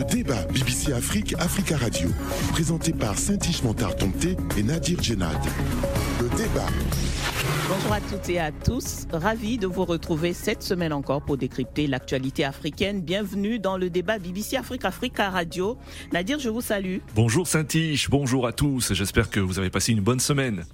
Le 0.00 0.06
débat 0.06 0.46
BBC 0.46 0.94
Afrique, 0.94 1.34
Africa 1.38 1.76
Radio, 1.76 2.08
présenté 2.52 2.90
par 2.90 3.18
Saint-Ish 3.18 3.62
Montard 3.62 3.96
et 4.56 4.62
Nadir 4.62 5.02
Djenad. 5.02 5.36
Le 6.18 6.28
débat. 6.38 6.68
Bonjour 7.68 7.92
à 7.92 8.00
toutes 8.00 8.30
et 8.30 8.38
à 8.38 8.50
tous, 8.50 9.06
ravi 9.12 9.58
de 9.58 9.66
vous 9.66 9.84
retrouver 9.84 10.32
cette 10.32 10.62
semaine 10.62 10.94
encore 10.94 11.20
pour 11.20 11.36
décrypter 11.36 11.86
l'actualité 11.86 12.46
africaine. 12.46 13.02
Bienvenue 13.02 13.58
dans 13.58 13.76
le 13.76 13.90
débat 13.90 14.18
BBC 14.18 14.56
Afrique 14.56 14.86
Africa 14.86 15.28
Radio. 15.28 15.76
Nadir, 16.14 16.38
je 16.38 16.48
vous 16.48 16.62
salue. 16.62 17.00
Bonjour 17.14 17.46
Saint-Ish, 17.46 18.08
bonjour 18.08 18.46
à 18.46 18.52
tous, 18.52 18.94
j'espère 18.94 19.28
que 19.28 19.38
vous 19.38 19.58
avez 19.58 19.68
passé 19.68 19.92
une 19.92 20.00
bonne 20.00 20.20
semaine. 20.20 20.64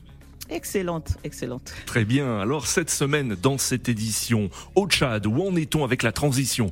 Excellente, 0.49 1.17
excellente. 1.25 1.75
Très 1.87 2.05
bien. 2.05 2.39
Alors 2.39 2.67
cette 2.67 2.91
semaine, 2.91 3.37
dans 3.41 3.59
cette 3.59 3.89
édition, 3.89 4.49
au 4.75 4.87
Tchad, 4.87 5.27
où 5.27 5.43
en 5.43 5.57
est-on 5.57 5.85
avec 5.85 6.03
la 6.03 6.13
transition? 6.13 6.71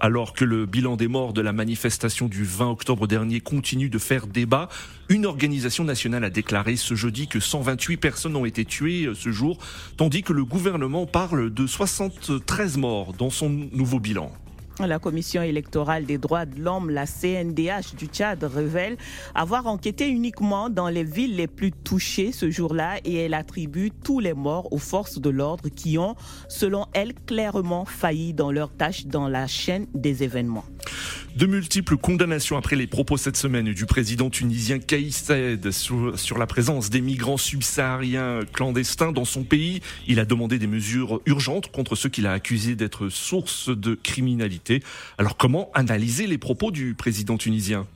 Alors 0.00 0.32
que 0.32 0.44
le 0.44 0.66
bilan 0.66 0.96
des 0.96 1.08
morts 1.08 1.32
de 1.32 1.40
la 1.40 1.52
manifestation 1.52 2.26
du 2.26 2.44
20 2.44 2.70
octobre 2.70 3.06
dernier 3.06 3.40
continue 3.40 3.88
de 3.88 3.98
faire 3.98 4.26
débat, 4.26 4.68
une 5.08 5.26
organisation 5.26 5.84
nationale 5.84 6.24
a 6.24 6.30
déclaré 6.30 6.76
ce 6.76 6.94
jeudi 6.94 7.28
que 7.28 7.38
128 7.38 7.96
personnes 7.96 8.36
ont 8.36 8.44
été 8.44 8.64
tuées 8.64 9.06
euh, 9.06 9.14
ce 9.14 9.30
jour, 9.30 9.58
tandis 9.96 10.22
que 10.22 10.32
le 10.32 10.44
gouvernement 10.44 11.06
parle 11.06 11.52
de 11.52 11.66
73 11.66 12.76
morts 12.76 13.12
dans 13.12 13.30
son 13.30 13.48
nouveau 13.48 14.00
bilan. 14.00 14.32
La 14.78 14.98
Commission 14.98 15.42
électorale 15.42 16.04
des 16.04 16.18
droits 16.18 16.44
de 16.44 16.60
l'homme, 16.60 16.90
la 16.90 17.06
CNDH 17.06 17.94
du 17.96 18.06
Tchad, 18.06 18.44
révèle 18.44 18.98
avoir 19.34 19.66
enquêté 19.66 20.06
uniquement 20.06 20.68
dans 20.68 20.88
les 20.88 21.02
villes 21.02 21.34
les 21.34 21.46
plus 21.46 21.72
touchées 21.72 22.30
ce 22.30 22.50
jour-là 22.50 22.98
et 23.06 23.14
elle 23.14 23.32
attribue 23.32 23.90
tous 23.90 24.20
les 24.20 24.34
morts 24.34 24.70
aux 24.74 24.78
forces 24.78 25.18
de 25.18 25.30
l'ordre 25.30 25.70
qui 25.70 25.96
ont, 25.96 26.14
selon 26.48 26.84
elle, 26.92 27.14
clairement 27.14 27.86
failli 27.86 28.34
dans 28.34 28.52
leur 28.52 28.70
tâche 28.70 29.06
dans 29.06 29.28
la 29.28 29.46
chaîne 29.46 29.86
des 29.94 30.22
événements. 30.22 30.64
De 31.36 31.44
multiples 31.44 31.98
condamnations 31.98 32.56
après 32.56 32.76
les 32.76 32.86
propos 32.86 33.18
cette 33.18 33.36
semaine 33.36 33.74
du 33.74 33.84
président 33.84 34.30
tunisien 34.30 34.78
Kais 34.78 35.10
Saed 35.10 35.70
sur, 35.70 36.18
sur 36.18 36.38
la 36.38 36.46
présence 36.46 36.88
des 36.88 37.02
migrants 37.02 37.36
subsahariens 37.36 38.40
clandestins 38.54 39.12
dans 39.12 39.26
son 39.26 39.44
pays. 39.44 39.82
Il 40.06 40.18
a 40.18 40.24
demandé 40.24 40.58
des 40.58 40.66
mesures 40.66 41.20
urgentes 41.26 41.70
contre 41.70 41.94
ceux 41.94 42.08
qu'il 42.08 42.26
a 42.26 42.32
accusés 42.32 42.74
d'être 42.74 43.10
source 43.10 43.68
de 43.68 43.94
criminalité. 43.94 44.65
Alors 45.18 45.36
comment 45.36 45.70
analyser 45.74 46.26
les 46.26 46.38
propos 46.38 46.70
du 46.70 46.94
président 46.94 47.36
tunisien? 47.36 47.86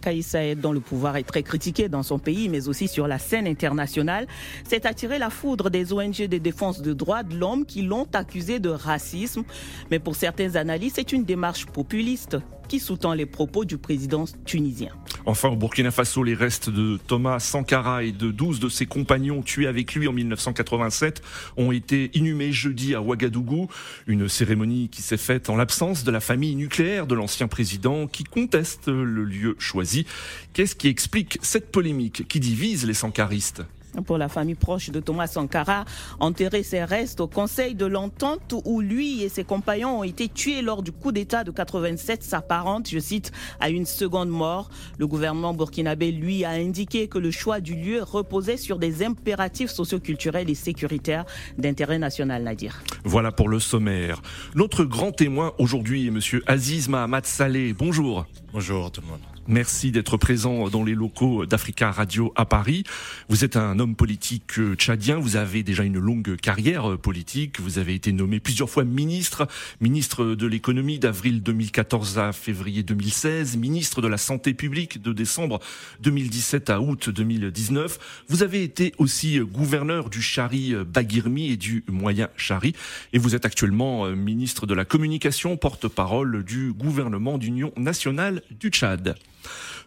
Kais 0.00 0.22
Saed, 0.22 0.60
dont 0.60 0.72
le 0.72 0.80
pouvoir 0.80 1.16
est 1.16 1.24
très 1.24 1.42
critiqué 1.42 1.88
dans 1.88 2.02
son 2.02 2.18
pays, 2.18 2.48
mais 2.48 2.68
aussi 2.68 2.88
sur 2.88 3.06
la 3.06 3.18
scène 3.18 3.46
internationale, 3.46 4.26
s'est 4.64 4.86
attiré 4.86 5.18
la 5.18 5.30
foudre 5.30 5.70
des 5.70 5.92
ONG 5.92 6.26
de 6.26 6.38
défense 6.38 6.80
des 6.80 6.94
droits 6.94 7.22
de 7.22 7.36
l'homme 7.36 7.66
qui 7.66 7.82
l'ont 7.82 8.08
accusé 8.14 8.60
de 8.60 8.70
racisme. 8.70 9.44
Mais 9.90 9.98
pour 9.98 10.16
certains 10.16 10.56
analystes, 10.56 10.96
c'est 10.96 11.12
une 11.12 11.24
démarche 11.24 11.66
populiste 11.66 12.38
qui 12.70 12.78
sous-tend 12.78 13.14
les 13.14 13.26
propos 13.26 13.64
du 13.64 13.78
président 13.78 14.26
tunisien. 14.44 14.92
Enfin, 15.26 15.48
au 15.48 15.56
Burkina 15.56 15.90
Faso, 15.90 16.22
les 16.22 16.34
restes 16.34 16.70
de 16.70 17.00
Thomas 17.04 17.40
Sankara 17.40 18.04
et 18.04 18.12
de 18.12 18.30
12 18.30 18.60
de 18.60 18.68
ses 18.68 18.86
compagnons 18.86 19.42
tués 19.42 19.66
avec 19.66 19.92
lui 19.96 20.06
en 20.06 20.12
1987 20.12 21.20
ont 21.56 21.72
été 21.72 22.12
inhumés 22.14 22.52
jeudi 22.52 22.94
à 22.94 23.02
Ouagadougou. 23.02 23.66
Une 24.06 24.28
cérémonie 24.28 24.88
qui 24.88 25.02
s'est 25.02 25.16
faite 25.16 25.50
en 25.50 25.56
l'absence 25.56 26.04
de 26.04 26.12
la 26.12 26.20
famille 26.20 26.54
nucléaire 26.54 27.08
de 27.08 27.16
l'ancien 27.16 27.48
président 27.48 28.06
qui 28.06 28.22
conteste 28.22 28.86
le 28.86 29.24
lieu 29.24 29.56
choisi. 29.58 30.06
Qu'est-ce 30.52 30.76
qui 30.76 30.86
explique 30.86 31.40
cette 31.42 31.72
polémique 31.72 32.28
qui 32.28 32.38
divise 32.38 32.86
les 32.86 32.94
sankaristes? 32.94 33.64
Pour 34.04 34.18
la 34.18 34.28
famille 34.28 34.54
proche 34.54 34.90
de 34.90 35.00
Thomas 35.00 35.26
Sankara, 35.26 35.84
enterrer 36.18 36.62
ses 36.62 36.84
restes 36.84 37.20
au 37.20 37.26
Conseil 37.26 37.74
de 37.74 37.86
l'Entente 37.86 38.54
où 38.64 38.80
lui 38.80 39.22
et 39.22 39.28
ses 39.28 39.44
compagnons 39.44 40.00
ont 40.00 40.04
été 40.04 40.28
tués 40.28 40.62
lors 40.62 40.82
du 40.82 40.92
coup 40.92 41.12
d'État 41.12 41.44
de 41.44 41.50
87 41.50 42.22
s'apparente, 42.22 42.88
je 42.88 42.98
cite, 42.98 43.32
à 43.60 43.70
une 43.70 43.86
seconde 43.86 44.30
mort. 44.30 44.70
Le 44.98 45.06
gouvernement 45.06 45.54
burkinabé, 45.54 46.12
lui, 46.12 46.44
a 46.44 46.50
indiqué 46.50 47.08
que 47.08 47.18
le 47.18 47.30
choix 47.30 47.60
du 47.60 47.74
lieu 47.74 48.02
reposait 48.02 48.56
sur 48.56 48.78
des 48.78 49.04
impératifs 49.04 49.70
socioculturels 49.70 50.50
et 50.50 50.54
sécuritaires 50.54 51.24
d'intérêt 51.58 51.98
national, 51.98 52.42
Nadir. 52.42 52.82
Voilà 53.04 53.32
pour 53.32 53.48
le 53.48 53.60
sommaire. 53.60 54.22
Notre 54.54 54.84
grand 54.84 55.12
témoin 55.12 55.52
aujourd'hui 55.58 56.06
est 56.06 56.10
monsieur 56.10 56.42
Aziz 56.46 56.88
Mahamat 56.88 57.22
Saleh. 57.24 57.72
Bonjour. 57.72 58.26
Bonjour 58.52 58.90
tout 58.90 59.00
le 59.00 59.08
monde. 59.08 59.20
Merci 59.50 59.90
d'être 59.90 60.16
présent 60.16 60.68
dans 60.68 60.84
les 60.84 60.94
locaux 60.94 61.44
d'Africa 61.44 61.90
Radio 61.90 62.32
à 62.36 62.44
Paris. 62.44 62.84
Vous 63.28 63.44
êtes 63.44 63.56
un 63.56 63.80
homme 63.80 63.96
politique 63.96 64.60
euh, 64.60 64.76
tchadien, 64.76 65.16
vous 65.16 65.34
avez 65.34 65.64
déjà 65.64 65.82
une 65.82 65.98
longue 65.98 66.36
carrière 66.36 66.92
euh, 66.92 66.96
politique, 66.96 67.58
vous 67.58 67.80
avez 67.80 67.94
été 67.96 68.12
nommé 68.12 68.38
plusieurs 68.38 68.70
fois 68.70 68.84
ministre, 68.84 69.48
ministre 69.80 70.24
de 70.24 70.46
l'économie 70.46 71.00
d'avril 71.00 71.42
2014 71.42 72.20
à 72.20 72.32
février 72.32 72.84
2016, 72.84 73.56
ministre 73.56 74.00
de 74.00 74.06
la 74.06 74.18
santé 74.18 74.54
publique 74.54 75.02
de 75.02 75.12
décembre 75.12 75.58
2017 75.98 76.70
à 76.70 76.80
août 76.80 77.10
2019. 77.10 78.24
Vous 78.28 78.44
avez 78.44 78.62
été 78.62 78.94
aussi 78.98 79.40
gouverneur 79.40 80.10
du 80.10 80.22
Chari 80.22 80.74
euh, 80.74 80.84
Bagirmi 80.84 81.50
et 81.50 81.56
du 81.56 81.82
Moyen 81.88 82.28
Chari 82.36 82.72
et 83.12 83.18
vous 83.18 83.34
êtes 83.34 83.46
actuellement 83.46 84.06
ministre 84.10 84.66
de 84.66 84.74
la 84.74 84.84
communication, 84.84 85.56
porte-parole 85.56 86.44
du 86.44 86.72
gouvernement 86.72 87.36
d'union 87.36 87.72
nationale 87.76 88.42
du 88.52 88.68
Tchad. 88.68 89.16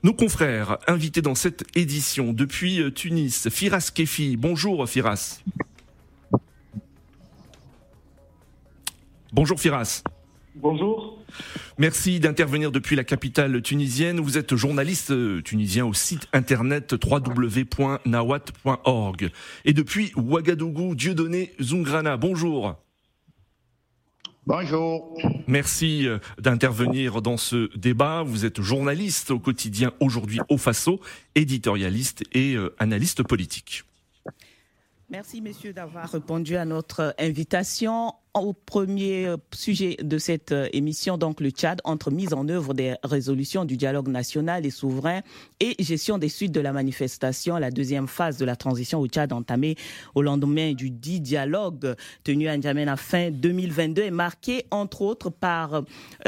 Nos 0.04 0.14
confrères 0.14 0.80
invités 0.88 1.22
dans 1.22 1.36
cette 1.36 1.66
édition 1.78 2.34
depuis 2.34 2.82
euh, 2.82 2.92
Tunis, 2.92 3.50
Firas 3.50 3.92
Kefi. 3.94 4.36
Bonjour 4.38 4.88
Firas. 4.88 5.42
Bonjour 9.32 9.60
Firas. 9.60 10.04
Bonjour. 10.56 11.18
Merci 11.80 12.20
d'intervenir 12.20 12.72
depuis 12.72 12.96
la 12.96 13.04
capitale 13.04 13.62
tunisienne. 13.64 14.20
Vous 14.20 14.38
êtes 14.38 14.56
journaliste 14.56 15.10
euh, 15.12 15.42
tunisien 15.42 15.86
au 15.86 15.94
site 15.94 16.28
internet 16.34 16.94
www.nawat.org. 17.04 18.02
Et 19.66 19.74
depuis 19.74 20.12
Ouagadougou, 20.16 20.94
Dieudonné 20.94 21.54
Zungrana. 21.60 22.18
Bonjour. 22.18 22.83
Bonjour. 24.46 25.18
Merci 25.48 26.06
euh, 26.06 26.20
d'intervenir 26.38 27.22
dans 27.22 27.38
ce 27.38 27.76
débat. 27.78 28.24
Vous 28.24 28.46
êtes 28.46 28.62
journaliste 28.62 29.32
au 29.32 29.40
quotidien 29.40 29.94
aujourd'hui 30.02 30.42
au 30.50 30.58
Faso, 30.58 31.00
éditorialiste 31.36 32.24
et 32.34 32.56
euh, 32.56 32.76
analyste 32.78 33.24
politique. 33.24 33.86
Merci 35.10 35.42
messieurs 35.42 35.72
d'avoir 35.72 36.10
répondu 36.10 36.58
à 36.58 36.66
notre 36.66 37.16
invitation 37.20 38.16
au 38.34 38.54
premier 38.54 39.28
euh, 39.28 39.38
sujet 39.54 39.96
de 40.02 40.18
cette 40.18 40.52
euh, 40.52 40.68
émission, 40.74 41.18
donc 41.18 41.40
le 41.40 41.52
Tchad, 41.52 41.82
entre 41.84 42.10
mise 42.10 42.34
en 42.34 42.48
œuvre 42.50 42.74
des 42.74 42.96
résolutions 43.04 43.64
du 43.64 43.78
dialogue 43.78 44.08
national 44.08 44.66
et 44.66 44.72
souverain 44.72 45.22
et 45.60 45.76
gestion 45.84 46.18
des 46.18 46.30
suites 46.30 46.52
de 46.52 46.60
la 46.60 46.74
manifestation, 46.74 47.58
la 47.58 47.70
deuxième 47.70 48.08
phase 48.08 48.38
de 48.38 48.46
la 48.46 48.56
transition 48.56 49.00
au 49.00 49.08
Tchad 49.08 49.32
entamée 49.34 49.76
au 50.16 50.24
lendemain 50.24 50.74
du 50.74 50.90
dit 50.90 51.22
dialogue 51.22 51.96
tenu 52.24 52.48
à 52.48 52.58
N'Djamena 52.58 52.98
fin 52.98 53.30
2022 53.30 54.02
est 54.02 54.12
marquée 54.12 54.66
entre 54.72 55.04
autres 55.04 55.30
par 55.30 55.76
euh, 55.76 55.82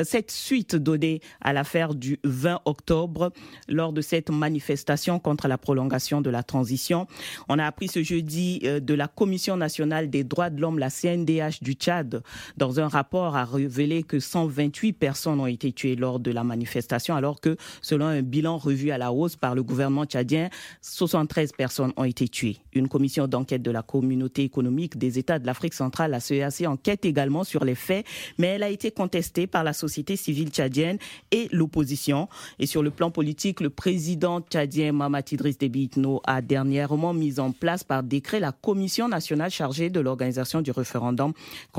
cette 0.04 0.30
suite 0.30 0.76
donnée 0.76 1.22
à 1.42 1.54
l'affaire 1.54 1.96
du 1.96 2.20
20 2.24 2.62
octobre 2.66 3.32
lors 3.68 3.94
de 3.94 4.02
cette 4.02 4.30
manifestation 4.30 5.18
contre 5.18 5.48
la 5.48 5.58
prolongation 5.58 6.22
de 6.22 6.30
la 6.30 6.44
transition. 6.44 7.08
On 7.50 7.58
a 7.58 7.66
appris 7.66 7.88
ce 7.88 8.04
jeudi 8.04 8.60
de 8.60 8.94
la 8.94 9.08
Commission 9.08 9.58
nationale 9.58 10.10
des 10.10 10.24
droits 10.24 10.50
de 10.50 10.62
l'homme, 10.62 10.78
la 10.78 10.90
CNDH 10.90 11.62
du 11.62 11.74
Tchad, 11.74 11.95
dans 12.04 12.80
un 12.80 12.88
rapport, 12.88 13.36
a 13.36 13.46
révélé 13.46 14.04
que 14.04 14.20
128 14.20 14.94
personnes 14.94 15.40
ont 15.40 15.48
été 15.48 15.72
tuées 15.72 15.96
lors 15.96 16.20
de 16.20 16.32
la 16.32 16.44
manifestation, 16.44 17.16
alors 17.16 17.40
que, 17.40 17.58
selon 17.82 18.06
un 18.06 18.22
bilan 18.22 18.58
revu 18.58 18.92
à 18.92 18.98
la 18.98 19.12
hausse 19.12 19.36
par 19.36 19.56
le 19.56 19.64
gouvernement 19.64 20.06
tchadien, 20.06 20.50
73 20.82 21.52
personnes 21.54 21.94
ont 21.98 22.04
été 22.04 22.28
tuées. 22.28 22.58
Une 22.74 22.88
commission 22.88 23.28
d'enquête 23.28 23.62
de 23.62 23.72
la 23.72 23.82
communauté 23.82 24.44
économique 24.44 24.98
des 24.98 25.20
États 25.20 25.40
de 25.40 25.46
l'Afrique 25.46 25.74
centrale, 25.74 26.12
la 26.12 26.20
CEAC, 26.20 26.68
enquête 26.68 27.06
également 27.06 27.44
sur 27.44 27.64
les 27.66 27.76
faits, 27.76 28.06
mais 28.38 28.48
elle 28.48 28.64
a 28.64 28.70
été 28.70 28.92
contestée 28.92 29.48
par 29.48 29.64
la 29.64 29.74
société 29.74 30.16
civile 30.16 30.50
tchadienne 30.50 30.98
et 31.32 31.48
l'opposition. 31.52 32.28
Et 32.60 32.66
sur 32.66 32.84
le 32.84 32.92
plan 32.92 33.12
politique, 33.12 33.62
le 33.62 33.70
président 33.70 34.42
tchadien 34.42 34.92
Mamat 34.92 35.32
Idriss 35.32 35.58
Déby 35.58 35.90
a 36.26 36.42
dernièrement 36.42 37.14
mis 37.14 37.40
en 37.40 37.52
place 37.52 37.84
par 37.84 38.04
décret 38.04 38.40
la 38.40 38.52
commission 38.52 39.08
nationale 39.08 39.52
chargée 39.52 39.90
de 39.90 40.00
l'organisation 40.00 40.62
du 40.62 40.72
référendum 40.72 41.34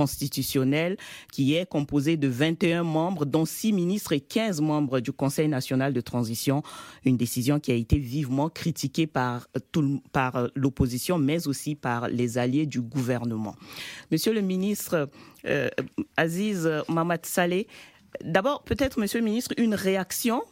constitutionnel 0.06 0.96
qui 1.32 1.56
est 1.56 1.66
composé 1.66 2.16
de 2.16 2.28
21 2.28 2.84
membres, 2.84 3.24
dont 3.24 3.44
6 3.44 3.72
ministres 3.72 4.12
et 4.12 4.20
15 4.20 4.60
membres 4.60 5.00
du 5.00 5.10
Conseil 5.10 5.48
national 5.48 5.92
de 5.92 6.00
transition. 6.00 6.62
Une 7.04 7.16
décision 7.16 7.58
qui 7.58 7.72
a 7.72 7.74
été 7.74 7.98
vivement 7.98 8.48
critiquée 8.48 9.08
par, 9.08 9.48
tout, 9.72 10.00
par 10.12 10.48
l'opposition, 10.54 11.18
mais 11.18 11.48
aussi 11.48 11.74
par 11.74 12.06
les 12.08 12.38
alliés 12.38 12.66
du 12.66 12.80
gouvernement. 12.80 13.56
Monsieur 14.12 14.32
le 14.32 14.42
ministre 14.42 15.10
euh, 15.44 15.68
Aziz 16.16 16.70
Mamad 16.88 17.26
Saleh, 17.26 17.66
d'abord 18.24 18.62
peut-être, 18.62 19.00
monsieur 19.00 19.18
le 19.18 19.24
ministre, 19.24 19.54
une 19.58 19.74
réaction 19.74 20.42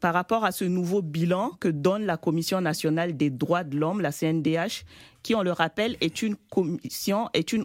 par 0.00 0.12
rapport 0.12 0.44
à 0.44 0.52
ce 0.52 0.64
nouveau 0.64 1.00
bilan 1.00 1.52
que 1.60 1.68
donne 1.68 2.04
la 2.04 2.18
Commission 2.18 2.60
nationale 2.60 3.16
des 3.16 3.30
droits 3.30 3.64
de 3.64 3.78
l'homme, 3.78 4.02
la 4.02 4.12
CNDH, 4.12 4.84
qui, 5.22 5.34
on 5.34 5.42
le 5.42 5.52
rappelle, 5.52 5.96
est 6.02 6.20
une 6.22 6.36
commission, 6.50 7.30
est 7.32 7.52
une 7.54 7.64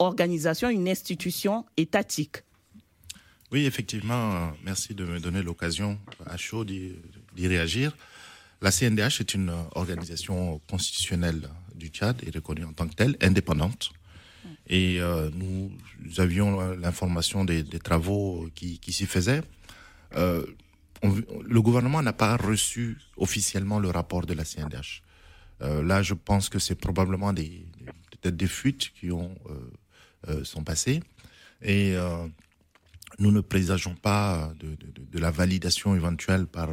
organisation, 0.00 0.68
une 0.70 0.88
institution 0.88 1.64
étatique 1.76 2.38
Oui, 3.52 3.66
effectivement, 3.66 4.52
merci 4.64 4.94
de 4.94 5.04
me 5.04 5.20
donner 5.20 5.42
l'occasion 5.42 5.98
à 6.26 6.36
chaud 6.36 6.64
d'y 6.64 6.96
réagir. 7.38 7.96
La 8.62 8.70
CNDH 8.70 9.20
est 9.20 9.34
une 9.34 9.52
organisation 9.74 10.60
constitutionnelle 10.68 11.48
du 11.74 11.88
Tchad 11.88 12.20
et 12.26 12.30
reconnue 12.30 12.64
en 12.64 12.72
tant 12.72 12.88
que 12.88 12.94
telle, 12.94 13.16
indépendante. 13.22 13.90
Et 14.66 15.00
euh, 15.00 15.30
nous, 15.34 15.70
avions 16.18 16.74
l'information 16.76 17.44
des, 17.44 17.64
travaux 17.78 18.48
qui, 18.54 18.92
s'y 18.92 19.06
faisaient. 19.06 19.42
Euh, 20.16 20.44
le 21.02 21.62
gouvernement 21.62 22.02
n'a 22.02 22.12
pas 22.12 22.36
reçu 22.36 22.98
officiellement 23.16 23.78
le 23.78 23.88
rapport 23.88 24.26
de 24.26 24.34
la 24.34 24.44
CNDH. 24.44 25.02
Euh, 25.62 25.82
là, 25.82 26.02
je 26.02 26.14
pense 26.14 26.48
que 26.48 26.58
c'est 26.58 26.74
probablement 26.74 27.32
des, 27.32 27.66
peut-être 28.10 28.36
des 28.36 28.46
fuites 28.46 28.92
qui 28.92 29.10
ont, 29.10 29.34
sont 30.44 30.64
passées. 30.64 31.02
Et 31.62 31.94
nous 33.18 33.32
ne 33.32 33.40
présageons 33.40 33.94
pas 33.94 34.52
de, 34.58 35.18
la 35.18 35.30
validation 35.30 35.94
éventuelle 35.94 36.46
par 36.46 36.68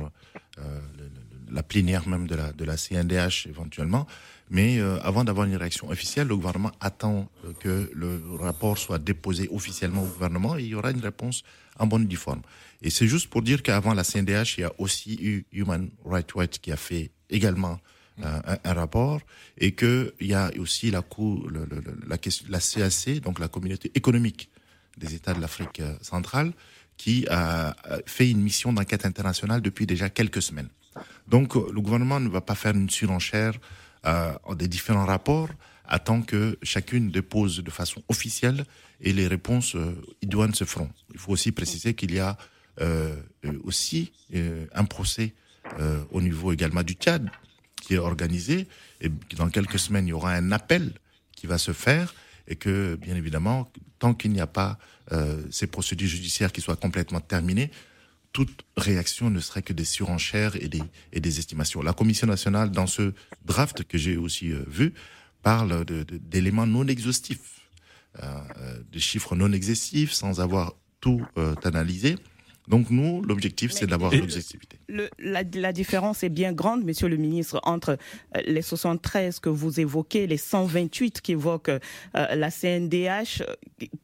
la 1.51 1.63
plénière 1.63 2.07
même 2.07 2.27
de 2.27 2.35
la, 2.35 2.51
de 2.53 2.65
la 2.65 2.77
CNDH 2.77 3.47
éventuellement. 3.47 4.07
Mais 4.49 4.79
euh, 4.79 4.99
avant 5.01 5.23
d'avoir 5.23 5.45
une 5.45 5.55
réaction 5.55 5.89
officielle, 5.89 6.27
le 6.27 6.35
gouvernement 6.35 6.71
attend 6.79 7.29
euh, 7.45 7.53
que 7.59 7.91
le 7.93 8.21
rapport 8.39 8.77
soit 8.77 8.99
déposé 8.99 9.49
officiellement 9.51 10.03
au 10.03 10.07
gouvernement 10.07 10.57
et 10.57 10.63
il 10.63 10.67
y 10.67 10.75
aura 10.75 10.91
une 10.91 11.01
réponse 11.01 11.43
en 11.79 11.87
bonne 11.87 12.03
et 12.03 12.07
due 12.07 12.15
forme. 12.15 12.41
Et 12.81 12.89
c'est 12.89 13.07
juste 13.07 13.29
pour 13.29 13.41
dire 13.41 13.61
qu'avant 13.61 13.93
la 13.93 14.03
CNDH, 14.03 14.57
il 14.57 14.61
y 14.61 14.63
a 14.63 14.71
aussi 14.77 15.17
eu 15.21 15.45
Human 15.51 15.89
Rights 16.05 16.33
Watch 16.35 16.59
qui 16.59 16.71
a 16.71 16.77
fait 16.77 17.11
également 17.29 17.79
euh, 18.23 18.55
un, 18.63 18.73
rapport 18.73 19.21
et 19.57 19.73
qu'il 19.73 20.11
y 20.21 20.33
a 20.33 20.51
aussi 20.59 20.91
la, 20.91 21.01
cour, 21.01 21.47
le, 21.49 21.67
la, 22.07 22.17
CAC, 22.17 23.21
donc 23.21 23.39
la 23.39 23.47
communauté 23.47 23.91
économique 23.95 24.49
des 24.97 25.13
États 25.13 25.33
de 25.33 25.41
l'Afrique 25.41 25.81
centrale, 26.01 26.53
qui 26.97 27.27
a 27.29 27.75
fait 28.07 28.31
une 28.31 28.41
mission 28.41 28.73
d'enquête 28.73 29.05
internationale 29.05 29.61
depuis 29.61 29.85
déjà 29.85 30.09
quelques 30.09 30.41
semaines. 30.41 30.69
Donc 31.27 31.53
le 31.55 31.79
gouvernement 31.79 32.19
ne 32.19 32.29
va 32.29 32.41
pas 32.41 32.55
faire 32.55 32.73
une 32.73 32.89
surenchère 32.89 33.53
euh, 34.05 34.33
des 34.55 34.67
différents 34.67 35.05
rapports 35.05 35.49
attend 35.87 36.21
que 36.21 36.57
chacune 36.63 37.11
dépose 37.11 37.63
de 37.63 37.71
façon 37.71 38.03
officielle 38.09 38.65
et 39.01 39.13
les 39.13 39.27
réponses 39.27 39.75
euh, 39.75 39.95
idoines 40.21 40.53
se 40.53 40.65
feront. 40.65 40.89
Il 41.13 41.19
faut 41.19 41.31
aussi 41.31 41.51
préciser 41.51 41.93
qu'il 41.93 42.13
y 42.13 42.19
a 42.19 42.37
euh, 42.81 43.15
aussi 43.63 44.11
euh, 44.35 44.65
un 44.73 44.85
procès 44.85 45.33
euh, 45.79 46.03
au 46.11 46.21
niveau 46.21 46.51
également 46.51 46.83
du 46.83 46.93
Tchad 46.93 47.29
qui 47.87 47.93
est 47.93 47.99
organisé 47.99 48.67
et 48.99 49.09
dans 49.37 49.47
quelques 49.47 49.79
semaines 49.79 50.07
il 50.07 50.09
y 50.09 50.13
aura 50.13 50.33
un 50.33 50.51
appel 50.51 50.91
qui 51.31 51.47
va 51.47 51.57
se 51.57 51.71
faire 51.71 52.13
et 52.49 52.57
que 52.57 52.95
bien 52.95 53.15
évidemment 53.15 53.71
tant 53.97 54.13
qu'il 54.13 54.31
n'y 54.31 54.41
a 54.41 54.47
pas 54.47 54.77
euh, 55.13 55.41
ces 55.51 55.67
procédures 55.67 56.09
judiciaires 56.09 56.51
qui 56.51 56.59
soient 56.59 56.75
complètement 56.75 57.21
terminées, 57.21 57.71
toute 58.33 58.65
réaction 58.75 59.29
ne 59.29 59.39
serait 59.39 59.61
que 59.61 59.71
des 59.71 59.85
surenchères 59.85 60.57
et 60.57 60.67
des, 60.67 61.39
estimations. 61.39 61.81
La 61.81 61.93
Commission 61.93 62.27
nationale, 62.27 62.71
dans 62.71 62.87
ce 62.87 63.13
draft 63.45 63.83
que 63.83 63.97
j'ai 63.97 64.17
aussi 64.17 64.51
euh, 64.51 64.65
vu, 64.67 64.93
parle 65.43 65.85
d'éléments 65.85 66.67
non 66.67 66.85
exhaustifs, 66.87 67.69
euh, 68.21 68.41
de 68.91 68.99
chiffres 68.99 69.37
non 69.37 69.53
exhaustifs, 69.53 70.11
sans 70.11 70.41
avoir 70.41 70.73
tout 70.99 71.25
analysé. 71.63 72.17
Donc 72.67 72.89
nous, 72.89 73.21
l'objectif, 73.21 73.71
c'est 73.71 73.87
d'avoir 73.87 74.13
l'objectivité. 74.13 74.77
La, 75.19 75.43
la, 75.43 75.73
différence 75.73 76.23
est 76.23 76.29
bien 76.29 76.51
grande, 76.51 76.83
Monsieur 76.83 77.07
le 77.07 77.15
Ministre, 77.15 77.61
entre 77.63 77.97
euh, 78.35 78.41
les 78.45 78.61
73 78.61 79.39
que 79.39 79.49
vous 79.49 79.79
évoquez, 79.79 80.27
les 80.27 80.37
128 80.37 81.21
qui 81.21 81.31
évoquent 81.33 81.69
euh, 81.69 81.79
la 82.13 82.51
CNDH, 82.51 83.43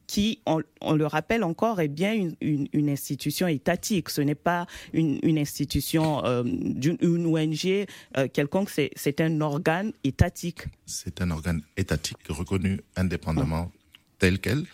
qui, 0.06 0.40
on, 0.46 0.62
le 0.94 1.06
rappelle 1.06 1.44
encore, 1.44 1.80
est 1.80 1.88
bien 1.88 2.14
une, 2.14 2.68
une, 2.72 2.88
institution 2.88 3.48
étatique. 3.48 4.08
Ce 4.08 4.22
n'est 4.22 4.34
pas 4.34 4.66
une, 4.92 5.18
une 5.22 5.38
institution 5.38 6.24
euh, 6.24 6.42
d'une 6.44 7.26
ONG 7.26 7.86
quelconque, 8.32 8.70
c'est 8.70 9.20
un 9.20 9.40
organe 9.40 9.92
étatique. 10.04 10.64
C'est 10.86 11.20
un 11.20 11.30
organe 11.30 11.62
étatique 11.76 12.18
reconnu 12.28 12.80
indépendamment 12.96 13.70
tel 14.18 14.38
quel. 14.38 14.64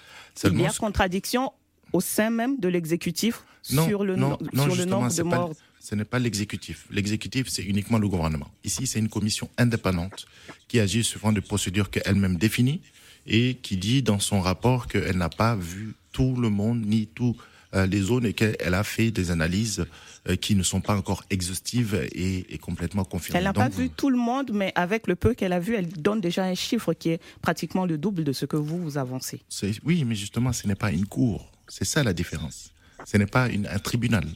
Il 0.45 0.61
y 0.61 0.67
a 0.67 0.73
contradiction 0.73 1.53
au 1.93 2.01
sein 2.01 2.31
même 2.31 2.59
de 2.59 2.69
l'exécutif 2.69 3.45
sur 3.63 4.05
le, 4.05 4.17
non, 4.17 4.39
sur 4.55 4.77
le 4.77 4.85
nombre 4.85 5.15
de 5.15 5.23
morts 5.23 5.53
ce 5.81 5.95
n'est 5.95 6.05
pas 6.05 6.19
l'exécutif. 6.19 6.87
L'exécutif, 6.91 7.49
c'est 7.49 7.63
uniquement 7.63 7.99
le 7.99 8.07
gouvernement. 8.07 8.51
Ici, 8.65 8.87
c'est 8.87 8.99
une 8.99 9.09
commission 9.09 9.49
indépendante 9.57 10.27
qui 10.69 10.79
agit 10.79 11.03
suivant 11.03 11.33
des 11.33 11.41
procédures 11.41 11.91
qu'elle-même 11.91 12.37
définit 12.37 12.83
et 13.27 13.55
qui 13.55 13.79
dit 13.79 14.03
dans 14.03 14.19
son 14.19 14.41
rapport 14.41 14.87
qu'elle 14.87 15.17
n'a 15.17 15.31
pas 15.31 15.57
vu 15.57 15.95
tout 16.13 16.37
le 16.37 16.51
monde 16.51 16.85
ni 16.85 17.07
tous 17.07 17.35
euh, 17.75 17.87
les 17.87 18.03
zones 18.03 18.27
et 18.27 18.35
qu'elle 18.35 18.75
a 18.75 18.85
fait 18.85 19.11
des 19.11 19.31
analyses 19.31 19.87
euh, 20.29 20.37
qui 20.37 20.55
ne 20.55 20.63
sont 20.63 20.81
pas 20.81 20.97
encore 20.97 21.25
exhaustives 21.31 22.09
et, 22.13 22.59
complètement 22.59 23.05
confirmées. 23.05 23.39
Elle 23.39 23.45
n'a 23.45 23.53
pas 23.53 23.69
vu 23.69 23.89
tout 23.89 24.11
le 24.11 24.19
monde, 24.19 24.51
mais 24.53 24.73
avec 24.75 25.07
le 25.07 25.17
peu 25.17 25.35
qu'elle 25.35 25.53
a 25.53 25.61
vu, 25.61 25.77
elle 25.77 25.89
donne 25.89 26.21
déjà 26.21 26.45
un 26.45 26.55
chiffre 26.55 26.93
qui 26.93 27.11
est 27.11 27.21
pratiquement 27.41 27.87
le 27.87 27.97
double 27.97 28.25
de 28.25 28.33
ce 28.33 28.45
que 28.45 28.57
vous, 28.57 28.79
vous 28.79 28.99
avancez. 28.99 29.41
Oui, 29.85 30.05
mais 30.05 30.15
justement, 30.15 30.53
ce 30.53 30.67
n'est 30.67 30.75
pas 30.75 30.91
une 30.93 31.07
cour. 31.07 31.51
C'est 31.71 31.85
ça 31.85 32.03
la 32.03 32.13
différence. 32.13 32.73
Ce 33.07 33.17
n'est 33.17 33.27
pas 33.27 33.49
une, 33.49 33.67
un 33.67 33.79
tribunal. 33.79 34.27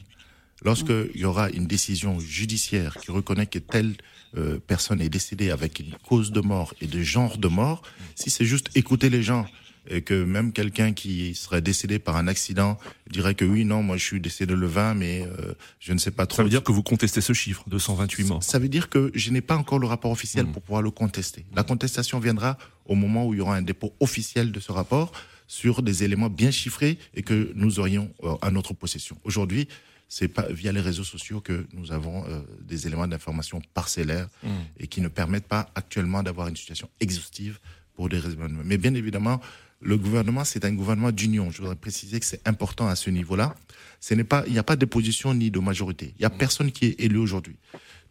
Lorsqu'il 0.63 1.11
y 1.15 1.25
aura 1.25 1.49
une 1.49 1.67
décision 1.67 2.19
judiciaire 2.19 2.97
qui 2.97 3.11
reconnaît 3.11 3.45
que 3.45 3.59
telle 3.59 3.93
euh, 4.37 4.57
personne 4.65 5.01
est 5.01 5.09
décédée 5.09 5.51
avec 5.51 5.79
une 5.79 5.93
cause 6.07 6.31
de 6.31 6.39
mort 6.39 6.73
et 6.81 6.87
de 6.87 7.01
genre 7.03 7.37
de 7.37 7.47
mort, 7.47 7.83
si 8.15 8.29
c'est 8.29 8.45
juste 8.45 8.69
écouter 8.75 9.09
les 9.09 9.21
gens 9.21 9.45
et 9.87 10.01
que 10.01 10.23
même 10.23 10.51
quelqu'un 10.51 10.93
qui 10.93 11.35
serait 11.35 11.61
décédé 11.61 11.99
par 11.99 12.15
un 12.15 12.27
accident 12.27 12.79
dirait 13.11 13.35
que 13.35 13.45
oui, 13.45 13.65
non, 13.65 13.83
moi 13.83 13.97
je 13.97 14.03
suis 14.03 14.19
décédé 14.19 14.55
le 14.55 14.65
20, 14.65 14.95
mais 14.95 15.23
euh, 15.23 15.53
je 15.79 15.93
ne 15.93 15.99
sais 15.99 16.09
pas 16.11 16.25
trop. 16.25 16.37
Ça 16.37 16.43
veut 16.43 16.49
dire 16.49 16.63
que 16.63 16.71
vous 16.71 16.81
contestez 16.81 17.21
ce 17.21 17.33
chiffre 17.33 17.63
de 17.69 17.77
128 17.77 18.23
morts 18.23 18.43
Ça 18.43 18.57
veut 18.57 18.69
dire 18.69 18.89
que 18.89 19.11
je 19.13 19.29
n'ai 19.29 19.41
pas 19.41 19.55
encore 19.55 19.77
le 19.77 19.87
rapport 19.87 20.11
officiel 20.11 20.45
mmh. 20.45 20.51
pour 20.53 20.61
pouvoir 20.63 20.81
le 20.81 20.89
contester. 20.89 21.45
La 21.55 21.63
contestation 21.63 22.19
viendra 22.19 22.57
au 22.85 22.95
moment 22.95 23.27
où 23.27 23.33
il 23.33 23.37
y 23.37 23.41
aura 23.41 23.55
un 23.55 23.61
dépôt 23.61 23.93
officiel 23.99 24.51
de 24.51 24.59
ce 24.59 24.71
rapport 24.71 25.11
sur 25.47 25.81
des 25.81 26.03
éléments 26.03 26.29
bien 26.29 26.51
chiffrés 26.51 26.97
et 27.13 27.23
que 27.23 27.51
nous 27.55 27.79
aurions 27.79 28.11
euh, 28.23 28.35
à 28.41 28.51
notre 28.51 28.73
possession. 28.73 29.17
Aujourd'hui, 29.23 29.67
c'est 30.07 30.27
pas 30.27 30.47
via 30.49 30.71
les 30.71 30.81
réseaux 30.81 31.03
sociaux 31.03 31.41
que 31.41 31.65
nous 31.73 31.91
avons 31.91 32.25
euh, 32.27 32.41
des 32.61 32.87
éléments 32.87 33.07
d'information 33.07 33.61
parcellaires 33.73 34.27
mmh. 34.43 34.49
et 34.79 34.87
qui 34.87 35.01
ne 35.01 35.07
permettent 35.07 35.47
pas 35.47 35.69
actuellement 35.75 36.23
d'avoir 36.23 36.47
une 36.47 36.55
situation 36.55 36.89
exhaustive 36.99 37.59
pour 37.95 38.09
des 38.09 38.19
raisons. 38.19 38.37
Mais 38.63 38.77
bien 38.77 38.93
évidemment, 38.93 39.41
le 39.81 39.97
gouvernement, 39.97 40.43
c'est 40.43 40.65
un 40.65 40.73
gouvernement 40.73 41.11
d'union. 41.11 41.49
Je 41.51 41.59
voudrais 41.59 41.75
préciser 41.75 42.19
que 42.19 42.25
c'est 42.25 42.47
important 42.47 42.87
à 42.87 42.95
ce 42.95 43.09
niveau-là. 43.09 43.55
Ce 43.99 44.13
n'est 44.13 44.23
pas, 44.23 44.43
il 44.47 44.53
n'y 44.53 44.59
a 44.59 44.63
pas 44.63 44.75
d'opposition 44.75 45.33
ni 45.33 45.51
de 45.51 45.59
majorité. 45.59 46.13
Il 46.17 46.21
n'y 46.21 46.25
a 46.25 46.29
mmh. 46.29 46.37
personne 46.37 46.71
qui 46.71 46.85
est 46.85 47.01
élu 47.01 47.17
aujourd'hui. 47.17 47.57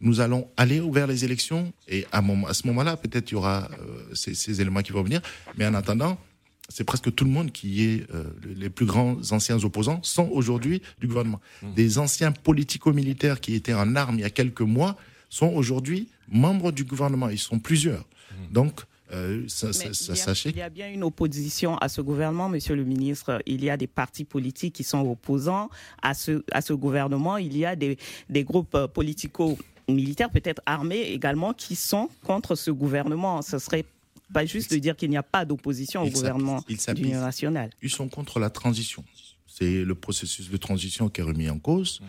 Nous 0.01 0.19
allons 0.19 0.49
aller 0.57 0.81
vers 0.91 1.07
les 1.07 1.23
élections 1.23 1.71
et 1.87 2.05
à, 2.11 2.19
à 2.19 2.53
ce 2.53 2.67
moment-là, 2.67 2.97
peut-être 2.97 3.31
il 3.31 3.35
y 3.35 3.37
aura 3.37 3.69
euh, 3.79 4.13
ces, 4.13 4.35
ces, 4.35 4.59
éléments 4.59 4.81
qui 4.81 4.91
vont 4.91 5.03
venir. 5.03 5.21
Mais 5.57 5.65
en 5.65 5.73
attendant, 5.73 6.19
c'est 6.69 6.83
presque 6.83 7.13
tout 7.13 7.25
le 7.25 7.31
monde 7.31 7.51
qui 7.51 7.83
est 7.83 8.09
euh, 8.13 8.23
les 8.55 8.69
plus 8.69 8.85
grands 8.85 9.17
anciens 9.31 9.63
opposants 9.63 9.99
sont 10.03 10.29
aujourd'hui 10.31 10.81
du 10.99 11.07
gouvernement. 11.07 11.39
Mmh. 11.61 11.73
Des 11.73 11.97
anciens 11.99 12.31
politico-militaires 12.31 13.39
qui 13.39 13.55
étaient 13.55 13.73
en 13.73 13.95
armes 13.95 14.15
il 14.15 14.21
y 14.21 14.25
a 14.25 14.29
quelques 14.29 14.61
mois 14.61 14.95
sont 15.29 15.47
aujourd'hui 15.47 16.09
membres 16.27 16.71
du 16.71 16.83
gouvernement. 16.83 17.29
Ils 17.29 17.39
sont 17.39 17.59
plusieurs. 17.59 18.01
Mmh. 18.01 18.53
Donc, 18.53 18.81
euh, 19.13 19.43
ça, 19.47 19.71
ça, 19.71 19.93
ça, 19.93 20.15
sachez. 20.15 20.49
Il 20.49 20.57
y 20.57 20.61
a 20.61 20.69
bien 20.69 20.89
une 20.89 21.03
opposition 21.03 21.77
à 21.77 21.89
ce 21.89 22.01
gouvernement, 22.01 22.49
Monsieur 22.49 22.75
le 22.75 22.83
Ministre. 22.83 23.41
Il 23.45 23.63
y 23.63 23.69
a 23.69 23.77
des 23.77 23.87
partis 23.87 24.25
politiques 24.25 24.73
qui 24.73 24.83
sont 24.83 24.99
opposants 24.99 25.69
à 26.01 26.13
ce, 26.15 26.43
à 26.51 26.61
ce 26.61 26.73
gouvernement. 26.73 27.37
Il 27.37 27.55
y 27.55 27.65
a 27.65 27.75
des, 27.75 27.97
des 28.29 28.43
groupes 28.43 28.73
euh, 28.73 28.87
politico 28.87 29.57
militaires, 29.87 30.31
peut-être 30.31 30.61
armés 30.65 31.01
également, 31.11 31.53
qui 31.53 31.75
sont 31.75 32.09
contre 32.23 32.55
ce 32.55 32.71
gouvernement. 32.71 33.43
Ce 33.43 33.59
serait 33.59 33.85
pas 34.33 34.45
juste 34.45 34.73
de 34.73 34.77
dire 34.77 34.95
qu'il 34.95 35.09
n'y 35.09 35.17
a 35.17 35.23
pas 35.23 35.45
d'opposition 35.45 36.01
au 36.03 36.09
gouvernement 36.09 36.63
d'union 36.95 37.21
nationale. 37.21 37.69
Ils 37.81 37.89
sont 37.89 38.07
contre 38.07 38.39
la 38.39 38.49
transition. 38.49 39.03
C'est 39.47 39.83
le 39.83 39.95
processus 39.95 40.49
de 40.49 40.57
transition 40.57 41.09
qui 41.09 41.21
est 41.21 41.23
remis 41.23 41.49
en 41.49 41.59
cause. 41.59 42.01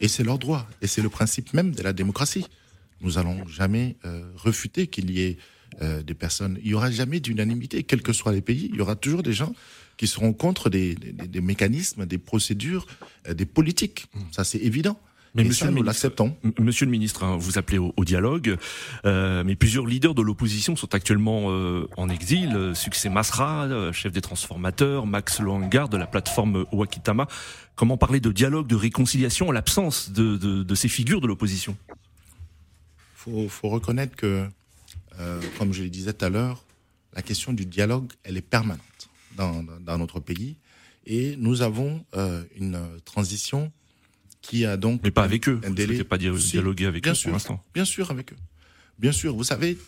Et 0.00 0.08
c'est 0.08 0.24
leur 0.24 0.38
droit. 0.38 0.66
Et 0.82 0.86
c'est 0.86 1.02
le 1.02 1.08
principe 1.08 1.52
même 1.52 1.72
de 1.72 1.82
la 1.82 1.92
démocratie. 1.92 2.46
Nous 3.00 3.18
allons 3.18 3.46
jamais 3.46 3.96
euh, 4.04 4.30
refuter 4.36 4.86
qu'il 4.86 5.10
y 5.10 5.20
ait 5.22 5.36
euh, 5.82 6.02
des 6.02 6.14
personnes. 6.14 6.58
Il 6.62 6.70
y 6.70 6.74
aura 6.74 6.90
jamais 6.90 7.20
d'unanimité, 7.20 7.82
quels 7.82 8.02
que 8.02 8.12
soient 8.12 8.32
les 8.32 8.40
pays. 8.40 8.70
Il 8.72 8.76
y 8.76 8.80
aura 8.80 8.96
toujours 8.96 9.22
des 9.22 9.32
gens 9.32 9.54
qui 9.96 10.06
seront 10.06 10.32
contre 10.32 10.70
des, 10.70 10.94
des, 10.94 11.12
des 11.12 11.40
mécanismes, 11.40 12.06
des 12.06 12.18
procédures, 12.18 12.86
euh, 13.28 13.34
des 13.34 13.46
politiques. 13.46 14.06
Ça, 14.32 14.44
c'est 14.44 14.58
évident. 14.58 14.98
Mais 15.34 15.42
monsieur, 15.42 15.70
nous 15.70 15.82
l'acceptons. 15.82 16.36
Monsieur 16.60 16.86
le 16.86 16.92
ministre, 16.92 17.24
hein, 17.24 17.36
vous 17.36 17.58
appelez 17.58 17.78
au, 17.78 18.04
dialogue, 18.04 18.56
euh, 19.04 19.42
mais 19.44 19.56
plusieurs 19.56 19.84
leaders 19.84 20.14
de 20.14 20.22
l'opposition 20.22 20.76
sont 20.76 20.94
actuellement 20.94 21.50
euh, 21.50 21.88
en 21.96 22.08
exil. 22.08 22.72
Succès 22.74 23.08
Masra, 23.08 23.64
euh, 23.64 23.92
chef 23.92 24.12
des 24.12 24.20
transformateurs, 24.20 25.06
Max 25.06 25.40
Loangard 25.40 25.88
de 25.88 25.96
la 25.96 26.06
plateforme 26.06 26.64
Wakitama. 26.70 27.26
Comment 27.74 27.96
parler 27.96 28.20
de 28.20 28.30
dialogue, 28.30 28.68
de 28.68 28.76
réconciliation 28.76 29.48
en 29.48 29.52
l'absence 29.52 30.12
de, 30.12 30.36
de, 30.36 30.62
de, 30.62 30.74
ces 30.76 30.88
figures 30.88 31.20
de 31.20 31.26
l'opposition? 31.26 31.76
Faut, 33.16 33.48
faut 33.48 33.68
reconnaître 33.70 34.14
que, 34.14 34.46
euh, 35.18 35.40
comme 35.58 35.72
je 35.72 35.82
le 35.82 35.90
disais 35.90 36.12
tout 36.12 36.24
à 36.24 36.28
l'heure, 36.28 36.62
la 37.14 37.22
question 37.22 37.52
du 37.52 37.66
dialogue, 37.66 38.12
elle 38.22 38.36
est 38.36 38.42
permanente 38.42 39.08
dans, 39.36 39.64
dans, 39.64 39.80
dans 39.80 39.98
notre 39.98 40.20
pays. 40.20 40.56
Et 41.06 41.34
nous 41.36 41.62
avons 41.62 42.04
euh, 42.14 42.44
une 42.56 42.80
transition 43.04 43.72
qui 44.44 44.66
a 44.66 44.76
donc. 44.76 45.00
Mais 45.02 45.10
pas 45.10 45.24
avec 45.24 45.48
eux. 45.48 45.60
Un 45.64 45.70
délai. 45.70 45.96
Vous 45.96 46.04
pas 46.04 46.18
dialoguer 46.18 46.86
avec 46.86 47.02
bien 47.02 47.12
eux 47.12 47.14
sûr, 47.14 47.30
pour 47.30 47.32
l'instant. 47.34 47.64
Bien 47.72 47.84
sûr, 47.84 48.10
avec 48.10 48.32
eux. 48.32 48.36
Bien 48.98 49.12
sûr. 49.12 49.34
Vous 49.34 49.44
savez, 49.44 49.78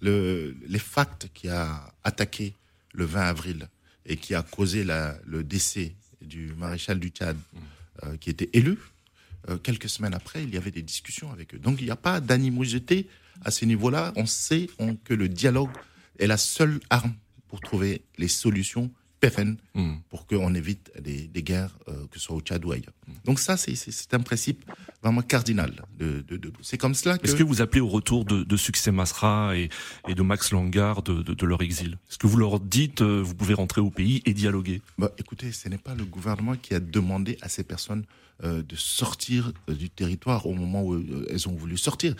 le, 0.00 0.54
les 0.68 0.78
facts 0.78 1.28
qui 1.32 1.48
a 1.48 1.92
attaqué 2.04 2.54
le 2.92 3.04
20 3.04 3.22
avril 3.22 3.68
et 4.04 4.16
qui 4.16 4.34
a 4.34 4.42
causé 4.42 4.84
la, 4.84 5.16
le 5.24 5.42
décès 5.42 5.94
du 6.20 6.52
maréchal 6.58 7.00
du 7.00 7.08
Tchad, 7.08 7.36
euh, 8.04 8.16
qui 8.18 8.30
était 8.30 8.50
élu, 8.52 8.78
euh, 9.48 9.56
quelques 9.56 9.88
semaines 9.88 10.14
après, 10.14 10.44
il 10.44 10.52
y 10.52 10.56
avait 10.56 10.70
des 10.70 10.82
discussions 10.82 11.32
avec 11.32 11.54
eux. 11.54 11.58
Donc 11.58 11.80
il 11.80 11.84
n'y 11.84 11.90
a 11.90 11.96
pas 11.96 12.20
d'animosité 12.20 13.08
à 13.44 13.50
ce 13.50 13.64
niveau-là. 13.64 14.12
On 14.16 14.26
sait 14.26 14.68
on, 14.78 14.94
que 14.94 15.14
le 15.14 15.28
dialogue 15.28 15.70
est 16.18 16.26
la 16.26 16.36
seule 16.36 16.80
arme 16.90 17.14
pour 17.48 17.60
trouver 17.60 18.02
les 18.18 18.28
solutions 18.28 18.90
pérennes 19.22 19.56
Mm. 19.74 19.94
pour 20.10 20.26
qu'on 20.26 20.52
évite 20.54 20.90
des, 21.00 21.28
des 21.28 21.42
guerres, 21.44 21.78
euh, 21.88 21.92
que 22.10 22.18
ce 22.18 22.24
soit 22.26 22.36
au 22.36 22.40
Tchad 22.40 22.62
ou 22.64 22.72
ailleurs. 22.72 22.92
Donc 23.24 23.38
ça, 23.38 23.56
c'est- 23.56 24.12
un 24.14 24.20
principe 24.20 24.60
vraiment 25.02 25.22
cardinal. 25.22 25.72
De, 25.98 26.22
de, 26.28 26.36
de- 26.36 26.52
c'est 26.60 26.76
comme 26.76 26.94
cela 26.94 27.16
que... 27.16 27.24
Est-ce 27.26 27.36
que 27.36 27.44
vous 27.44 27.60
appelez 27.62 27.80
au 27.80 27.88
retour 27.88 28.24
de, 28.24 28.42
de 28.42 28.56
Succès 28.56 28.90
Masra 28.92 29.56
et, 29.56 29.70
et 30.08 30.14
de 30.14 30.22
Max 30.22 30.50
Langard 30.52 31.02
de, 31.02 31.46
leur 31.46 31.62
exil? 31.62 31.98
Est-ce 32.10 32.18
que 32.18 32.26
vous 32.26 32.36
leur 32.36 32.58
dites 32.60 33.00
euh, 33.02 33.22
vous 33.22 33.34
pouvez 33.34 33.54
rentrer 33.54 33.80
au 33.80 33.90
pays 33.90 34.22
et 34.26 34.34
dialoguer? 34.34 34.82
Bah, 34.98 35.12
écoutez, 35.18 35.52
ce 35.52 35.68
n'est 35.68 35.78
pas 35.78 35.94
le 35.94 36.04
gouvernement 36.04 36.56
qui 36.56 36.74
a 36.74 36.80
demandé 36.80 37.38
à 37.42 37.48
ces 37.48 37.62
personnes 37.64 38.04
euh, 38.42 38.62
de 38.62 38.74
sortir 38.76 39.52
du 39.68 39.88
territoire 39.88 40.46
au 40.46 40.54
moment 40.54 40.82
où 40.84 41.00
elles 41.30 41.48
ont 41.48 41.54
voulu 41.54 41.78
sortir. 41.78 42.14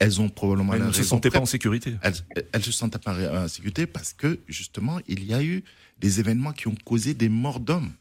Elles 0.00 0.20
ont 0.20 0.28
probablement 0.30 0.74
Elles 0.74 0.86
ne 0.86 0.92
se 0.92 1.02
sentaient 1.04 1.30
pas 1.30 1.40
en 1.40 1.46
sécurité. 1.46 1.94
elles, 2.02 2.14
elles 2.52 2.64
se 2.64 2.72
sentent 2.72 2.98
pas 2.98 3.14
en 3.44 3.48
sécurité 3.48 3.86
parce 3.86 4.12
que 4.14 4.40
justement 4.48 4.98
il 5.06 5.22
y 5.24 5.32
a 5.34 5.42
eu 5.44 5.62
des 6.00 6.20
événements 6.20 6.52
qui 6.52 6.68
ont 6.68 6.74
causé 6.84 7.14
des 7.14 7.28
morts 7.28 7.60
d'hommes 7.60 7.92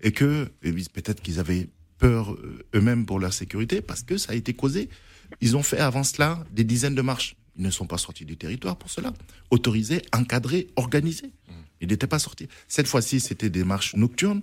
et 0.00 0.12
que 0.12 0.50
peut-être 0.92 1.22
qu'ils 1.22 1.40
avaient 1.40 1.68
peur 1.98 2.32
euh, 2.32 2.64
eux-mêmes 2.74 3.06
pour 3.06 3.18
leur 3.18 3.32
sécurité 3.32 3.80
parce 3.80 4.02
que 4.02 4.16
ça 4.16 4.32
a 4.32 4.34
été 4.34 4.54
causé. 4.54 4.88
Ils 5.40 5.56
ont 5.56 5.62
fait 5.62 5.78
avant 5.78 6.02
cela 6.02 6.44
des 6.52 6.64
dizaines 6.64 6.94
de 6.94 7.02
marches. 7.02 7.36
Ils 7.56 7.64
ne 7.64 7.70
sont 7.70 7.86
pas 7.86 7.98
sortis 7.98 8.24
du 8.24 8.36
territoire 8.36 8.76
pour 8.76 8.90
cela. 8.90 9.12
Autorisés, 9.50 10.02
encadrés, 10.12 10.68
organisés. 10.76 11.30
Ils 11.80 11.88
n'étaient 11.88 12.06
pas 12.06 12.18
sortis. 12.18 12.48
Cette 12.68 12.86
fois-ci, 12.86 13.20
c'était 13.20 13.50
des 13.50 13.64
marches 13.64 13.94
nocturnes. 13.94 14.42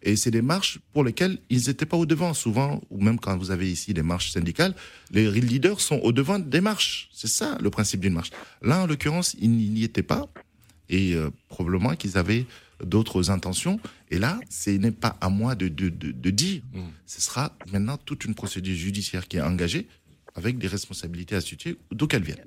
Et 0.00 0.14
c'est 0.14 0.30
des 0.30 0.42
marches 0.42 0.78
pour 0.92 1.02
lesquelles 1.02 1.38
ils 1.50 1.66
n'étaient 1.66 1.86
pas 1.86 1.96
au 1.96 2.06
devant. 2.06 2.32
Souvent, 2.34 2.80
ou 2.90 3.02
même 3.02 3.18
quand 3.18 3.36
vous 3.36 3.50
avez 3.50 3.70
ici 3.70 3.94
des 3.94 4.02
marches 4.02 4.30
syndicales, 4.30 4.74
les 5.10 5.28
leaders 5.30 5.80
sont 5.80 5.96
au 5.96 6.12
devant 6.12 6.38
des 6.38 6.60
marches. 6.60 7.08
C'est 7.12 7.28
ça 7.28 7.58
le 7.60 7.70
principe 7.70 8.00
d'une 8.00 8.12
marche. 8.12 8.30
Là, 8.62 8.82
en 8.82 8.86
l'occurrence, 8.86 9.34
ils 9.40 9.50
n'y 9.50 9.82
étaient 9.82 10.04
pas. 10.04 10.28
Et 10.88 11.14
euh, 11.14 11.30
probablement 11.48 11.94
qu'ils 11.96 12.16
avaient 12.18 12.46
d'autres 12.84 13.30
intentions. 13.30 13.80
Et 14.10 14.18
là, 14.18 14.38
ce 14.48 14.70
n'est 14.70 14.92
pas 14.92 15.16
à 15.20 15.28
moi 15.28 15.54
de, 15.54 15.68
de, 15.68 15.88
de, 15.88 16.12
de 16.12 16.30
dire. 16.30 16.62
Mm. 16.72 16.80
Ce 17.06 17.20
sera 17.20 17.54
maintenant 17.72 17.96
toute 17.98 18.24
une 18.24 18.34
procédure 18.34 18.76
judiciaire 18.76 19.26
qui 19.28 19.36
est 19.36 19.42
engagée 19.42 19.86
avec 20.34 20.58
des 20.58 20.68
responsabilités 20.68 21.34
associées 21.34 21.76
d'où 21.90 22.06
qu'elles 22.06 22.22
viennent. 22.22 22.44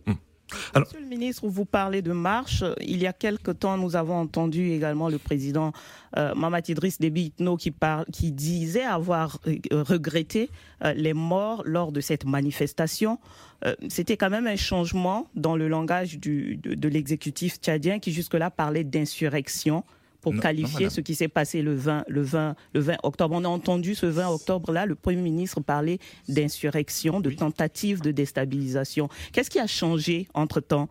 Monsieur 0.76 1.00
le 1.00 1.08
ministre, 1.08 1.48
vous 1.48 1.66
parlez 1.66 2.02
de 2.02 2.12
marche. 2.12 2.64
Il 2.82 3.02
y 3.02 3.08
a 3.08 3.14
quelque 3.14 3.52
temps, 3.52 3.78
nous 3.78 3.96
avons 3.96 4.16
entendu 4.16 4.72
également 4.72 5.10
le 5.10 5.18
président 5.18 5.72
euh, 6.18 6.34
Mamad 6.36 6.68
Idriss 6.68 7.00
Déby 7.00 7.34
qui, 7.60 7.74
qui 8.12 8.32
disait 8.32 8.84
avoir 8.84 9.40
euh, 9.48 9.84
regretté 9.84 10.50
euh, 10.84 10.94
les 10.94 11.14
morts 11.14 11.64
lors 11.66 11.92
de 11.92 12.02
cette 12.02 12.26
manifestation. 12.26 13.20
Euh, 13.66 13.76
C'était 13.90 14.18
quand 14.18 14.30
même 14.30 14.48
un 14.48 14.56
changement 14.56 15.30
dans 15.36 15.56
le 15.56 15.68
langage 15.68 16.20
de 16.20 16.88
l'exécutif 16.88 17.58
tchadien 17.58 18.00
qui 18.00 18.12
jusque-là 18.12 18.50
parlait 18.50 18.84
d'insurrection 18.84 19.84
pour 20.22 20.34
Non, 20.34 20.40
qualifier 20.40 20.90
ce 20.90 21.02
qui 21.02 21.16
s'est 21.16 21.28
passé 21.28 21.62
le 21.62 21.76
20, 21.76 22.06
le, 22.08 22.22
20, 22.22 22.56
le 22.74 22.80
20 22.80 22.98
octobre. 23.04 23.36
On 23.36 23.44
a 23.44 23.48
entendu 23.48 23.96
ce 23.96 24.06
20 24.06 24.30
octobre-là, 24.30 24.86
le 24.86 24.96
Premier 24.96 25.22
ministre 25.22 25.60
parler 25.62 26.00
d'insurrection, 26.30 27.20
de 27.20 27.30
Oui. 27.30 27.36
tentative 27.36 28.02
de 28.02 28.12
déstabilisation. 28.12 29.10
Qu'est-ce 29.34 29.50
qui 29.50 29.60
a 29.60 29.68
changé 29.68 30.28
entre-temps? 30.34 30.90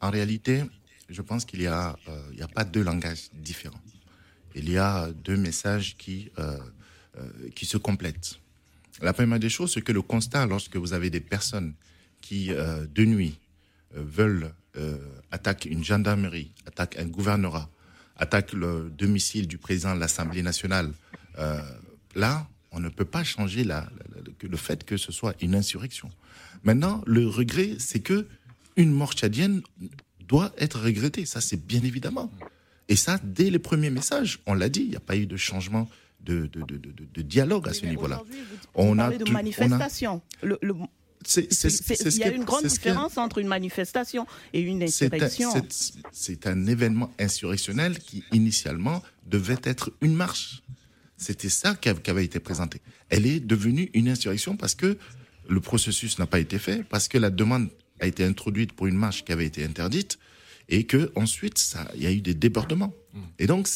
En 0.00 0.10
réalité, 0.10 0.62
je 1.08 1.20
pense 1.22 1.44
qu'il 1.44 1.58
n'y 1.60 1.66
a, 1.66 1.96
euh, 2.08 2.22
il 2.32 2.38
y 2.38 2.42
a 2.42 2.48
pas 2.48 2.64
deux 2.64 2.82
langages 2.82 3.28
différents. 3.34 3.80
Il 4.54 4.70
y 4.70 4.78
a 4.78 5.10
deux 5.12 5.36
messages 5.36 5.96
qui, 5.96 6.30
euh, 6.38 6.56
euh, 7.18 7.28
qui 7.54 7.66
se 7.66 7.76
complètent. 7.76 8.38
La 9.02 9.12
première 9.12 9.38
des 9.40 9.48
choses, 9.50 9.72
c'est 9.74 9.82
que 9.82 9.92
le 9.92 10.02
constat, 10.02 10.46
lorsque 10.46 10.76
vous 10.76 10.92
avez 10.92 11.10
des 11.10 11.20
personnes 11.20 11.74
qui, 12.20 12.48
de 12.48 13.04
nuit, 13.06 13.38
veulent 13.94 14.52
attaquer 15.30 15.70
une 15.70 15.82
gendarmerie, 15.82 16.50
attaquent 16.66 16.98
un 16.98 17.06
gouvernorat, 17.06 17.70
attaquent 18.20 18.52
le 18.52 18.90
domicile 18.96 19.46
du 19.48 19.58
président 19.58 19.94
de 19.94 20.00
l'Assemblée 20.00 20.42
nationale, 20.42 20.92
euh, 21.38 21.60
là, 22.14 22.46
on 22.70 22.78
ne 22.80 22.88
peut 22.88 23.04
pas 23.04 23.24
changer 23.24 23.64
la, 23.64 23.88
le 24.42 24.56
fait 24.56 24.84
que 24.84 24.96
ce 24.96 25.10
soit 25.10 25.34
une 25.42 25.54
insurrection. 25.54 26.10
Maintenant, 26.62 27.02
le 27.06 27.26
regret, 27.26 27.76
c'est 27.78 28.00
que 28.00 28.26
une 28.76 28.92
mort 28.92 29.12
tchadienne 29.14 29.62
doit 30.28 30.52
être 30.58 30.78
regrettée. 30.80 31.26
Ça, 31.26 31.40
c'est 31.40 31.56
bien 31.66 31.82
évidemment. 31.82 32.30
Et 32.88 32.96
ça, 32.96 33.18
dès 33.24 33.50
les 33.50 33.58
premiers 33.58 33.90
messages, 33.90 34.38
on 34.46 34.54
l'a 34.54 34.68
dit, 34.68 34.82
il 34.82 34.90
n'y 34.90 34.96
a 34.96 35.00
pas 35.00 35.16
eu 35.16 35.26
de 35.26 35.36
changement 35.36 35.88
de, 36.20 36.46
de, 36.46 36.60
de, 36.62 36.76
de- 36.76 37.22
dialogue 37.22 37.68
à 37.68 37.72
ce 37.72 37.86
niveau-là. 37.86 38.22
On 38.74 38.90
On 38.90 38.98
a 38.98 39.10
de 39.16 39.28
a- 39.28 39.32
manifestation. 39.32 40.20
Le- 40.42 40.58
le- 40.62 40.74
C'est- 41.24 41.48
il 42.14 42.18
y 42.18 42.22
a 42.24 42.28
une 42.32 42.44
grande 42.44 42.62
différence 42.66 43.18
entre 43.18 43.38
une 43.38 43.46
manifestation 43.46 44.26
et 44.52 44.60
une 44.60 44.82
insurrection. 44.82 45.52
c'est- 46.12 46.46
un 46.46 46.66
événement 46.66 47.12
insurrectionnel 47.18 47.98
qui, 47.98 48.24
initialement, 48.32 49.02
devait 49.26 49.58
être 49.64 49.92
une 50.00 50.14
marche. 50.14 50.62
C'était 51.16 51.50
ça 51.50 51.74
qui 51.74 51.88
av- 51.90 52.00
qui 52.00 52.10
avait 52.10 52.24
été 52.24 52.40
présenté. 52.40 52.80
Elle 53.10 53.26
est 53.26 53.40
devenue 53.40 53.90
une 53.92 54.08
insurrection 54.08 54.56
parce 54.56 54.74
que 54.74 54.96
le 55.48 55.60
processus 55.60 56.18
n'a 56.18 56.26
pas 56.26 56.40
été 56.40 56.58
fait, 56.58 56.82
parce 56.84 57.06
que 57.08 57.18
la 57.18 57.28
demande 57.30 57.68
a 58.00 58.06
été 58.06 58.24
introduite 58.24 58.72
pour 58.72 58.86
une 58.86 58.96
marche 58.96 59.24
qui 59.24 59.32
avait 59.32 59.46
été 59.46 59.62
interdite, 59.64 60.18
et 60.70 60.84
que 60.84 61.12
ensuite 61.16 61.58
ça, 61.58 61.86
il 61.96 62.02
y 62.02 62.06
a 62.06 62.12
eu 62.12 62.22
des 62.22 62.34
débordements. 62.34 62.94
Et 63.38 63.46
donc 63.46 63.68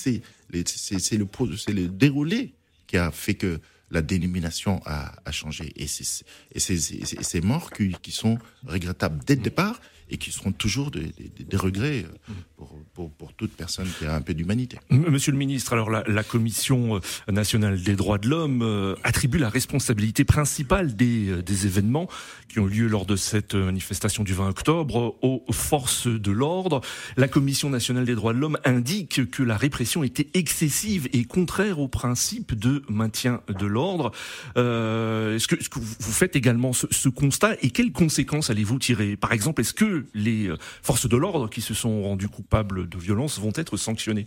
le 0.51 0.63
c'est 0.67 1.73
le 1.73 1.89
déroulé 1.89 2.55
qui 2.87 2.97
a 2.97 3.11
fait 3.11 3.35
que 3.35 3.61
la 3.95 4.03
dénomination 4.03 4.83
a, 4.85 5.13
changé. 5.31 5.73
Et 5.77 5.87
c'est 5.87 6.25
ces 6.59 7.41
morts 7.41 7.71
qui 7.71 8.13
sont 8.13 8.39
regrettables 8.67 9.25
dès 9.25 9.37
le 9.37 9.43
départ 9.43 9.81
et 10.11 10.17
qui 10.19 10.31
seront 10.33 10.53
toujours 10.53 10.91
des, 10.91 11.13
des- 11.37 11.45
des 11.45 11.57
regrets 11.57 12.05
euh, 12.29 12.33
pour, 12.57 12.79
pour, 12.95 13.11
pour 13.11 13.33
toute 13.35 13.53
personne 13.53 13.89
qui 13.99 14.05
a 14.07 14.15
un 14.15 14.21
peu 14.21 14.35
d'humanité. 14.35 14.79
Monsieur 14.91 15.33
le 15.33 15.39
ministre, 15.39 15.73
alors 15.73 15.91
la, 15.91 16.03
la 16.07 16.23
Commission 16.23 16.97
euh, 16.97 17.33
nationale 17.33 17.83
des 17.83 17.97
droits 17.97 18.19
de 18.19 18.29
l'homme 18.29 18.63
euh, 18.63 18.95
attribue 19.03 19.39
la 19.39 19.49
responsabilité 19.49 20.25
principale 20.25 20.95
des, 20.97 21.43
des 21.43 21.67
événements 21.67 22.09
qui 22.49 22.59
ont 22.61 22.67
lieu 22.67 22.87
lors 22.87 23.07
de 23.07 23.17
cette 23.17 23.55
manifestation 23.55 24.25
du 24.25 24.35
20 24.35 24.49
octobre 24.51 25.17
aux 25.23 25.45
forces 25.53 26.07
de 26.07 26.31
l'ordre. 26.31 26.81
La 27.17 27.29
Commission 27.29 27.71
nationale 27.71 28.05
des 28.05 28.15
droits 28.15 28.33
de 28.33 28.39
l'homme 28.39 28.59
indique 28.65 29.31
que 29.31 29.43
la 29.43 29.57
répression 29.57 30.05
était 30.05 30.29
excessive 30.35 31.09
et 31.13 31.25
contraire 31.25 31.79
au 31.79 31.89
principe 31.89 32.55
de 32.55 32.83
maintien 32.89 33.41
de 33.49 33.67
l'ordre. 33.67 34.13
Euh, 34.57 35.37
est-ce, 35.37 35.49
que, 35.49 35.57
vous 35.79 36.13
faites 36.13 36.37
également 36.37 36.73
ce, 36.73 36.87
ce 36.91 37.09
constat 37.09 37.57
et 37.63 37.71
quelles 37.71 37.93
conséquences 37.93 38.51
allez-vous 38.51 38.79
tirer? 38.79 39.17
Par 39.17 39.33
exemple, 39.33 39.61
est-ce 39.61 39.75
que 39.75 39.94
les 40.15 40.49
euh, 40.49 40.57
forces 40.83 41.09
de 41.09 41.17
l'ordre 41.17 41.49
qui 41.49 41.61
se 41.61 41.75
sont 41.75 42.03
rendues 42.03 42.29
coupables 42.29 42.89
de 42.89 42.99
violence 42.99 43.39
vont 43.39 43.53
être 43.57 43.77
sanctionnées 43.77 44.27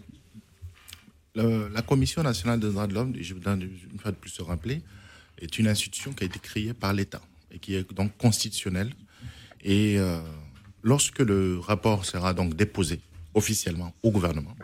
la 1.38 1.81
Commission 1.81 2.24
nationale 2.24 2.59
des 2.59 2.69
droits 2.69 2.88
de 2.88 2.93
l'homme, 2.93 3.13
je 3.19 3.33
voudrais 3.33 3.53
une 3.53 4.00
fois 4.00 4.12
de 4.12 4.17
plus 4.17 4.29
se 4.29 4.41
rappeler, 4.41 4.81
est 5.39 5.59
une 5.59 5.67
institution 5.67 6.13
qui 6.13 6.24
a 6.24 6.27
été 6.27 6.39
créée 6.39 6.74
par 6.74 6.93
l'État 6.93 7.21
et 7.51 7.59
qui 7.59 7.75
est 7.75 7.93
donc 7.93 8.15
constitutionnelle. 8.17 8.93
Et 9.63 9.97
euh, 9.97 10.19
lorsque 10.83 11.19
le 11.19 11.59
rapport 11.59 12.05
sera 12.05 12.33
donc 12.33 12.55
déposé 12.55 13.00
officiellement 13.33 13.93
au 14.03 14.12
gouvernement, 14.12 14.55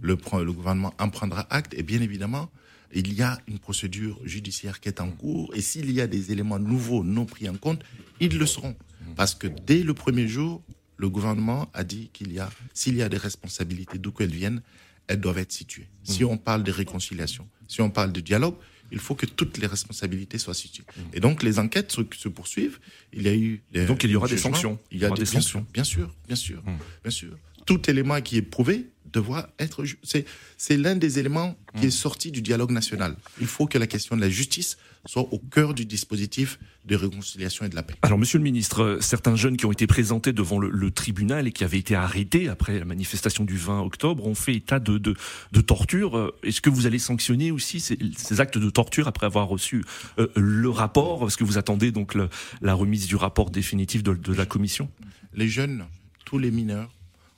le, 0.00 0.16
le 0.16 0.52
gouvernement 0.52 0.92
en 0.98 1.10
prendra 1.10 1.46
acte 1.50 1.74
et 1.74 1.82
bien 1.82 2.00
évidemment, 2.00 2.50
il 2.92 3.12
y 3.12 3.22
a 3.22 3.38
une 3.46 3.58
procédure 3.58 4.18
judiciaire 4.24 4.80
qui 4.80 4.88
est 4.88 5.00
en 5.00 5.10
cours 5.10 5.54
et 5.54 5.60
s'il 5.60 5.90
y 5.90 6.00
a 6.00 6.06
des 6.06 6.32
éléments 6.32 6.58
nouveaux 6.58 7.04
non 7.04 7.24
pris 7.24 7.48
en 7.48 7.54
compte, 7.56 7.82
ils 8.20 8.36
le 8.38 8.46
seront. 8.46 8.74
Parce 9.16 9.34
que 9.34 9.46
dès 9.46 9.82
le 9.82 9.94
premier 9.94 10.28
jour, 10.28 10.62
le 10.98 11.08
gouvernement 11.08 11.68
a 11.74 11.84
dit 11.84 12.10
qu'il 12.12 12.32
y 12.32 12.38
a, 12.38 12.48
s'il 12.72 12.96
y 12.96 13.02
a 13.02 13.08
des 13.08 13.16
responsabilités 13.16 13.98
d'où 13.98 14.12
qu'elles 14.12 14.30
viennent, 14.30 14.62
elles 15.08 15.20
doivent 15.20 15.38
être 15.38 15.52
situées. 15.52 15.88
Si 16.04 16.24
on 16.24 16.36
parle 16.36 16.62
de 16.62 16.72
réconciliation, 16.72 17.48
si 17.68 17.80
on 17.80 17.90
parle 17.90 18.12
de 18.12 18.20
dialogue, 18.20 18.54
il 18.92 18.98
faut 19.00 19.14
que 19.16 19.26
toutes 19.26 19.58
les 19.58 19.66
responsabilités 19.66 20.38
soient 20.38 20.54
situées. 20.54 20.84
Et 21.12 21.20
donc 21.20 21.42
les 21.42 21.58
enquêtes 21.58 21.90
se, 21.92 22.02
se 22.16 22.28
poursuivent. 22.28 22.78
Il 23.12 23.22
y 23.22 23.28
a 23.28 23.34
eu 23.34 23.62
des, 23.72 23.86
donc, 23.86 24.04
il 24.04 24.10
y 24.10 24.16
aura 24.16 24.28
des 24.28 24.38
sanctions. 24.38 24.78
Il 24.90 24.98
y 24.98 25.04
a 25.04 25.06
Il 25.06 25.08
y 25.08 25.12
aura 25.12 25.16
des, 25.18 25.26
sanctions. 25.26 25.66
bien 25.72 25.84
sûr, 25.84 26.14
bien 26.26 26.36
sûr, 26.36 26.62
Hmm. 26.62 26.76
bien 27.02 27.10
sûr. 27.10 27.36
Tout 27.66 27.90
élément 27.90 28.20
qui 28.20 28.36
est 28.36 28.42
prouvé 28.42 28.90
devoir 29.12 29.48
être. 29.58 29.84
C'est 30.02 30.76
l'un 30.76 30.96
des 30.96 31.18
éléments 31.18 31.56
qui 31.78 31.86
est 31.86 31.90
sorti 31.90 32.30
du 32.30 32.42
dialogue 32.42 32.70
national. 32.70 33.16
Il 33.40 33.46
faut 33.46 33.66
que 33.66 33.78
la 33.78 33.86
question 33.86 34.16
de 34.16 34.20
la 34.20 34.30
justice 34.30 34.76
soit 35.06 35.32
au 35.32 35.38
cœur 35.38 35.74
du 35.74 35.86
dispositif 35.86 36.58
de 36.84 36.96
réconciliation 36.96 37.64
et 37.64 37.68
de 37.68 37.74
la 37.74 37.82
paix. 37.82 37.94
Alors, 38.02 38.18
Monsieur 38.18 38.38
le 38.38 38.44
Ministre, 38.44 38.98
certains 39.00 39.36
jeunes 39.36 39.56
qui 39.56 39.66
ont 39.66 39.72
été 39.72 39.86
présentés 39.86 40.32
devant 40.32 40.58
le, 40.58 40.90
tribunal 40.90 41.46
et 41.46 41.52
qui 41.52 41.64
avaient 41.64 41.78
été 41.78 41.94
arrêtés 41.94 42.48
après 42.48 42.78
la 42.78 42.84
manifestation 42.84 43.44
du 43.44 43.56
20 43.56 43.82
octobre 43.82 44.26
ont 44.26 44.34
fait 44.34 44.54
état 44.54 44.78
de, 44.78 44.98
de, 44.98 45.14
de 45.52 45.60
torture. 45.60 46.32
Est-ce 46.42 46.60
que 46.60 46.70
vous 46.70 46.86
allez 46.86 46.98
sanctionner 46.98 47.50
aussi 47.50 47.80
ces, 47.80 47.98
ces, 48.16 48.40
actes 48.40 48.58
de 48.58 48.70
torture 48.70 49.08
après 49.08 49.26
avoir 49.26 49.48
reçu 49.48 49.84
euh, 50.18 50.28
le 50.36 50.70
rapport? 50.70 51.26
Est-ce 51.26 51.36
que 51.36 51.44
vous 51.44 51.58
attendez 51.58 51.92
donc 51.92 52.14
le, 52.14 52.28
la 52.62 52.74
remise 52.74 53.06
du 53.06 53.16
rapport 53.16 53.50
définitif 53.50 54.02
de, 54.02 54.14
de 54.14 54.32
la 54.32 54.46
commission? 54.46 54.88
Les 55.34 55.48
jeunes, 55.48 55.84
tous 56.24 56.38
les 56.38 56.50
mineurs, 56.50 56.90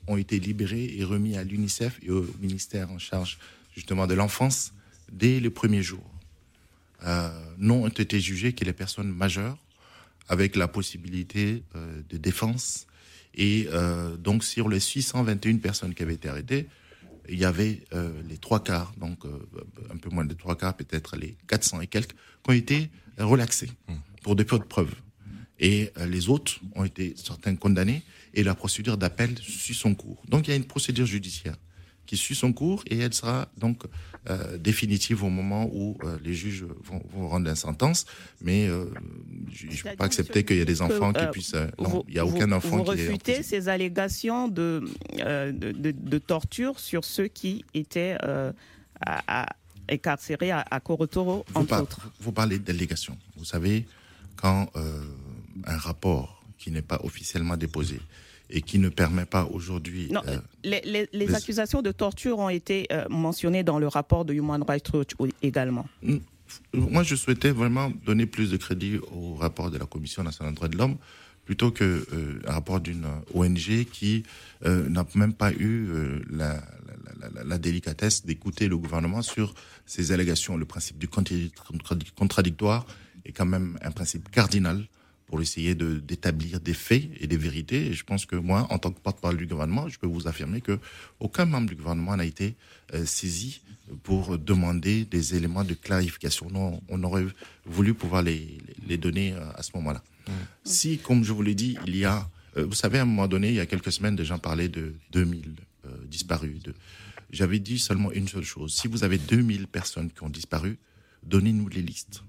ont 0.09 0.17
été 0.17 0.41
libérés 0.41 0.95
et 0.97 1.05
remis 1.05 1.37
à 1.37 1.45
l'UNICEF 1.45 1.99
et 2.03 2.11
au 2.11 2.27
ministère 2.41 2.91
en 2.91 2.99
charge 2.99 3.39
justement 3.75 4.07
de 4.07 4.15
l'enfance 4.15 4.73
dès 5.13 5.41
les 5.41 5.51
premiers 5.51 5.83
jours. 5.83 6.11
Euh, 7.05 7.31
non 7.59 7.85
ont 7.85 7.89
été 7.89 8.21
jugés 8.21 8.53
que 8.53 8.65
les 8.65 8.73
personnes 8.73 9.13
majeures 9.13 9.57
avec 10.29 10.57
la 10.57 10.67
possibilité 10.69 11.63
euh, 11.77 12.03
de 12.09 12.17
défense. 12.17 12.87
Et 13.35 13.69
euh, 13.73 14.17
donc 14.17 14.43
sur 14.43 14.69
les 14.69 14.81
621 14.81 15.59
personnes 15.59 15.95
qui 15.95 16.03
avaient 16.03 16.15
été 16.15 16.29
arrêtées, 16.29 16.69
il 17.31 17.39
y 17.39 17.45
avait 17.45 17.85
les 18.27 18.39
trois 18.39 18.65
quarts, 18.65 18.95
donc 18.97 19.27
un 19.93 19.99
peu 19.99 20.09
moins 20.09 20.25
de 20.25 20.33
trois 20.33 20.57
quarts, 20.57 20.75
peut-être 20.75 21.15
les 21.19 21.37
400 21.47 21.83
et 21.83 21.87
quelques, 21.87 22.13
qui 22.13 22.49
ont 22.49 22.53
été 22.55 22.89
relaxés 23.19 23.71
mmh. 23.87 23.95
pour 24.23 24.35
peu 24.35 24.59
de 24.59 24.65
preuves. 24.65 24.95
Et 25.61 25.93
les 26.07 26.31
autres 26.31 26.59
ont 26.75 26.85
été 26.85 27.13
certains 27.19 27.55
condamnés 27.55 28.03
et 28.35 28.43
la 28.43 28.55
procédure 28.55 28.97
d'appel 28.97 29.37
suit 29.39 29.75
son 29.75 29.95
cours. 29.95 30.23
Donc 30.29 30.47
il 30.47 30.51
y 30.51 30.55
a 30.55 30.57
une 30.57 30.67
procédure 30.67 31.07
judiciaire 31.07 31.57
qui 32.09 32.17
suit 32.17 32.35
son 32.35 32.55
cours 32.55 32.83
et 32.87 32.99
elle 32.99 33.13
sera 33.13 33.49
donc 33.59 33.83
euh, 34.31 34.57
définitive 34.57 35.23
au 35.23 35.29
moment 35.29 35.69
où 35.71 35.99
euh, 36.03 36.17
les 36.25 36.33
juges 36.33 36.65
vont, 36.83 37.03
vont, 37.13 37.29
rendre 37.29 37.47
la 37.47 37.55
sentence. 37.55 38.07
Mais 38.41 38.67
euh, 38.67 38.87
je 39.53 39.67
ne 39.67 39.91
peux 39.91 39.97
pas 39.97 40.07
accepter 40.07 40.43
qu'il 40.43 40.57
y 40.57 40.61
ait 40.61 40.65
des 40.65 40.81
enfants 40.81 41.13
qui 41.13 41.27
puissent. 41.27 41.55
non, 41.79 42.03
il 42.09 42.15
n'y 42.15 42.19
a 42.19 42.25
aucun 42.25 42.51
enfant 42.53 42.79
vous 42.79 42.85
qui 42.85 43.03
Vous 43.03 43.13
refutez 43.13 43.43
ces 43.43 43.69
allégations 43.69 44.49
de, 44.49 44.85
de, 45.19 45.53
de, 45.53 45.91
de, 45.91 46.19
torture 46.19 46.81
sur 46.81 47.05
ceux 47.05 47.29
qui 47.29 47.65
étaient 47.75 48.17
à, 48.21 48.53
à, 49.01 49.47
incarcérés 49.91 50.51
à, 50.51 50.65
à 50.71 50.81
Corotoro, 50.81 51.45
entre 51.55 51.69
par, 51.69 51.83
autres. 51.83 52.11
Vous 52.21 52.33
parlez 52.33 52.59
d'allégations. 52.59 53.19
Vous 53.37 53.45
savez, 53.45 53.87
quand 54.37 54.71
un 55.67 55.77
rapport 55.77 56.38
qui 56.59 56.71
n'est 56.71 56.83
pas 56.83 57.01
officiellement 57.05 57.57
déposé 57.57 58.01
et 58.51 58.63
qui 58.63 58.79
ne 58.79 58.89
permet 58.89 59.27
pas 59.27 59.45
aujourd'hui. 59.45 60.09
Non, 60.11 60.23
euh, 60.27 60.39
les, 60.65 60.81
les, 60.85 61.09
les, 61.13 61.35
accusations 61.35 61.83
de 61.83 61.93
torture 61.93 62.39
ont 62.39 62.49
été 62.49 62.87
euh, 62.93 63.05
mentionnées 63.11 63.63
dans 63.63 63.79
le 63.79 63.89
rapport 63.89 64.25
de 64.25 64.33
Human 64.33 64.63
Rights 64.63 64.91
Watch 64.93 65.11
également. 65.43 65.87
Moi, 66.73 67.03
je 67.03 67.15
souhaitais 67.15 67.51
vraiment 67.51 67.91
donner 68.07 68.25
plus 68.25 68.51
de 68.51 68.57
crédit 68.57 68.99
au 69.13 69.35
rapport 69.35 69.71
de 69.71 69.77
la 69.77 69.85
Commission 69.85 70.23
nationale 70.23 70.55
des 70.55 70.57
droits 70.57 70.69
de 70.69 70.79
l'homme 70.79 70.97
plutôt 71.49 71.71
qu'un 71.71 71.87
euh, 71.87 72.43
rapport 72.45 72.79
d'une 72.79 73.07
ONG 73.33 73.87
qui 73.91 74.23
euh, 74.67 74.87
n'a 74.91 75.07
même 75.15 75.33
pas 75.33 75.51
eu 75.51 75.89
euh, 75.89 76.21
la, 76.31 76.57
la, 77.21 77.31
la, 77.35 77.45
la, 77.45 77.59
délicatesse 77.59 78.27
d'écouter 78.27 78.69
le 78.69 78.77
gouvernement 78.77 79.23
sur 79.23 79.55
ces 79.87 80.13
allégations. 80.13 80.59
Le 80.59 80.67
principe 80.67 80.99
du 80.99 81.09
contradictoire 81.09 82.85
est 83.25 83.33
quand 83.33 83.47
même 83.47 83.79
un 83.81 83.91
principe 83.93 84.31
cardinal 84.31 84.85
pour 85.29 85.41
essayer 85.41 85.75
de, 85.75 85.99
d'établir 85.99 86.59
des 86.59 86.75
faits 86.75 87.05
et 87.21 87.27
des 87.27 87.37
vérités. 87.37 87.87
Et 87.87 87.93
je 87.93 88.05
pense 88.05 88.27
que 88.27 88.35
moi, 88.35 88.67
en 88.71 88.79
tant 88.79 88.91
que 88.91 88.99
porte-parole 88.99 89.37
du 89.37 89.47
gouvernement, 89.47 89.89
je 89.89 89.99
peux 89.99 90.07
vous 90.07 90.27
affirmer 90.27 90.61
que 90.61 90.79
aucun 91.21 91.45
membre 91.45 91.69
du 91.69 91.77
gouvernement 91.77 92.17
n'a 92.17 92.25
été 92.25 92.57
euh, 92.95 93.05
saisi 93.07 93.61
pour 94.03 94.39
demander 94.39 95.05
des 95.05 95.37
éléments 95.37 95.65
de 95.65 95.75
clarification. 95.75 96.49
Non, 96.51 96.81
on 96.89 97.03
aurait 97.05 97.27
voulu 97.65 97.95
pouvoir 97.95 98.23
les, 98.23 98.59
les 98.87 98.99
donner 98.99 99.33
euh, 99.35 99.51
à 99.55 99.63
ce 99.63 99.71
moment-là. 99.75 100.03
Mmh. 100.27 100.33
Si, 100.65 100.99
comme 100.99 101.25
je 101.25 101.33
vous 101.33 101.43
l'ai 101.43 101.55
dit, 101.55 101.77
il 101.87 101.97
y 101.97 102.05
a, 102.05 102.29
euh, 102.57 102.65
vous 102.65 102.75
savez, 102.75 102.99
à 102.99 103.03
un 103.03 103.07
moment 103.07 103.29
donné, 103.29 103.49
il 103.49 103.55
y 103.55 103.61
a 103.61 103.67
quelques 103.67 103.93
semaines, 103.93 104.17
des 104.17 104.25
gens 104.25 104.39
parlaient 104.39 104.69
de 104.69 104.95
2000 105.13 105.55
euh, 105.87 105.91
disparus. 106.07 106.63
De... 106.63 106.75
J'avais 107.31 107.59
dit 107.59 107.79
seulement 107.79 108.13
une 108.13 108.29
seule 108.29 108.45
chose. 108.45 108.75
Si 108.75 108.89
vous 108.89 109.05
avez 109.05 109.19
2000 109.19 109.67
personnes 109.69 110.11
qui 110.11 110.23
ont 110.23 110.31
disparu, 110.31 110.79
donnez-nous 111.23 111.69
les 111.69 111.83
listes. 111.83 112.23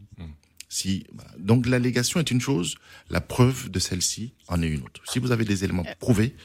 Si, 0.70 1.06
bah, 1.12 1.26
donc 1.40 1.66
l'allégation 1.66 2.20
est 2.20 2.30
une 2.30 2.40
chose, 2.40 2.76
la 3.10 3.22
preuve 3.22 3.70
de 3.70 3.80
celle-ci 3.80 4.34
en 4.48 4.62
est 4.62 4.70
une 4.70 4.84
autre. 4.84 5.02
Si 5.06 5.18
vous 5.18 5.32
avez 5.32 5.44
des 5.44 5.64
éléments 5.64 5.86
prouvés, 6.00 6.36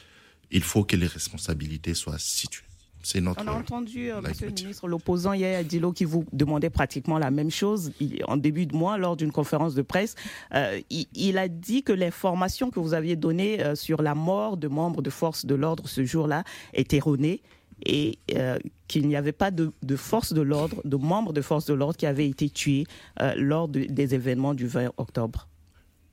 il 0.51 0.63
faut 0.63 0.83
que 0.83 0.95
les 0.95 1.07
responsabilités 1.07 1.93
soient 1.93 2.17
situées. 2.17 2.65
C'est 3.03 3.21
notre. 3.21 3.43
On 3.43 3.47
a 3.47 3.51
entendu, 3.51 4.11
euh, 4.11 4.19
Monsieur 4.19 4.47
le 4.47 4.53
ministre, 4.53 4.87
l'opposant 4.87 5.33
Yaya 5.33 5.63
Dilo 5.63 5.91
qui 5.91 6.05
vous 6.05 6.25
demandait 6.33 6.71
pratiquement 6.71 7.19
la 7.19 7.29
même 7.29 7.51
chose 7.51 7.91
il, 7.99 8.23
en 8.27 8.35
début 8.35 8.65
de 8.65 8.75
mois 8.75 8.97
lors 8.97 9.15
d'une 9.15 9.31
conférence 9.31 9.75
de 9.75 9.83
presse. 9.83 10.15
Euh, 10.55 10.81
il, 10.89 11.05
il, 11.13 11.37
a 11.37 11.47
dit 11.47 11.83
que 11.83 11.93
l'information 11.93 12.71
que 12.71 12.79
vous 12.79 12.95
aviez 12.95 13.15
donnée 13.15 13.63
euh, 13.63 13.75
sur 13.75 14.01
la 14.01 14.15
mort 14.15 14.57
de 14.57 14.67
membres 14.67 15.03
de 15.03 15.11
forces 15.11 15.45
de 15.45 15.53
l'ordre 15.53 15.87
ce 15.87 16.03
jour-là 16.03 16.43
est 16.73 16.93
erronée 16.93 17.43
et 17.83 18.19
euh, 18.33 18.57
qu'il 18.87 19.07
n'y 19.07 19.15
avait 19.15 19.31
pas 19.31 19.51
de, 19.51 19.71
de 19.81 19.95
force 19.95 20.33
de 20.33 20.41
l'ordre, 20.41 20.81
de 20.85 20.95
membres 20.95 21.33
de 21.33 21.41
force 21.41 21.65
de 21.65 21.73
l'ordre 21.73 21.97
qui 21.97 22.05
avaient 22.05 22.29
été 22.29 22.49
tués 22.49 22.85
euh, 23.21 23.33
lors 23.35 23.67
de, 23.67 23.85
des 23.85 24.15
événements 24.15 24.53
du 24.53 24.67
20 24.67 24.91
octobre. 24.97 25.47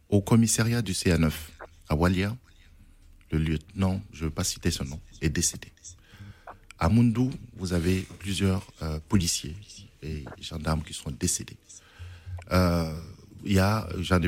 Au 0.08 0.20
commissariat 0.20 0.82
du 0.82 0.92
CA9 0.92 1.30
à 1.88 1.94
Walia, 1.94 2.36
le 3.30 3.38
lieutenant, 3.38 4.00
je 4.12 4.20
ne 4.20 4.24
veux 4.28 4.34
pas 4.34 4.44
citer 4.44 4.70
son 4.70 4.84
nom, 4.84 5.00
est 5.20 5.30
décédé. 5.30 5.68
À 6.78 6.88
Mundou, 6.88 7.30
vous 7.56 7.72
avez 7.72 8.06
plusieurs 8.18 8.66
euh, 8.82 8.98
policiers 9.08 9.56
et 10.02 10.24
gendarmes 10.40 10.82
qui 10.82 10.94
sont 10.94 11.10
décédés. 11.10 11.56
Il 13.44 13.60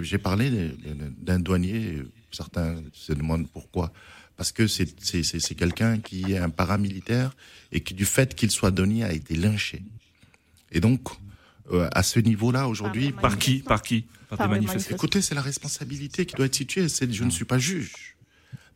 j'ai 0.02 0.18
parlé 0.18 0.72
d'un 1.18 1.38
douanier, 1.38 2.02
certains 2.30 2.82
se 2.92 3.12
demandent 3.12 3.48
pourquoi 3.48 3.92
parce 4.36 4.52
que 4.52 4.66
c'est 4.66 5.54
quelqu'un 5.54 5.98
qui 5.98 6.32
est 6.32 6.38
un 6.38 6.50
paramilitaire 6.50 7.34
et 7.72 7.80
qui, 7.80 7.94
du 7.94 8.04
fait 8.04 8.34
qu'il 8.34 8.50
soit 8.50 8.70
donné, 8.70 9.04
a 9.04 9.12
été 9.12 9.36
lynché. 9.36 9.82
Et 10.72 10.80
donc, 10.80 11.08
euh, 11.72 11.88
à 11.92 12.02
ce 12.02 12.18
niveau-là, 12.18 12.68
aujourd'hui... 12.68 13.12
Par, 13.12 13.22
par, 13.22 13.38
qui 13.38 13.58
Par 13.60 13.82
qui? 13.82 14.06
Par, 14.28 14.38
par 14.38 14.48
des 14.48 14.54
manifestants 14.54 14.94
Écoutez, 14.94 15.22
c'est 15.22 15.34
la 15.34 15.42
responsabilité 15.42 16.26
qui 16.26 16.34
doit 16.34 16.46
être 16.46 16.54
située. 16.54 16.86
Je 16.88 17.24
ne 17.24 17.30
suis 17.30 17.44
pas 17.44 17.58
juge. 17.58 18.14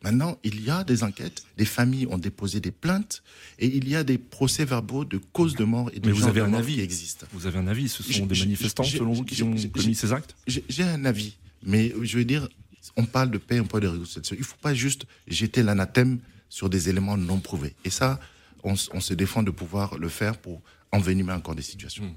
Maintenant, 0.01 0.37
il 0.43 0.63
y 0.63 0.69
a 0.69 0.85
des 0.85 1.03
enquêtes, 1.03 1.43
des 1.57 1.65
familles 1.65 2.07
ont 2.07 2.17
déposé 2.17 2.61
des 2.61 2.71
plaintes 2.71 3.21
et 3.59 3.67
il 3.67 3.89
y 3.89 3.97
a 3.97 4.05
des 4.05 4.17
procès-verbaux 4.17 5.03
de 5.03 5.17
cause 5.17 5.55
de 5.55 5.65
mort 5.65 5.91
et 5.93 5.99
de 5.99 6.07
Mais 6.07 6.13
vous 6.13 6.27
avez 6.27 6.39
un 6.39 6.53
avis 6.53 6.75
qui 6.75 6.81
existent. 6.81 7.27
Vous 7.33 7.47
avez 7.47 7.59
un 7.59 7.67
avis 7.67 7.89
Ce 7.89 8.01
sont 8.01 8.25
des 8.25 8.39
manifestants, 8.39 8.83
selon 8.83 9.11
vous, 9.11 9.25
qui 9.25 9.43
ont 9.43 9.55
commis 9.73 9.95
ces 9.95 10.13
actes? 10.13 10.35
J'ai 10.47 10.83
un 10.83 11.03
avis, 11.03 11.37
mais 11.63 11.93
je 12.01 12.17
veux 12.17 12.25
dire, 12.25 12.47
on 12.95 13.05
parle 13.05 13.31
de 13.31 13.37
paix, 13.37 13.59
on 13.59 13.65
parle 13.65 13.83
de 13.83 13.87
réconciliation. 13.87 14.35
Il 14.35 14.39
ne 14.39 14.45
faut 14.45 14.57
pas 14.61 14.73
juste 14.73 15.05
jeter 15.27 15.63
l'anathème 15.63 16.19
sur 16.49 16.69
des 16.69 16.89
éléments 16.89 17.17
non 17.17 17.39
prouvés. 17.39 17.75
Et 17.85 17.89
ça, 17.89 18.19
on, 18.63 18.75
se 18.75 19.13
défend 19.13 19.43
de 19.43 19.51
pouvoir 19.51 19.97
le 19.97 20.09
faire 20.09 20.37
pour 20.37 20.61
envenimer 20.91 21.33
encore 21.33 21.55
des 21.55 21.61
situations. 21.61 22.03
Mmh. 22.03 22.15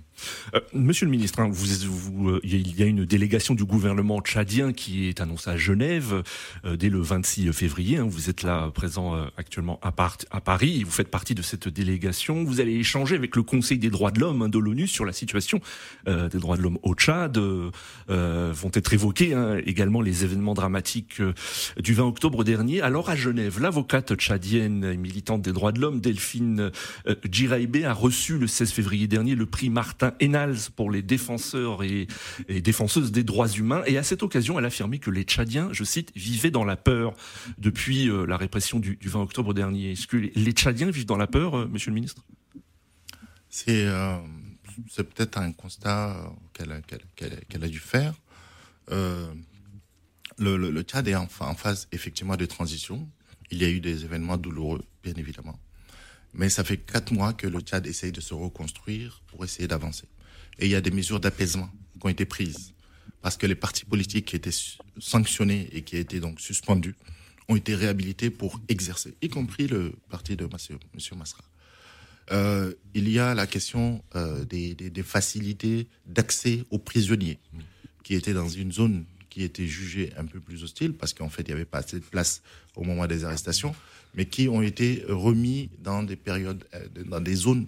Euh, 0.54 0.60
monsieur 0.72 1.06
le 1.06 1.10
ministre, 1.10 1.40
hein, 1.40 1.50
euh, 1.50 2.40
il 2.42 2.78
y 2.78 2.82
a 2.82 2.86
une 2.86 3.04
délégation 3.04 3.54
du 3.54 3.64
gouvernement 3.64 4.20
tchadien 4.20 4.72
qui 4.72 5.08
est 5.08 5.20
annoncée 5.20 5.50
à 5.50 5.56
Genève 5.56 6.22
euh, 6.64 6.76
dès 6.76 6.88
le 6.88 7.00
26 7.00 7.52
février. 7.52 7.98
Hein, 7.98 8.06
vous 8.08 8.30
êtes 8.30 8.42
là 8.42 8.70
présent 8.70 9.14
actuellement 9.36 9.78
à, 9.82 9.92
Par 9.92 10.16
à, 10.30 10.40
Paris 10.40 10.82
vous 10.84 10.90
faites 10.90 11.08
partie 11.08 11.34
de 11.34 11.42
cette 11.42 11.68
délégation. 11.68 12.44
Vous 12.44 12.60
allez 12.60 12.74
échanger 12.74 13.16
avec 13.16 13.36
le 13.36 13.42
Conseil 13.42 13.78
des 13.78 13.90
droits 13.90 14.10
de 14.10 14.20
l'homme 14.20 14.42
hein, 14.42 14.48
de 14.48 14.58
l'ONU 14.58 14.86
sur 14.86 15.04
la 15.04 15.12
situation 15.12 15.60
des 16.06 16.38
droits 16.38 16.56
de 16.56 16.62
l'homme 16.62 16.78
au 16.82 16.94
Tchad. 16.94 17.38
vont 17.38 18.70
être 18.74 18.92
évoqués 18.92 19.34
également 19.64 20.00
les 20.00 20.24
événements 20.24 20.54
dramatiques 20.54 21.22
du 21.78 21.94
20 21.94 22.04
octobre 22.04 22.44
dernier. 22.44 22.80
Alors 22.80 23.10
à 23.10 23.16
Genève, 23.16 23.60
l'avocate 23.60 24.14
tchadienne 24.16 24.84
et 24.84 24.96
militante 24.96 25.42
des 25.42 25.52
droits 25.52 25.72
de 25.72 25.80
l'homme, 25.80 26.00
Delphine 26.00 26.70
Djiraïbé, 27.30 27.84
a 27.84 27.92
reçu 27.92 28.38
le 28.38 28.46
16 28.46 28.72
février 28.72 29.06
dernier 29.06 29.34
le 29.34 29.46
prix 29.46 29.70
Martin 29.70 30.11
Enals 30.22 30.70
pour 30.74 30.90
les 30.90 31.02
défenseurs 31.02 31.82
et, 31.82 32.06
défenseuses 32.48 33.12
des 33.12 33.24
droits 33.24 33.48
humains. 33.48 33.82
Et 33.86 33.98
à 33.98 34.02
cette 34.02 34.22
occasion, 34.22 34.58
elle 34.58 34.64
a 34.64 34.68
affirmé 34.68 34.98
que 34.98 35.10
les 35.10 35.22
Tchadiens, 35.22 35.68
je 35.72 35.84
cite, 35.84 36.12
vivaient 36.14 36.50
dans 36.50 36.64
la 36.64 36.76
peur 36.76 37.14
depuis 37.58 38.08
euh, 38.08 38.26
la 38.26 38.36
répression 38.36 38.78
du, 38.78 38.96
du, 38.96 39.08
20 39.08 39.22
octobre 39.22 39.54
dernier. 39.54 39.92
Est-ce 39.92 40.06
que 40.06 40.16
les, 40.16 40.52
Tchadiens 40.52 40.90
vivent 40.90 41.06
dans 41.06 41.16
la 41.16 41.26
peur, 41.26 41.56
euh, 41.56 41.68
Monsieur 41.68 41.90
le 41.90 41.94
ministre? 41.94 42.24
C'est 43.48 43.86
euh, 43.86 44.16
peut-être 44.96 45.38
un 45.38 45.52
constat 45.52 46.16
qu'elle 46.52 46.72
a, 46.72 47.68
dû 47.68 47.78
faire. 47.78 48.14
Euh, 48.90 49.26
le, 50.38 50.56
le, 50.56 50.82
Tchad 50.82 51.06
est 51.06 51.14
en 51.14 51.26
phase 51.28 51.88
effectivement 51.92 52.36
de 52.36 52.46
transition. 52.46 53.08
Il 53.50 53.62
y 53.62 53.64
a 53.64 53.68
eu 53.68 53.80
des 53.80 54.04
événements 54.04 54.38
douloureux, 54.38 54.82
bien 55.02 55.12
évidemment. 55.16 55.58
Mais 56.34 56.48
ça 56.48 56.64
fait 56.64 56.78
quatre 56.78 57.12
mois 57.12 57.32
que 57.32 57.46
le 57.46 57.60
Tchad 57.60 57.86
essaye 57.86 58.12
de 58.12 58.20
se 58.20 58.34
reconstruire 58.34 59.22
pour 59.26 59.44
essayer 59.44 59.68
d'avancer. 59.68 60.06
Et 60.58 60.66
il 60.66 60.70
y 60.70 60.74
a 60.74 60.80
des 60.80 60.90
mesures 60.90 61.20
d'apaisement 61.20 61.70
qui 62.00 62.06
ont 62.06 62.08
été 62.08 62.24
prises. 62.24 62.72
Parce 63.20 63.36
que 63.36 63.46
les 63.46 63.54
partis 63.54 63.84
politiques 63.84 64.26
qui 64.26 64.36
étaient 64.36 64.50
sanctionnés 64.98 65.68
et 65.72 65.82
qui 65.82 65.96
étaient 65.96 66.20
donc 66.20 66.40
suspendus 66.40 66.96
ont 67.48 67.56
été 67.56 67.74
réhabilités 67.74 68.30
pour 68.30 68.60
exercer, 68.68 69.14
y 69.20 69.28
compris 69.28 69.66
le 69.66 69.94
parti 70.08 70.36
de 70.36 70.44
M. 70.44 71.18
Masra. 71.18 71.44
Euh, 72.30 72.72
il 72.94 73.08
y 73.08 73.18
a 73.18 73.34
la 73.34 73.46
question 73.46 74.02
euh, 74.14 74.44
des, 74.44 74.74
des, 74.74 75.02
facilités 75.02 75.88
d'accès 76.06 76.64
aux 76.70 76.78
prisonniers, 76.78 77.38
qui 78.04 78.14
étaient 78.14 78.32
dans 78.32 78.48
une 78.48 78.72
zone 78.72 79.04
qui 79.32 79.44
était 79.44 79.66
jugée 79.66 80.12
un 80.18 80.26
peu 80.26 80.40
plus 80.40 80.62
hostile, 80.62 80.92
parce 80.92 81.14
qu'en 81.14 81.30
fait, 81.30 81.42
il 81.42 81.48
n'y 81.48 81.54
avait 81.54 81.64
pas 81.64 81.78
assez 81.78 81.98
de 81.98 82.04
place 82.04 82.42
au 82.76 82.84
moment 82.84 83.06
des 83.06 83.24
arrestations, 83.24 83.74
mais 84.14 84.26
qui 84.26 84.46
ont 84.46 84.60
été 84.60 85.04
remis 85.08 85.70
dans 85.78 86.02
des 86.02 86.16
périodes, 86.16 86.64
euh, 86.74 86.86
dans 87.06 87.20
des 87.20 87.34
zones, 87.34 87.66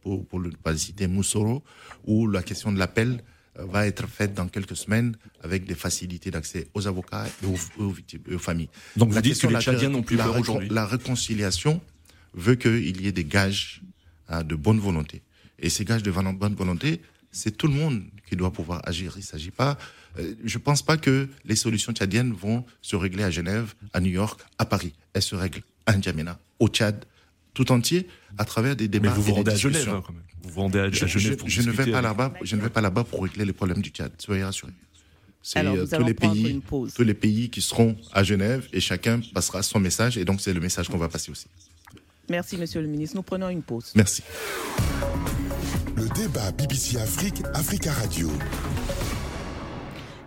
pour, 0.00 0.24
pour 0.24 0.38
ne 0.38 0.50
pas 0.50 0.76
citer 0.76 1.08
Moussoro, 1.08 1.64
où 2.04 2.28
la 2.28 2.44
question 2.44 2.70
de 2.70 2.78
l'appel 2.78 3.20
va 3.56 3.88
être 3.88 4.06
faite 4.06 4.32
dans 4.32 4.46
quelques 4.46 4.76
semaines 4.76 5.16
avec 5.42 5.64
des 5.64 5.74
facilités 5.74 6.30
d'accès 6.30 6.68
aux 6.72 6.86
avocats 6.86 7.26
et 7.42 7.46
aux, 7.46 8.38
familles. 8.38 8.68
Donc 8.96 9.10
vous 9.10 9.20
dites 9.20 9.40
que 9.40 9.48
les 9.48 9.60
Tchadiens 9.60 9.88
n'ont 9.88 10.02
plus 10.04 10.16
peur 10.16 10.38
aujourd'hui 10.38 10.68
La 10.70 10.86
réconciliation 10.86 11.80
veut 12.32 12.54
qu'il 12.54 13.02
y 13.02 13.08
ait 13.08 13.12
des 13.12 13.24
gages 13.24 13.82
hein, 14.28 14.44
de 14.44 14.54
bonne 14.54 14.78
volonté. 14.78 15.20
Et 15.58 15.68
ces 15.68 15.84
gages 15.84 16.04
de 16.04 16.12
bonne 16.12 16.54
volonté, 16.54 17.00
c'est 17.32 17.56
tout 17.56 17.66
le 17.66 17.74
monde 17.74 18.02
qui 18.28 18.36
doit 18.36 18.52
pouvoir 18.52 18.80
agir. 18.84 19.12
Il 19.16 19.20
ne 19.20 19.24
s'agit 19.24 19.50
pas. 19.50 19.78
Euh, 20.18 20.34
je 20.44 20.58
ne 20.58 20.62
pense 20.62 20.82
pas 20.82 20.96
que 20.96 21.28
les 21.44 21.56
solutions 21.56 21.92
tchadiennes 21.92 22.32
vont 22.32 22.64
se 22.82 22.96
régler 22.96 23.24
à 23.24 23.30
Genève, 23.30 23.74
à 23.92 24.00
New 24.00 24.10
York, 24.10 24.40
à 24.58 24.64
Paris. 24.64 24.92
Elles 25.12 25.22
se 25.22 25.34
règlent 25.34 25.62
à 25.86 25.96
N'Djamena, 25.96 26.38
au 26.58 26.68
Tchad, 26.68 27.04
tout 27.54 27.70
entier, 27.72 28.08
à 28.38 28.44
travers 28.44 28.76
des 28.76 28.88
débats. 28.88 29.08
Mais 29.08 29.14
vous 29.14 29.22
vous 29.22 29.34
rendez 29.34 29.52
à 29.52 29.56
Genève, 29.56 29.88
hein, 29.88 30.02
quand 30.06 30.12
même. 30.12 30.22
Vous 30.42 30.50
vous 30.50 30.60
rendez 30.60 30.78
à, 30.78 30.90
je, 30.90 31.06
Genève 31.06 31.42
je, 31.46 31.62
ne 31.62 31.70
vais 31.70 31.90
pas 31.90 32.00
là-bas. 32.00 32.32
Je 32.42 32.56
ne 32.56 32.62
vais 32.62 32.70
pas 32.70 32.80
là-bas 32.80 33.04
pour 33.04 33.22
régler 33.22 33.44
les 33.44 33.52
problèmes 33.52 33.82
du 33.82 33.90
Tchad. 33.90 34.12
Soyez 34.18 34.44
rassurés. 34.44 34.72
C'est 35.42 35.64
euh, 35.64 35.86
tous 35.86 36.04
les 36.04 36.14
pays, 36.14 36.60
tous 36.94 37.02
les 37.02 37.14
pays 37.14 37.48
qui 37.48 37.62
seront 37.62 37.96
à 38.12 38.22
Genève 38.22 38.68
et 38.72 38.80
chacun 38.80 39.20
passera 39.32 39.62
son 39.62 39.80
message 39.80 40.18
et 40.18 40.24
donc 40.26 40.40
c'est 40.40 40.52
le 40.52 40.60
message 40.60 40.88
qu'on 40.88 40.98
va 40.98 41.08
passer 41.08 41.30
aussi. 41.30 41.46
Merci, 42.30 42.56
Monsieur 42.56 42.80
le 42.80 42.86
Ministre. 42.86 43.16
Nous 43.16 43.24
prenons 43.24 43.48
une 43.48 43.62
pause. 43.62 43.92
Merci. 43.96 44.22
Le 45.96 46.08
débat 46.14 46.52
BBC 46.52 46.96
Afrique, 46.96 47.42
Africa 47.54 47.90
Radio. 47.90 48.30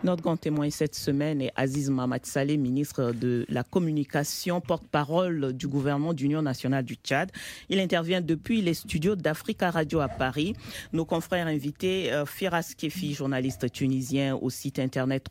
Notre 0.04 0.22
grand 0.22 0.36
témoin 0.36 0.70
cette 0.70 0.96
semaine 0.96 1.42
est 1.42 1.54
Aziz 1.56 1.89
Mamad 1.89 2.26
Saleh, 2.26 2.58
ministre 2.58 3.13
de 3.13 3.46
la 3.48 3.63
Communication, 3.63 4.60
porte-parole 4.60 5.54
du 5.54 5.70
gouvernement 5.70 6.13
d'Union 6.13 6.42
nationale 6.42 6.84
du 6.84 6.96
Tchad. 6.96 7.32
Il 7.70 7.80
intervient 7.80 8.20
depuis 8.20 8.62
les 8.62 8.74
studios 8.74 9.16
d'Africa 9.16 9.72
Radio 9.72 10.02
à 10.02 10.10
Paris. 10.10 10.58
Nos 10.92 11.06
confrères 11.06 11.48
invités, 11.48 12.12
euh, 12.12 12.26
Firas 12.26 12.74
Kefi, 12.78 13.13
journaliste 13.13 13.72
tunisien 13.72 14.36
au 14.36 14.50
site 14.50 14.78
internet 14.78 15.30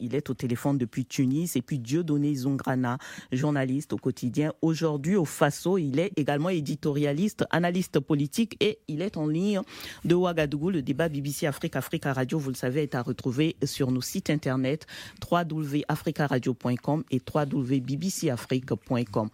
il 0.00 0.14
est 0.14 0.30
au 0.30 0.34
téléphone 0.34 0.78
depuis 0.78 1.04
Tunis. 1.04 1.56
Et 1.56 1.62
puis 1.62 1.78
Dieudonné 1.78 2.34
Zongrana, 2.34 2.98
journaliste 3.32 3.92
au 3.92 3.96
quotidien. 3.96 4.52
Aujourd'hui 4.62 5.16
au 5.16 5.24
Faso, 5.24 5.78
il 5.78 5.98
est 5.98 6.12
également 6.16 6.50
éditorialiste, 6.50 7.44
analyste 7.50 8.00
politique 8.00 8.56
et 8.60 8.78
il 8.88 9.02
est 9.02 9.16
en 9.16 9.26
ligne 9.26 9.60
de 10.04 10.14
Ouagadougou. 10.14 10.70
Le 10.70 10.82
débat 10.82 11.08
BBC 11.08 11.46
Afrique, 11.46 11.76
Africa 11.76 12.12
Radio, 12.12 12.38
vous 12.38 12.50
le 12.50 12.56
savez, 12.56 12.82
est 12.82 12.94
à 12.94 13.02
retrouver 13.02 13.56
sur 13.64 13.90
nos 13.90 14.00
sites 14.00 14.30
internet 14.30 14.86
www.africaradio.com 15.30 17.04
et 17.10 17.20
www.bbcafrique.com. 17.34 19.28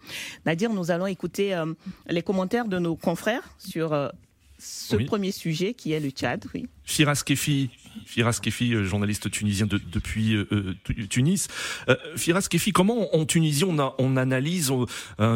Nadir, 0.45 0.73
nous 0.73 0.91
allons 0.91 1.07
écouter 1.07 1.53
euh, 1.55 1.73
les 2.07 2.21
commentaires 2.21 2.67
de 2.67 2.79
nos 2.79 2.95
confrères 2.95 3.43
sur 3.57 3.93
euh, 3.93 4.09
ce 4.61 4.95
premier 4.95 5.31
sujet 5.31 5.73
qui 5.73 5.91
est 5.91 5.99
le 5.99 6.09
Tchad. 6.09 6.45
Oui. 6.53 6.67
Firas 6.83 7.23
Kefi, 7.25 7.71
Firas 8.05 8.39
Kefi, 8.41 8.75
euh, 8.75 8.83
journaliste 8.83 9.31
tunisien 9.31 9.65
depuis 9.65 10.35
euh, 10.35 10.47
euh, 10.51 10.75
Tunis. 11.09 11.47
Firas 12.15 12.47
Kefi, 12.49 12.71
comment 12.71 13.15
en 13.15 13.25
Tunisie 13.25 13.63
on, 13.65 14.17
analyse 14.17 14.71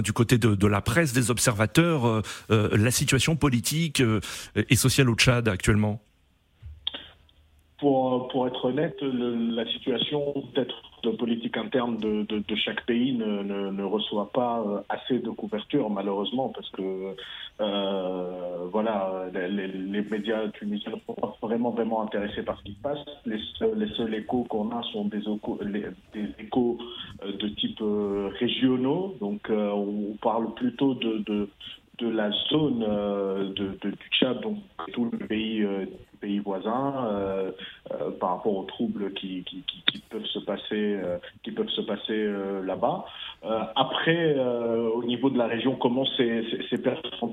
du 0.04 0.14
côté 0.14 0.38
de, 0.38 0.68
la 0.68 0.82
presse, 0.82 1.14
des 1.14 1.32
observateurs, 1.32 2.22
la 2.50 2.92
situation 2.92 3.36
politique 3.36 4.04
et 4.56 4.76
sociale 4.76 5.10
au 5.10 5.16
Tchad 5.16 5.48
actuellement? 5.48 6.02
Pour, 7.80 8.28
pour 8.30 8.48
être 8.48 8.66
honnête, 8.66 8.98
la 9.02 9.66
situation 9.72 10.34
peut-être 10.54 10.76
politique 11.12 11.58
interne 11.58 11.98
de, 11.98 12.24
de, 12.24 12.56
chaque 12.56 12.86
pays 12.86 13.14
ne, 13.14 13.44
ne, 13.72 13.84
reçoit 13.84 14.30
pas 14.32 14.64
euh, 14.66 14.82
assez 14.90 15.20
de 15.20 15.30
couverture, 15.30 15.90
malheureusement, 15.90 16.50
parce 16.50 16.70
que 16.72 17.16
euh, 17.62 18.68
voilà, 18.72 19.26
les, 19.34 20.02
médias 20.02 20.48
tunisiens 20.50 20.92
ne 20.92 21.00
sont 21.06 21.14
pas 21.14 21.36
vraiment, 21.42 21.72
vraiment 21.72 22.02
intéressés 22.02 22.44
par 22.44 22.58
ce 22.60 22.64
qui 22.64 22.74
se 22.74 22.82
passe. 22.82 23.00
Les 23.26 23.40
seuls, 23.96 24.14
échos 24.14 24.46
qu'on 24.50 24.70
a 24.72 24.82
sont 24.92 25.06
des, 25.06 25.20
échos, 25.20 25.60
des 26.14 26.30
échos 26.40 26.78
euh, 27.24 27.32
de 27.38 27.48
type 27.50 27.82
régionaux, 28.40 29.16
donc 29.20 29.50
on 29.50 30.18
parle 30.22 30.54
plutôt 30.56 30.94
de, 30.96 31.20
de 31.20 31.50
de 31.98 32.10
la 32.10 32.30
zone 32.50 32.80
de, 32.80 33.78
de, 33.82 33.90
du 33.92 34.10
Tchad, 34.12 34.42
donc 34.42 34.58
tout 34.92 35.08
le 35.10 35.18
pays 35.28 35.66
pays 36.26 36.40
voisins 36.40 36.94
euh, 37.08 37.52
euh, 37.92 38.10
par 38.20 38.30
rapport 38.32 38.56
aux 38.58 38.64
troubles 38.64 39.14
qui, 39.14 39.44
peuvent 40.10 40.26
se 40.26 40.40
passer, 40.40 40.98
euh, 41.04 41.18
qui 41.44 41.52
peuvent 41.52 41.70
se 41.70 41.82
passer 41.82 42.20
là-bas. 42.64 43.06
après, 43.76 44.36
au 45.00 45.04
niveau 45.04 45.30
de 45.30 45.38
la 45.38 45.48
région, 45.48 45.76
comment 45.76 46.06
ces, 46.18 46.44
ces, 46.70 46.80
personnes 46.80 47.32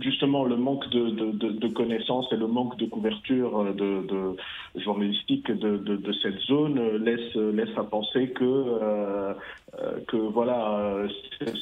justement 0.00 0.44
le 0.44 0.56
manque 0.56 0.88
de, 0.90 1.10
de, 1.10 1.48
de, 1.50 1.68
connaissances 1.68 2.26
et 2.32 2.36
le 2.36 2.46
manque 2.46 2.76
de 2.76 2.86
couverture 2.86 3.74
de, 3.74 4.06
de 4.06 4.36
journalistique 4.80 5.50
de, 5.50 6.12
cette 6.22 6.38
zone 6.40 6.96
laisse, 7.04 7.34
laisse 7.34 7.76
à 7.76 7.84
penser 7.84 8.30
que 8.30 9.34
euh, 9.82 10.00
que 10.06 10.16
voilà, 10.16 10.78
euh, 10.78 11.08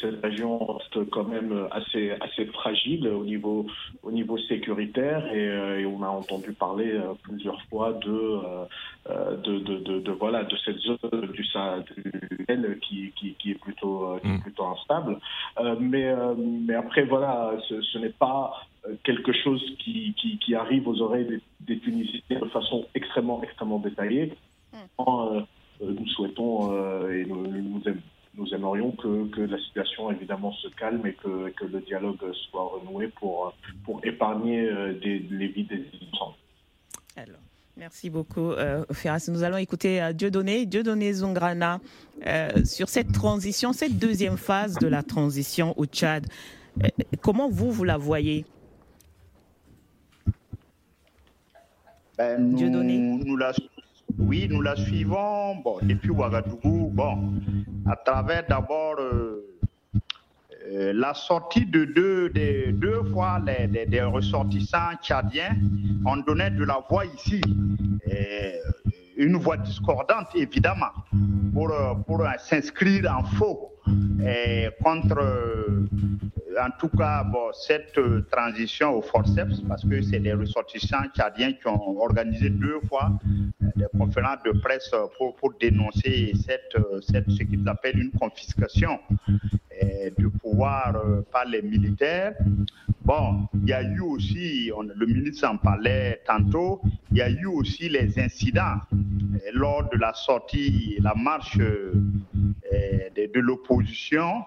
cette 0.00 0.22
région 0.22 0.58
reste 0.66 1.10
quand 1.10 1.24
même 1.24 1.66
assez 1.70 2.12
assez 2.20 2.46
fragile 2.46 3.08
au 3.08 3.24
niveau 3.24 3.66
au 4.02 4.12
niveau 4.12 4.38
sécuritaire 4.38 5.26
et, 5.32 5.48
euh, 5.48 5.88
on 5.88 6.02
a 6.02 6.08
entendu 6.08 6.52
parler 6.52 6.92
plusieurs 7.22 7.60
fois 7.62 7.92
de 7.92 8.40
de, 9.08 10.12
voilà 10.12 10.44
de 10.44 10.56
cette 10.64 10.78
zone 10.78 11.30
du 11.32 11.44
Sahel 11.46 12.78
qui, 12.82 13.12
qui, 13.16 13.34
qui 13.34 13.50
est 13.50 13.60
plutôt 13.60 14.16
qui 14.22 14.28
est 14.28 14.32
mm. 14.32 14.40
plutôt 14.42 14.66
instable. 14.66 15.18
mais 15.80 16.14
mais 16.38 16.74
après 16.74 17.04
voilà, 17.04 17.52
ce, 17.68 17.93
n'est 17.98 18.10
pas 18.10 18.66
quelque 19.02 19.32
chose 19.32 19.62
qui, 19.78 20.14
qui, 20.14 20.38
qui, 20.38 20.54
arrive 20.54 20.86
aux 20.86 21.00
oreilles 21.00 21.26
des, 21.26 21.40
des, 21.60 21.78
Tunisiens 21.78 22.40
de 22.40 22.48
façon 22.48 22.86
extrêmement 22.94 23.42
extrêmement 23.42 23.78
détaillée. 23.78 24.32
Mm. 24.72 24.76
Euh, 25.00 25.40
nous 25.80 26.06
souhaitons 26.08 26.72
euh, 26.72 27.10
et 27.10 27.24
nous, 27.24 27.46
nous, 28.36 28.54
aimerions 28.54 28.92
que, 28.92 29.28
que, 29.28 29.40
la 29.40 29.58
situation 29.58 30.10
évidemment 30.10 30.52
se 30.52 30.68
calme 30.68 31.04
et 31.06 31.14
que, 31.14 31.50
que, 31.50 31.64
le 31.64 31.80
dialogue 31.80 32.18
soit 32.50 32.64
renoué 32.64 33.08
pour, 33.08 33.54
pour 33.84 34.00
épargner 34.04 34.68
euh, 34.68 34.92
des, 34.98 35.18
les 35.18 35.48
vies 35.48 35.64
des 35.64 35.84
innocents. 36.00 36.34
Alors. 37.16 37.40
Merci 37.76 38.08
beaucoup, 38.08 38.52
euh, 38.52 38.84
Ferras. 38.92 39.28
Nous 39.32 39.42
allons 39.42 39.56
écouter 39.56 40.00
euh, 40.00 40.12
Dieudonné, 40.12 40.64
Dieudonné 40.64 41.12
Zongrana, 41.12 41.80
sur 42.64 42.88
cette 42.88 43.10
transition, 43.10 43.72
cette 43.72 43.98
deuxième 43.98 44.36
phase 44.36 44.78
de 44.78 44.86
la 44.86 45.02
transition 45.02 45.74
au 45.76 45.84
Tchad. 45.84 46.24
Comment 47.20 47.48
vous, 47.48 47.72
vous 47.72 47.84
la 47.84 47.96
voyez? 47.96 48.44
Ben, 52.16 52.38
nous, 52.38 52.70
nous, 52.70 53.36
la, 53.36 53.52
oui, 54.18 54.46
nous 54.48 54.62
la 54.62 54.76
suivons 54.76 55.56
bon, 55.56 55.78
depuis 55.82 56.10
Ouagadougou, 56.10 56.90
bon, 56.92 57.34
à 57.86 57.96
travers 57.96 58.46
d'abord 58.46 58.96
euh, 59.00 59.44
euh, 60.70 60.92
la 60.94 61.12
sortie 61.12 61.66
de 61.66 61.84
deux, 61.84 62.30
de, 62.30 62.70
deux 62.70 63.02
fois 63.12 63.42
les, 63.44 63.86
des, 63.86 64.02
ressortissants 64.02 64.94
tchadiens. 65.02 65.56
On 66.06 66.18
donnait 66.18 66.50
de 66.50 66.64
la 66.64 66.84
voix 66.88 67.04
ici. 67.06 67.40
Et, 68.06 68.60
une 69.16 69.36
voix 69.36 69.56
discordante, 69.56 70.26
évidemment, 70.34 70.90
pour, 71.52 71.72
pour 72.06 72.26
s'inscrire 72.38 73.12
en 73.16 73.22
faux 73.22 73.70
et 74.26 74.68
contre, 74.82 75.20
en 76.60 76.70
tout 76.78 76.88
cas, 76.88 77.24
cette 77.66 77.98
transition 78.30 78.96
au 78.96 79.02
forceps, 79.02 79.60
parce 79.68 79.84
que 79.84 80.02
c'est 80.02 80.18
les 80.18 80.34
ressortissants 80.34 81.04
tchadiens 81.14 81.52
qui 81.52 81.66
ont 81.66 81.98
organisé 81.98 82.50
deux 82.50 82.80
fois 82.88 83.12
des 83.76 83.86
conférences 83.98 84.42
de 84.44 84.52
presse 84.52 84.90
pour, 85.16 85.34
pour 85.36 85.54
dénoncer 85.60 86.32
cette, 86.34 86.76
ce 87.02 87.42
qu'ils 87.42 87.68
appellent 87.68 87.98
une 87.98 88.12
confiscation 88.12 88.98
du 90.16 90.28
pouvoir 90.30 90.96
euh, 90.96 91.22
par 91.32 91.44
les 91.46 91.62
militaires. 91.62 92.34
Bon, 93.02 93.46
il 93.54 93.68
y 93.68 93.72
a 93.72 93.82
eu 93.82 94.00
aussi, 94.00 94.70
le 94.70 95.06
ministre 95.06 95.48
en 95.48 95.56
parlait 95.56 96.20
tantôt, 96.26 96.80
il 97.10 97.18
y 97.18 97.22
a 97.22 97.28
eu 97.28 97.46
aussi 97.46 97.88
les 97.88 98.18
incidents 98.18 98.78
euh, 98.92 99.38
lors 99.52 99.88
de 99.90 99.98
la 99.98 100.14
sortie, 100.14 100.96
la 101.00 101.14
marche 101.14 101.58
euh, 101.60 101.92
de 103.14 103.40
l'opposition 103.40 104.44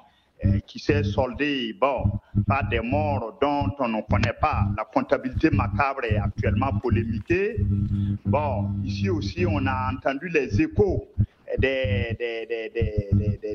qui 0.65 0.79
s'est 0.79 1.03
soldée 1.03 1.73
bon, 1.79 2.03
par 2.45 2.67
des 2.69 2.79
morts 2.79 3.37
dont 3.41 3.73
on 3.79 3.87
ne 3.87 4.01
connaît 4.01 4.37
pas. 4.39 4.67
La 4.77 4.85
comptabilité 4.85 5.49
macabre 5.49 6.03
est 6.03 6.17
actuellement 6.17 6.71
polémiquée. 6.79 7.57
Bon, 8.25 8.69
ici 8.83 9.09
aussi, 9.09 9.45
on 9.47 9.65
a 9.65 9.91
entendu 9.93 10.29
les 10.29 10.61
échos 10.61 11.07
des, 11.57 12.17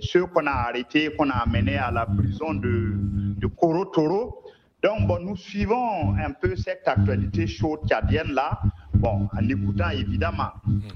ceux 0.01 0.27
qu'on 0.27 0.47
a 0.47 0.51
arrêtés, 0.51 1.15
qu'on 1.17 1.31
a 1.31 1.35
amenés 1.35 1.77
à 1.77 1.91
la 1.91 2.07
prison 2.07 2.55
de, 2.55 2.95
de 2.97 3.47
Koro 3.47 3.85
Toro. 3.87 4.43
Donc, 4.83 5.07
bon, 5.07 5.21
nous 5.21 5.37
suivons 5.37 6.15
un 6.17 6.33
peu 6.33 6.57
cette 6.57 6.89
actualité 6.89 7.47
chaude 7.47 7.81
tchadienne-là, 7.87 8.61
bon, 9.03 9.29
en 9.37 9.49
écoutant 9.49 9.91
évidemment 9.91 10.53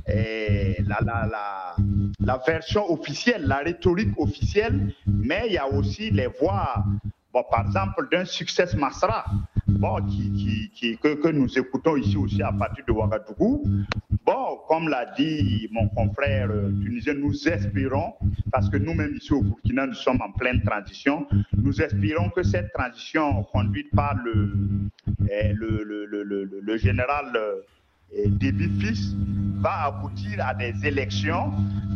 eh, 0.06 0.76
la, 0.86 0.98
la, 1.04 1.26
la, 1.26 1.76
la, 2.20 2.40
version 2.46 2.88
officielle, 2.90 3.42
la 3.46 3.58
rhétorique 3.58 4.14
officielle, 4.16 4.94
mais 5.06 5.42
il 5.48 5.54
y 5.54 5.58
a 5.58 5.66
aussi 5.68 6.10
les 6.12 6.28
voix, 6.40 6.84
bon, 7.32 7.42
par 7.50 7.66
exemple, 7.66 8.08
d'un 8.12 8.24
succès 8.24 8.66
Masra, 8.76 9.24
bon, 9.66 9.96
qui, 10.06 10.70
qui, 10.72 10.96
que, 10.98 11.14
que, 11.14 11.28
nous 11.28 11.58
écoutons 11.58 11.96
ici 11.96 12.16
aussi 12.16 12.42
à 12.42 12.52
partir 12.52 12.84
de 12.86 12.92
Ouagadougou. 12.92 13.64
Bon, 14.24 14.58
comme 14.68 14.88
l'a 14.88 15.06
dit 15.16 15.68
mon 15.72 15.88
confrère 15.88 16.50
euh, 16.50 16.70
tunisien, 16.82 17.14
nous 17.14 17.48
espérons, 17.48 18.14
parce 18.52 18.68
que 18.68 18.76
nous-mêmes 18.76 19.14
ici 19.16 19.32
au 19.32 19.42
Burkina, 19.42 19.86
nous 19.86 19.94
sommes 19.94 20.20
en 20.20 20.32
pleine 20.32 20.62
transition, 20.62 21.26
nous 21.56 21.80
espérons 21.80 22.30
que 22.30 22.42
cette 22.42 22.72
transition 22.72 23.44
conduite 23.52 23.90
par 23.94 24.16
le, 24.24 24.52
eh, 25.30 25.52
le, 25.52 25.84
le, 25.84 26.06
le, 26.24 26.44
le 26.60 26.76
général 26.76 27.26
Fils 28.80 29.14
va 29.58 29.84
aboutir 29.84 30.46
à 30.46 30.54
des 30.54 30.74
élections, 30.86 31.52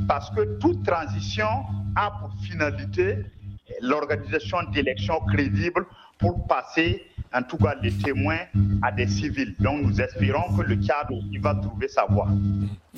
parce 0.09 0.31
que 0.31 0.59
toute 0.59 0.85
transition 0.85 1.49
a 1.97 2.11
pour 2.11 2.33
finalité 2.43 3.25
l'organisation 3.81 4.59
d'élections 4.73 5.21
crédibles 5.33 5.87
pour 6.19 6.47
passer 6.47 7.03
en 7.33 7.43
tout 7.43 7.57
cas 7.57 7.77
les 7.83 7.93
témoins 7.93 8.41
à 8.83 8.91
des 8.91 9.07
civils. 9.07 9.55
Donc 9.61 9.83
nous 9.83 10.01
espérons 10.01 10.57
que 10.57 10.63
le 10.63 10.77
Tchad 10.77 11.07
va 11.41 11.55
trouver 11.55 11.89
sa 11.89 12.07
voie. 12.07 12.29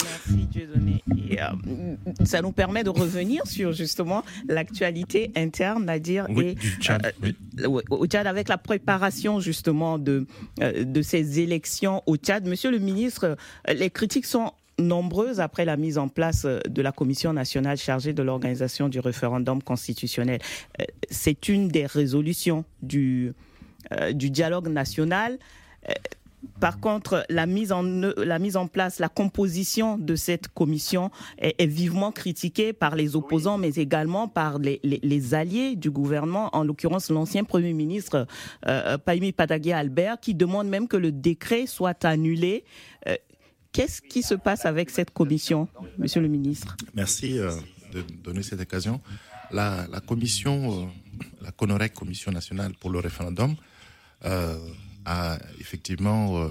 Merci 0.03 0.47
Dieudonné. 0.47 1.03
Et, 1.29 1.41
euh, 1.41 1.47
ça 2.25 2.41
nous 2.43 2.53
permet 2.53 2.85
de 2.85 2.91
revenir 2.91 3.47
sur 3.47 3.73
justement 3.73 4.25
l'actualité 4.49 5.33
interne, 5.37 5.89
à 5.89 5.99
dire 5.99 6.27
et, 6.31 6.55
du 6.55 6.69
Tchad, 6.81 7.13
euh, 7.61 7.81
au 7.91 8.07
Tchad 8.07 8.27
avec 8.27 8.49
la 8.49 8.59
préparation 8.59 9.41
justement 9.41 9.99
de, 9.99 10.27
euh, 10.61 10.85
de 10.85 11.03
ces 11.03 11.41
élections 11.41 12.03
au 12.07 12.17
Tchad. 12.17 12.47
Monsieur 12.47 12.71
le 12.71 12.79
ministre, 12.79 13.37
les 13.73 13.91
critiques 13.91 14.27
sont 14.27 14.53
nombreuses 14.79 15.41
après 15.41 15.65
la 15.65 15.77
mise 15.77 15.99
en 15.99 16.09
place 16.09 16.47
de 16.47 16.83
la 16.83 16.93
Commission 16.93 17.33
nationale 17.33 17.77
chargée 17.77 18.15
de 18.15 18.23
l'organisation 18.23 18.89
du 18.89 19.01
référendum 19.01 19.63
constitutionnel. 19.63 20.41
C'est 21.11 21.49
une 21.49 21.69
des 21.69 21.85
résolutions 21.87 22.65
du, 22.81 23.33
euh, 23.93 24.13
du 24.13 24.31
dialogue 24.31 24.69
national. 24.69 25.39
Euh, 25.89 25.93
par 26.61 26.81
contre, 26.81 27.25
la 27.29 27.47
mise, 27.47 27.73
en, 27.73 27.83
la 27.83 28.39
mise 28.39 28.57
en 28.57 28.67
place, 28.67 28.99
la 28.99 29.09
composition 29.09 29.99
de 29.99 30.17
cette 30.17 30.49
commission 30.49 31.11
est, 31.39 31.67
vivement 31.67 32.13
critiquée 32.13 32.73
par 32.73 32.97
les 32.97 33.17
opposants, 33.17 33.59
mais 33.59 33.71
également 33.71 34.29
par 34.29 34.59
les, 34.59 34.81
les, 34.83 35.35
alliés 35.35 35.77
du 35.77 35.91
gouvernement, 35.91 36.51
en 36.53 36.65
l'occurrence 36.65 37.11
l'ancien 37.11 37.45
Premier 37.45 37.73
ministre 37.73 38.27
euh, 38.67 38.99
Paimi 38.99 39.33
Patagia 39.33 39.79
Albert, 39.79 40.21
qui 40.21 40.35
demande 40.35 40.69
même 40.69 40.89
que 40.89 40.97
le 40.97 41.13
décret 41.13 41.67
soit 41.67 42.05
annulé. 42.05 42.65
Euh, 43.09 43.17
Qu'est-ce 43.73 44.03
qui 44.03 44.23
se 44.23 44.35
passe 44.35 44.67
avec 44.67 44.91
cette 44.91 45.13
commission, 45.13 45.67
Monsieur 45.97 46.21
le 46.21 46.29
ministre? 46.29 46.77
Merci 46.95 47.39
de 47.39 48.03
donner 48.23 48.43
cette 48.43 48.61
occasion. 48.61 49.01
La, 49.51 49.87
la 49.91 50.01
commission, 50.01 50.91
la 51.41 51.53
CONOREC, 51.53 51.95
Commission 51.95 52.31
nationale 52.33 52.73
pour 52.79 52.91
le 52.91 52.99
référendum, 52.99 53.57
euh, 54.25 54.59
a 55.05 55.39
effectivement 55.59 56.45
euh, 56.45 56.49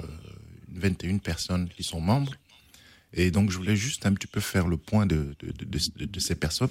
une 0.74 0.80
21 0.80 1.18
personnes 1.20 1.70
qui 1.70 1.84
sont 1.84 2.02
membres. 2.02 2.34
Et 3.14 3.32
donc, 3.32 3.50
je 3.50 3.58
voulais 3.58 3.76
juste 3.76 4.06
un 4.06 4.14
petit 4.14 4.28
peu 4.28 4.40
faire 4.40 4.68
le 4.68 4.78
point 4.78 5.06
de, 5.06 5.36
ces 6.18 6.36
personnes. 6.36 6.70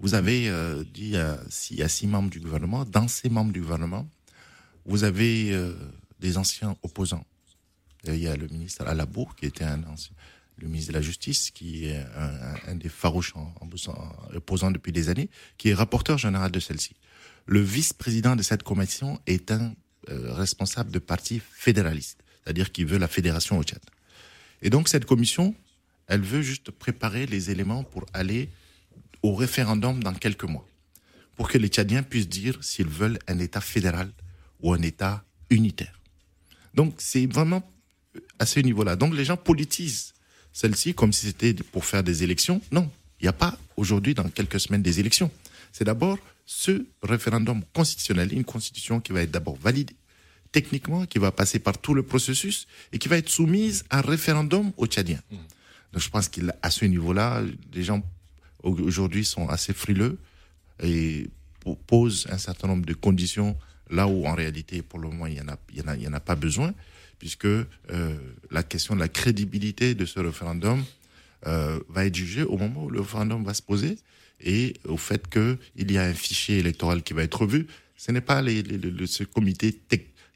Vous 0.00 0.14
avez 0.14 0.48
euh, 0.48 0.84
dit 0.92 1.14
s'il 1.48 1.78
y 1.78 1.82
a 1.82 1.88
six 1.88 2.06
membres 2.06 2.30
du 2.30 2.40
gouvernement. 2.40 2.84
Dans 2.84 3.08
ces 3.08 3.28
membres 3.28 3.52
du 3.52 3.60
gouvernement, 3.60 4.08
vous 4.84 5.04
avez 5.04 5.54
des 6.18 6.38
anciens 6.38 6.76
opposants. 6.82 7.24
il 8.06 8.16
y 8.16 8.28
a 8.28 8.36
le 8.36 8.48
ministre 8.48 8.86
Alabour, 8.86 9.36
qui 9.36 9.46
était 9.46 9.64
un 9.64 9.82
ancien, 9.84 10.14
le 10.58 10.66
ministre 10.66 10.92
de 10.92 10.96
la 10.96 11.02
Justice, 11.02 11.50
qui 11.50 11.86
est 11.86 12.04
un, 12.66 12.74
des 12.74 12.88
farouches 12.88 13.34
opposants 14.34 14.70
depuis 14.70 14.92
des 14.92 15.08
années, 15.08 15.28
qui 15.58 15.68
est 15.68 15.74
rapporteur 15.74 16.16
général 16.18 16.50
de 16.50 16.60
celle-ci. 16.60 16.96
Le 17.46 17.60
vice-président 17.60 18.36
de 18.36 18.42
cette 18.42 18.62
commission 18.62 19.20
est 19.26 19.50
un 19.50 19.60
euh, 19.66 19.81
responsable 20.08 20.90
de 20.90 20.98
parti 20.98 21.40
fédéraliste, 21.54 22.18
c'est-à-dire 22.42 22.72
qui 22.72 22.84
veut 22.84 22.98
la 22.98 23.08
fédération 23.08 23.58
au 23.58 23.62
Tchad. 23.62 23.80
Et 24.62 24.70
donc 24.70 24.88
cette 24.88 25.04
commission, 25.04 25.54
elle 26.06 26.22
veut 26.22 26.42
juste 26.42 26.70
préparer 26.70 27.26
les 27.26 27.50
éléments 27.50 27.84
pour 27.84 28.06
aller 28.12 28.48
au 29.22 29.34
référendum 29.34 30.02
dans 30.02 30.14
quelques 30.14 30.44
mois, 30.44 30.66
pour 31.36 31.48
que 31.48 31.58
les 31.58 31.68
Tchadiens 31.68 32.02
puissent 32.02 32.28
dire 32.28 32.58
s'ils 32.62 32.88
veulent 32.88 33.18
un 33.28 33.38
État 33.38 33.60
fédéral 33.60 34.10
ou 34.60 34.72
un 34.72 34.82
État 34.82 35.24
unitaire. 35.50 36.00
Donc 36.74 36.94
c'est 36.98 37.26
vraiment 37.26 37.62
à 38.38 38.46
ce 38.46 38.60
niveau-là. 38.60 38.96
Donc 38.96 39.14
les 39.14 39.24
gens 39.24 39.36
politisent 39.36 40.14
celle-ci 40.52 40.94
comme 40.94 41.12
si 41.12 41.26
c'était 41.26 41.54
pour 41.54 41.84
faire 41.84 42.02
des 42.02 42.22
élections. 42.22 42.60
Non, 42.70 42.90
il 43.20 43.24
n'y 43.24 43.28
a 43.28 43.32
pas 43.32 43.56
aujourd'hui, 43.76 44.14
dans 44.14 44.28
quelques 44.28 44.60
semaines, 44.60 44.82
des 44.82 45.00
élections. 45.00 45.30
C'est 45.72 45.84
d'abord 45.84 46.18
ce 46.44 46.84
référendum 47.02 47.62
constitutionnel, 47.72 48.32
une 48.32 48.44
constitution 48.44 49.00
qui 49.00 49.12
va 49.12 49.22
être 49.22 49.30
d'abord 49.30 49.56
validée 49.56 49.96
techniquement, 50.52 51.06
qui 51.06 51.18
va 51.18 51.32
passer 51.32 51.58
par 51.58 51.78
tout 51.78 51.94
le 51.94 52.02
processus 52.02 52.66
et 52.92 52.98
qui 52.98 53.08
va 53.08 53.16
être 53.16 53.30
soumise 53.30 53.84
à 53.90 53.98
un 53.98 54.02
référendum 54.02 54.70
aux 54.76 54.86
Tchadiens. 54.86 55.22
Mmh. 55.30 55.36
Donc 55.92 56.02
je 56.02 56.10
pense 56.10 56.28
qu'à 56.28 56.70
ce 56.70 56.84
niveau-là, 56.84 57.42
les 57.72 57.82
gens 57.82 58.02
aujourd'hui 58.62 59.24
sont 59.24 59.48
assez 59.48 59.72
frileux 59.72 60.18
et 60.82 61.28
posent 61.86 62.26
un 62.30 62.38
certain 62.38 62.68
nombre 62.68 62.86
de 62.86 62.94
conditions 62.94 63.56
là 63.90 64.06
où 64.06 64.26
en 64.26 64.34
réalité, 64.34 64.82
pour 64.82 64.98
le 64.98 65.08
moment, 65.08 65.26
il 65.26 65.34
n'y 65.34 65.40
en, 65.40 65.48
a, 65.48 65.56
il 65.70 65.78
y 65.78 65.82
en, 65.82 65.88
a, 65.88 65.96
il 65.96 66.02
y 66.02 66.08
en 66.08 66.12
a 66.12 66.20
pas 66.20 66.34
besoin, 66.34 66.72
puisque 67.18 67.44
euh, 67.44 67.66
la 68.50 68.62
question 68.62 68.94
de 68.94 69.00
la 69.00 69.08
crédibilité 69.08 69.94
de 69.94 70.06
ce 70.06 70.18
référendum 70.18 70.82
euh, 71.46 71.78
va 71.88 72.06
être 72.06 72.14
jugée 72.14 72.42
au 72.42 72.56
moment 72.56 72.84
où 72.84 72.90
le 72.90 73.00
référendum 73.00 73.44
va 73.44 73.54
se 73.54 73.62
poser 73.62 73.98
et 74.42 74.74
au 74.86 74.96
fait 74.96 75.28
qu'il 75.28 75.92
y 75.92 75.98
a 75.98 76.02
un 76.02 76.14
fichier 76.14 76.58
électoral 76.58 77.02
qui 77.02 77.12
va 77.14 77.22
être 77.22 77.40
revu. 77.40 77.66
Ce 77.96 78.10
n'est 78.10 78.20
pas 78.20 78.42
les, 78.42 78.62
les, 78.62 79.06
ce 79.06 79.24
comité 79.24 79.80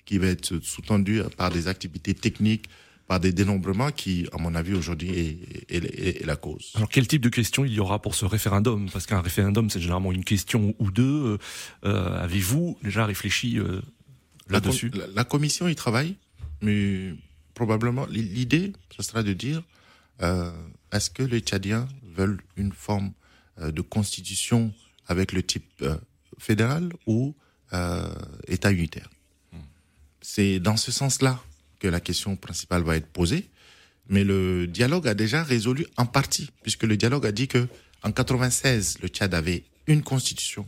qui 0.05 0.19
va 0.19 0.29
être 0.29 0.61
sous-tendu 0.63 1.23
par 1.37 1.51
des 1.51 1.67
activités 1.69 2.15
techniques, 2.15 2.67
par 3.09 3.21
des 3.21 3.33
dénombrements 3.33 3.91
qui, 3.91 4.27
à 4.33 4.39
mon 4.39 4.55
avis, 4.55 4.75
aujourd'hui, 4.75 5.11
est, 5.69 5.75
est, 5.75 6.27
la 6.27 6.37
cause. 6.37 6.73
Alors, 6.75 6.89
quel 6.89 7.07
type 7.07 7.23
de 7.23 7.29
questions 7.29 7.65
il 7.65 7.73
y 7.73 7.81
aura 7.81 8.01
pour 8.01 8.15
ce 8.15 8.25
référendum? 8.25 8.89
Parce 8.91 9.07
qu'un 9.07 9.21
référendum, 9.21 9.71
c'est 9.71 9.81
généralement 9.81 10.13
une 10.13 10.25
question 10.25 10.75
ou 10.79 10.91
deux. 10.91 11.39
Euh, 11.85 12.23
Avez-vous 12.23 12.79
déjà 12.83 13.07
réfléchi 13.07 13.59
euh, 13.59 13.81
là-dessus? 14.49 14.91
la, 14.91 15.07
la, 15.15 15.25
commission 15.25 15.69
y 15.69 15.75
travaille, 15.75 16.17
mais 16.63 17.15
probablement, 17.55 18.07
l'idée, 18.07 18.73
ce 18.97 19.03
sera 19.03 19.23
de 19.23 19.33
dire, 19.33 19.63
euh, 20.23 20.51
est-ce 20.93 21.11
que 21.11 21.23
les 21.23 21.41
Tchadiens 21.41 21.89
veulent 22.17 22.41
une 22.57 22.73
forme 22.73 23.07
euh, 23.07 23.26
de 23.59 23.81
constitution 23.81 24.73
avec 25.07 25.33
le 25.33 25.43
type 25.43 25.65
euh, 25.83 25.97
fédéral 26.39 26.93
ou 27.07 27.35
euh, 27.73 28.15
État 28.49 28.71
unitaire. 28.71 29.09
C'est 30.21 30.59
dans 30.59 30.77
ce 30.77 30.91
sens-là 30.91 31.41
que 31.79 31.89
la 31.89 32.01
question 32.01 32.37
principale 32.37 32.83
va 32.83 32.97
être 32.97 33.07
posée. 33.07 33.49
Mais 34.09 34.25
le 34.25 34.67
dialogue 34.67 35.09
a 35.09 35.15
déjà 35.15 35.43
résolu 35.43 35.87
en 35.97 36.07
partie, 36.07 36.51
puisque 36.63 36.85
le 36.85 36.97
dialogue 36.97 37.27
a 37.27 37.33
dit 37.33 37.49
que 37.49 37.67
en 38.03 38.13
96, 38.13 38.99
le 39.03 39.09
Tchad 39.09 39.35
avait 39.35 39.65
une 39.87 40.03
constitution. 40.03 40.67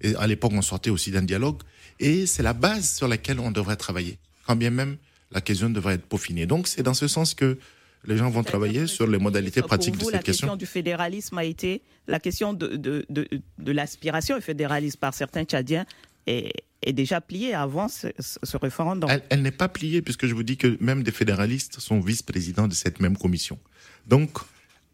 Et 0.00 0.14
à 0.16 0.26
l'époque, 0.26 0.52
on 0.54 0.62
sortait 0.62 0.90
aussi 0.90 1.10
d'un 1.10 1.22
dialogue. 1.22 1.62
Et 2.00 2.26
c'est 2.26 2.42
la 2.42 2.52
base 2.52 2.96
sur 2.96 3.06
laquelle 3.06 3.38
on 3.38 3.50
devrait 3.50 3.76
travailler, 3.76 4.18
quand 4.46 4.56
bien 4.56 4.70
même 4.70 4.96
la 5.30 5.40
question 5.40 5.70
devrait 5.70 5.94
être 5.94 6.06
peaufinée. 6.06 6.46
Donc 6.46 6.68
c'est 6.68 6.82
dans 6.82 6.94
ce 6.94 7.08
sens 7.08 7.34
que 7.34 7.58
les 8.06 8.16
gens 8.16 8.30
vont 8.30 8.42
travailler 8.42 8.86
sur 8.86 9.06
les 9.06 9.18
modalités 9.18 9.62
pratiques 9.62 9.96
de 9.96 10.04
cette 10.04 10.22
question. 10.22 10.46
La 10.46 10.52
question 10.52 10.56
du 10.56 10.66
fédéralisme 10.66 11.38
a 11.38 11.44
été 11.44 11.82
la 12.06 12.20
question 12.20 12.52
de, 12.52 12.76
de, 12.76 13.04
de, 13.08 13.28
de 13.58 13.72
l'aspiration 13.72 14.36
au 14.36 14.40
fédéralisme 14.40 14.98
par 14.98 15.14
certains 15.14 15.44
Tchadiens 15.44 15.86
est, 16.26 16.52
est 16.82 16.92
déjà 16.92 17.20
pliée 17.20 17.54
avant 17.54 17.88
ce, 17.88 18.08
ce 18.18 18.56
référendum. 18.56 19.08
Elle, 19.10 19.22
elle 19.30 19.42
n'est 19.42 19.50
pas 19.50 19.68
pliée 19.68 20.02
puisque 20.02 20.26
je 20.26 20.34
vous 20.34 20.42
dis 20.42 20.56
que 20.56 20.76
même 20.80 21.02
des 21.02 21.12
fédéralistes 21.12 21.80
sont 21.80 22.00
vice-présidents 22.00 22.68
de 22.68 22.74
cette 22.74 23.00
même 23.00 23.16
commission. 23.16 23.58
Donc, 24.06 24.38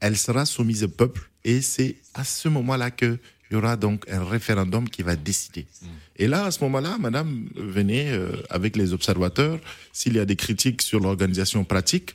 elle 0.01 0.17
sera 0.17 0.47
soumise 0.47 0.85
au 0.85 0.89
peuple 0.89 1.31
et 1.45 1.61
c'est 1.61 1.97
à 2.15 2.25
ce 2.25 2.49
moment-là 2.49 2.91
que 2.91 3.19
il 3.51 3.55
y 3.55 3.57
aura 3.57 3.77
donc 3.77 4.09
un 4.09 4.23
référendum 4.25 4.89
qui 4.89 5.03
va 5.03 5.17
décider. 5.17 5.67
Mm. 5.83 5.87
Et 6.19 6.29
là, 6.29 6.45
à 6.45 6.51
ce 6.53 6.63
moment-là, 6.63 6.99
madame, 6.99 7.49
venez 7.57 8.13
euh, 8.13 8.31
avec 8.49 8.77
les 8.77 8.93
observateurs. 8.93 9.59
S'il 9.93 10.15
y 10.15 10.21
a 10.21 10.25
des 10.25 10.37
critiques 10.37 10.83
sur 10.83 11.01
l'organisation 11.01 11.65
pratique, 11.65 12.15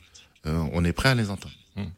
on 0.72 0.84
est 0.84 0.92
prêt 0.92 1.10
à 1.10 1.14
les 1.14 1.30
entendre. 1.30 1.54
Hum. 1.76 1.90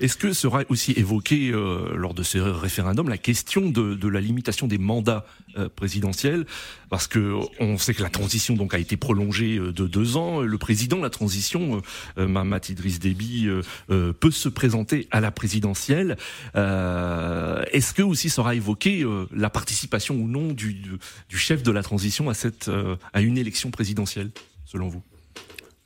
Est-ce 0.00 0.16
que 0.16 0.32
sera 0.32 0.62
aussi 0.70 0.92
évoqué 0.92 1.50
euh, 1.50 1.94
lors 1.94 2.14
de 2.14 2.22
ce 2.22 2.38
référendum 2.38 3.08
la 3.10 3.18
question 3.18 3.68
de, 3.68 4.08
la 4.08 4.20
limitation 4.20 4.66
des 4.66 4.78
mandats 4.78 5.26
euh, 5.58 5.68
présidentiels? 5.68 6.46
Parce 6.88 7.06
que 7.06 7.34
on 7.60 7.76
sait 7.76 7.92
que 7.92 8.02
la 8.02 8.08
transition 8.08 8.54
donc 8.54 8.72
a 8.72 8.78
été 8.78 8.96
prolongée 8.96 9.58
euh, 9.58 9.72
de 9.72 9.86
deux 9.86 10.16
ans. 10.16 10.40
Le 10.40 10.58
président 10.58 10.96
de 10.96 11.02
la 11.02 11.10
transition, 11.10 11.82
Mahamat 12.16 12.60
Idriss 12.70 12.98
Déby, 12.98 13.48
peut 13.88 14.30
se 14.30 14.48
présenter 14.48 15.06
à 15.10 15.20
la 15.20 15.30
présidentielle. 15.30 16.16
Est-ce 16.54 17.92
que 17.92 18.02
aussi 18.02 18.30
sera 18.30 18.54
évoqué 18.54 19.04
la 19.32 19.50
participation 19.50 20.14
ou 20.14 20.28
non 20.28 20.52
du, 20.52 20.74
du, 20.74 21.38
chef 21.38 21.62
de 21.62 21.70
la 21.70 21.82
transition 21.82 22.30
à 22.30 22.34
cette 22.34 22.70
à 23.12 23.20
une 23.20 23.38
élection 23.38 23.70
présidentielle, 23.70 24.30
selon 24.64 24.88
vous? 24.88 25.02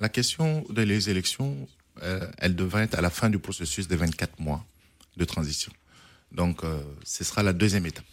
La 0.00 0.08
question 0.08 0.64
des 0.70 1.10
élections 1.10 1.54
euh, 1.54 1.79
elle 2.38 2.56
devrait 2.56 2.84
être 2.84 2.94
à 2.94 3.00
la 3.00 3.10
fin 3.10 3.28
du 3.30 3.38
processus 3.38 3.88
des 3.88 3.96
24 3.96 4.40
mois 4.40 4.64
de 5.16 5.24
transition. 5.24 5.72
Donc, 6.32 6.64
euh, 6.64 6.80
ce 7.04 7.24
sera 7.24 7.42
la 7.42 7.52
deuxième 7.52 7.86
étape. 7.86 8.04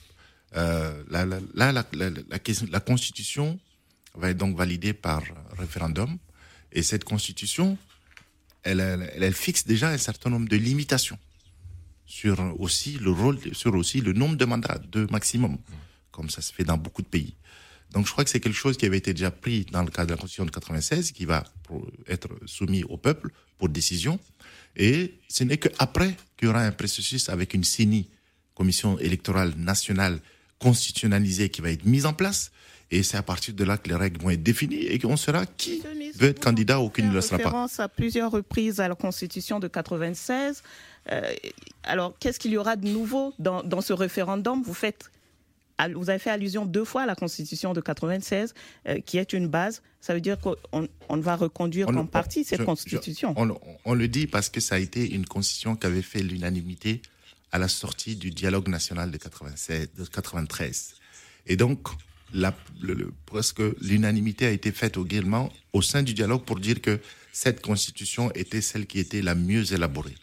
Euh, 0.56 1.04
là, 1.10 1.72
la, 1.72 2.80
Constitution 2.80 3.60
va 4.16 4.30
être 4.30 4.38
donc 4.38 4.56
validée 4.58 4.94
par 4.94 5.22
référendum. 5.58 6.18
Et 6.72 6.84
cette 6.84 7.04
Constitution, 7.04 7.78
elle, 8.64 8.80
elle, 8.80 9.34
fixe 9.34 9.66
déjà 9.66 9.90
un 9.90 9.98
certain 9.98 10.30
nombre 10.30 10.48
de 10.50 10.58
limitations 10.58 11.20
sur 12.06 12.40
aussi 12.60 12.94
le 12.94 13.12
rôle, 13.12 13.40
sur 13.54 13.76
aussi 13.76 14.02
le 14.02 14.14
nombre 14.14 14.36
de 14.36 14.46
mandats, 14.46 14.80
de 14.92 15.08
maximum, 15.12 15.58
comme 16.12 16.30
ça 16.30 16.42
se 16.42 16.54
fait 16.54 16.64
dans 16.64 16.78
beaucoup 16.78 17.02
de 17.02 17.08
pays. 17.08 17.36
Donc 17.92 18.06
je 18.06 18.12
crois 18.12 18.24
que 18.24 18.30
c'est 18.30 18.40
quelque 18.40 18.56
chose 18.56 18.78
qui 18.78 18.86
avait 18.86 18.98
été 18.98 19.14
déjà 19.14 19.32
pris 19.32 19.66
dans 19.72 19.84
le 19.84 19.90
cadre 19.90 20.08
de 20.08 20.12
la 20.12 20.18
Constitution 20.18 20.46
de 20.46 20.52
96, 20.52 21.12
qui 21.12 21.26
va 21.26 21.46
être 22.08 22.30
soumis 22.46 22.84
au 22.84 22.98
peuple 22.98 23.32
pour 23.58 23.70
décision. 23.70 24.20
Et 24.76 25.16
ce 25.28 25.44
n'est 25.44 25.58
qu'après 25.58 26.16
qu'il 26.38 26.48
y 26.48 26.50
aura 26.50 26.62
un 26.62 26.72
processus 26.72 27.30
avec 27.30 27.54
une 27.54 27.64
CENI, 27.64 28.10
Commission 28.54 28.98
électorale 28.98 29.54
nationale 29.56 30.20
constitutionnalisée, 30.60 31.50
qui 31.50 31.62
va 31.62 31.70
être 31.72 31.86
mise 31.86 32.06
en 32.08 32.14
place. 32.14 32.52
Et 32.90 33.04
c'est 33.04 33.18
à 33.18 33.22
partir 33.22 33.54
de 33.54 33.64
là 33.64 33.78
que 33.78 33.90
les 33.90 33.96
règles 33.96 34.22
vont 34.22 34.30
être 34.30 34.42
définies 34.42 34.86
et 34.86 34.98
qu'on 34.98 35.18
saura 35.18 35.46
qui 35.46 35.84
veut 36.16 36.30
être 36.30 36.40
candidat 36.40 36.80
ou 36.80 36.90
qui 36.90 37.04
ne 37.04 37.12
le 37.12 37.22
sera 37.22 37.38
pas. 37.38 37.44
référence 37.46 37.80
à 37.80 37.90
plusieurs 37.90 38.32
reprises 38.32 38.80
à 38.80 38.88
la 38.88 38.96
Constitution 38.96 39.60
de 39.60 39.68
96. 39.68 40.64
Euh, 41.12 41.22
alors, 41.84 42.18
qu'est-ce 42.20 42.40
qu'il 42.40 42.52
y 42.52 42.58
aura 42.58 42.76
de 42.76 42.88
nouveau 42.88 43.34
dans, 43.40 43.62
dans 43.62 43.82
ce 43.82 43.94
référendum? 43.94 44.64
Vous 44.64 44.74
faites 44.74 45.12
vous 45.94 46.10
avez 46.10 46.20
fait 46.20 46.30
allusion 46.30 46.66
deux 46.66 46.86
fois 46.86 47.04
à 47.04 47.06
la 47.06 47.16
Constitution 47.16 47.74
de 47.74 47.82
96, 47.82 48.54
euh, 48.88 49.00
qui 49.00 49.18
est 49.18 49.34
une 49.34 49.48
base. 49.48 49.82
Ça 50.02 50.14
veut 50.14 50.22
dire 50.22 50.38
qu'on 50.40 51.18
va 51.18 51.36
reconduire 51.36 51.90
en 51.90 52.06
partie 52.06 52.44
cette 52.44 52.64
Constitution. 52.64 53.36
on, 53.86 53.94
le 53.94 54.08
dit 54.08 54.28
parce 54.28 54.50
que 54.50 54.60
ça 54.60 54.76
a 54.76 54.80
été 54.80 55.10
une 55.10 55.26
Constitution 55.26 55.76
qui 55.76 55.86
avait 55.86 56.02
fait 56.02 56.22
l'unanimité 56.22 57.02
à 57.52 57.60
la 57.60 57.68
sortie 57.68 58.16
du 58.16 58.32
dialogue 58.32 58.68
national 58.68 59.12
de, 59.12 59.18
96, 59.18 59.90
de 59.96 60.06
93. 60.06 60.96
Et 61.46 61.56
donc, 61.56 61.88
la, 62.34 62.54
presque 63.26 63.62
l'unanimité 63.82 64.46
a 64.48 64.52
été 64.52 64.72
faite 64.72 64.98
également 64.98 65.52
au 65.74 65.82
sein 65.82 66.04
du 66.04 66.14
dialogue 66.14 66.44
pour 66.44 66.60
dire 66.60 66.82
que 66.82 67.00
cette 67.32 67.62
Constitution 67.62 68.32
était 68.34 68.62
celle 68.62 68.86
qui 68.86 69.00
était 69.00 69.22
la 69.22 69.36
mieux 69.36 69.74
élaborée. 69.74 70.16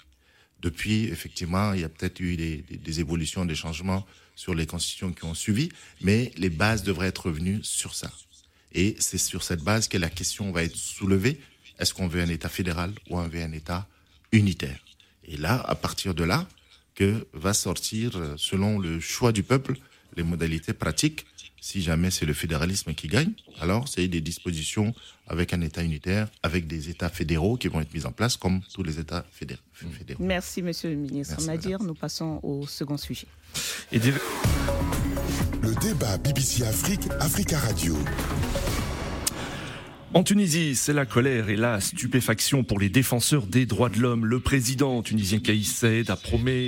Depuis, 0.65 1.05
effectivement, 1.09 1.75
il 1.75 1.83
y 1.83 1.85
a 1.85 1.91
peut-être 1.91 2.21
eu 2.21 2.37
des, 2.39 3.01
évolutions, 3.01 3.45
des 3.45 3.55
changements 3.55 4.07
sur 4.35 4.55
les 4.55 4.65
constitutions 4.65 5.13
qui 5.13 5.27
ont 5.27 5.35
suivi, 5.35 5.69
mais 6.01 6.33
les 6.39 6.49
bases 6.49 6.83
devraient 6.83 7.09
être 7.09 7.27
revenues 7.27 7.61
sur 7.63 7.95
ça. 7.95 8.11
Et 8.73 8.97
c'est 8.99 9.19
sur 9.19 9.43
cette 9.43 9.61
base 9.61 9.89
que 9.89 9.99
la 9.99 10.09
question 10.09 10.53
va 10.53 10.65
être 10.65 10.75
soulevée. 10.75 11.39
Est-ce 11.79 11.93
qu'on 11.93 12.09
veut 12.09 12.23
un 12.23 12.31
État 12.31 12.49
fédéral 12.49 12.93
ou 13.11 13.19
on 13.19 13.29
veut 13.29 13.43
un 13.43 13.53
État 13.53 13.87
unitaire? 14.33 14.79
Et 15.27 15.37
là, 15.37 15.61
à 15.69 15.75
partir 15.75 16.15
de 16.15 16.25
là, 16.25 16.49
que 16.95 17.27
va 17.35 17.53
sortir, 17.53 18.13
selon 18.39 18.79
le 18.79 19.01
choix 19.01 19.33
du 19.33 19.43
peuple, 19.43 19.75
les 20.17 20.23
modalités 20.23 20.73
pratiques. 20.73 21.27
Si 21.67 21.81
jamais 21.81 22.11
c'est 22.11 22.27
le 22.27 22.35
fédéralisme 22.35 22.93
qui 22.93 23.09
gagne, 23.09 23.33
alors 23.59 23.89
c'est 23.89 24.07
des 24.07 24.21
dispositions 24.21 24.95
avec 25.27 25.55
un 25.55 25.63
État 25.63 25.83
unitaire, 25.83 26.29
avec 26.43 26.67
des 26.67 26.91
États 26.91 27.09
fédéraux 27.09 27.57
qui 27.57 27.69
vont 27.69 27.81
être 27.81 27.95
mis 27.95 28.05
en 28.05 28.13
place, 28.13 28.37
comme 28.37 28.61
tous 28.75 28.83
les 28.83 29.01
États 29.01 29.25
fédéraux. 29.33 29.63
Merci, 30.19 30.61
Monsieur 30.61 30.91
le 30.91 30.97
ministre 30.97 31.43
Nadir. 31.47 31.83
Nous 31.83 31.95
passons 31.95 32.39
au 32.43 32.67
second 32.67 32.99
sujet. 32.99 33.27
Le 33.91 35.81
débat 35.81 36.19
BBC 36.19 36.65
Afrique, 36.65 37.09
Africa 37.19 37.59
Radio. 37.59 37.97
En 40.17 40.23
Tunisie, 40.23 40.77
c'est 40.77 40.93
la 40.93 41.07
colère 41.07 41.49
et 41.49 41.57
la 41.57 41.81
stupéfaction 41.81 42.63
pour 42.63 42.79
les 42.79 42.89
défenseurs 42.89 43.49
des 43.49 43.67
droits 43.67 43.89
de 43.89 43.99
l'homme. 43.99 44.27
Le 44.27 44.39
président 44.39 45.03
tunisien 45.03 45.41
Kais 45.41 45.61
Saïed 45.65 46.09
a, 46.09 46.17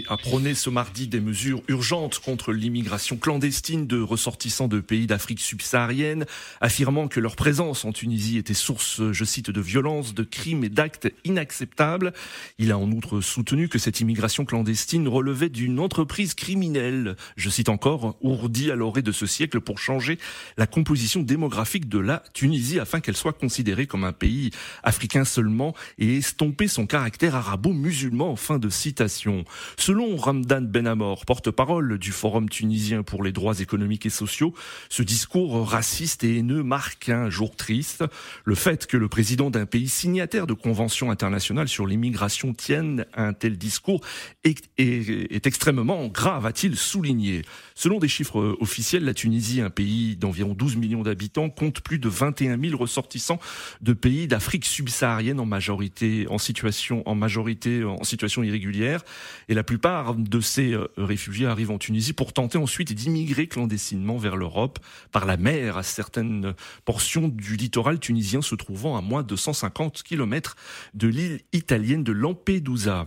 a 0.08 0.16
prôné 0.16 0.54
ce 0.54 0.68
mardi 0.68 1.06
des 1.06 1.20
mesures 1.20 1.62
urgentes 1.68 2.18
contre 2.18 2.52
l'immigration 2.52 3.16
clandestine 3.16 3.86
de 3.86 4.00
ressortissants 4.00 4.66
de 4.66 4.80
pays 4.80 5.06
d'Afrique 5.06 5.38
subsaharienne, 5.38 6.26
affirmant 6.60 7.06
que 7.06 7.20
leur 7.20 7.36
présence 7.36 7.84
en 7.84 7.92
Tunisie 7.92 8.36
était 8.36 8.52
source, 8.52 9.00
je 9.12 9.24
cite, 9.24 9.52
de 9.52 9.60
violences, 9.60 10.12
de 10.12 10.24
crimes 10.24 10.64
et 10.64 10.68
d'actes 10.68 11.08
inacceptables. 11.24 12.14
Il 12.58 12.72
a 12.72 12.78
en 12.78 12.90
outre 12.90 13.20
soutenu 13.20 13.68
que 13.68 13.78
cette 13.78 14.00
immigration 14.00 14.44
clandestine 14.44 15.06
relevait 15.06 15.50
d'une 15.50 15.78
entreprise 15.78 16.34
criminelle, 16.34 17.14
je 17.36 17.48
cite 17.48 17.68
encore, 17.68 18.16
ourdie 18.22 18.72
à 18.72 18.74
l'orée 18.74 19.02
de 19.02 19.12
ce 19.12 19.26
siècle 19.26 19.60
pour 19.60 19.78
changer 19.78 20.18
la 20.56 20.66
composition 20.66 21.22
démographique 21.22 21.88
de 21.88 22.00
la 22.00 22.24
Tunisie 22.32 22.80
afin 22.80 22.98
qu'elle 22.98 23.16
soit 23.16 23.35
considéré 23.36 23.86
comme 23.86 24.04
un 24.04 24.12
pays 24.12 24.50
africain 24.82 25.24
seulement 25.24 25.74
et 25.98 26.16
estomper 26.16 26.68
son 26.68 26.86
caractère 26.86 27.34
arabo-musulman. 27.34 28.36
Fin 28.36 28.58
de 28.58 28.68
citation. 28.68 29.44
Selon 29.76 30.16
Ramdan 30.16 30.62
Benamor, 30.62 31.24
porte-parole 31.24 31.98
du 31.98 32.12
Forum 32.12 32.48
tunisien 32.48 33.02
pour 33.02 33.22
les 33.22 33.32
droits 33.32 33.60
économiques 33.60 34.06
et 34.06 34.10
sociaux, 34.10 34.54
ce 34.88 35.02
discours 35.02 35.68
raciste 35.68 36.24
et 36.24 36.38
haineux 36.38 36.62
marque 36.62 37.08
un 37.08 37.30
jour 37.30 37.54
triste. 37.54 38.04
Le 38.44 38.54
fait 38.54 38.86
que 38.86 38.96
le 38.96 39.08
président 39.08 39.50
d'un 39.50 39.66
pays 39.66 39.88
signataire 39.88 40.46
de 40.46 40.54
conventions 40.54 41.10
internationales 41.10 41.68
sur 41.68 41.86
l'immigration 41.86 42.54
tienne 42.54 43.06
un 43.14 43.32
tel 43.32 43.58
discours 43.58 44.00
est, 44.44 44.68
est 44.78 45.46
extrêmement 45.46 46.06
grave, 46.08 46.46
a-t-il 46.46 46.76
souligné. 46.76 47.42
Selon 47.78 47.98
des 47.98 48.08
chiffres 48.08 48.56
officiels, 48.58 49.04
la 49.04 49.12
Tunisie, 49.12 49.60
un 49.60 49.68
pays 49.68 50.16
d'environ 50.16 50.54
12 50.54 50.76
millions 50.76 51.02
d'habitants, 51.02 51.50
compte 51.50 51.82
plus 51.82 51.98
de 51.98 52.08
21 52.08 52.58
000 52.58 52.74
ressortissants 52.74 53.38
de 53.82 53.92
pays 53.92 54.26
d'Afrique 54.26 54.64
subsaharienne 54.64 55.38
en 55.38 55.44
majorité 55.44 56.26
en 56.30 56.38
situation 56.38 57.02
en 57.06 57.14
majorité 57.14 57.84
en 57.84 58.02
situation 58.02 58.42
irrégulière 58.42 59.04
et 59.50 59.54
la 59.54 59.62
plupart 59.62 60.14
de 60.14 60.40
ces 60.40 60.72
euh, 60.72 60.88
réfugiés 60.96 61.46
arrivent 61.46 61.70
en 61.70 61.76
Tunisie 61.76 62.14
pour 62.14 62.32
tenter 62.32 62.56
ensuite 62.56 62.94
d'immigrer 62.94 63.46
clandestinement 63.46 64.16
vers 64.16 64.36
l'Europe 64.36 64.78
par 65.12 65.26
la 65.26 65.36
mer 65.36 65.76
à 65.76 65.82
certaines 65.82 66.54
portions 66.86 67.28
du 67.28 67.56
littoral 67.56 68.00
tunisien 68.00 68.40
se 68.40 68.54
trouvant 68.54 68.96
à 68.96 69.02
moins 69.02 69.22
de 69.22 69.36
150 69.36 70.02
km 70.02 70.56
de 70.94 71.08
l'île 71.08 71.40
italienne 71.52 72.04
de 72.04 72.12
Lampedusa. 72.12 73.06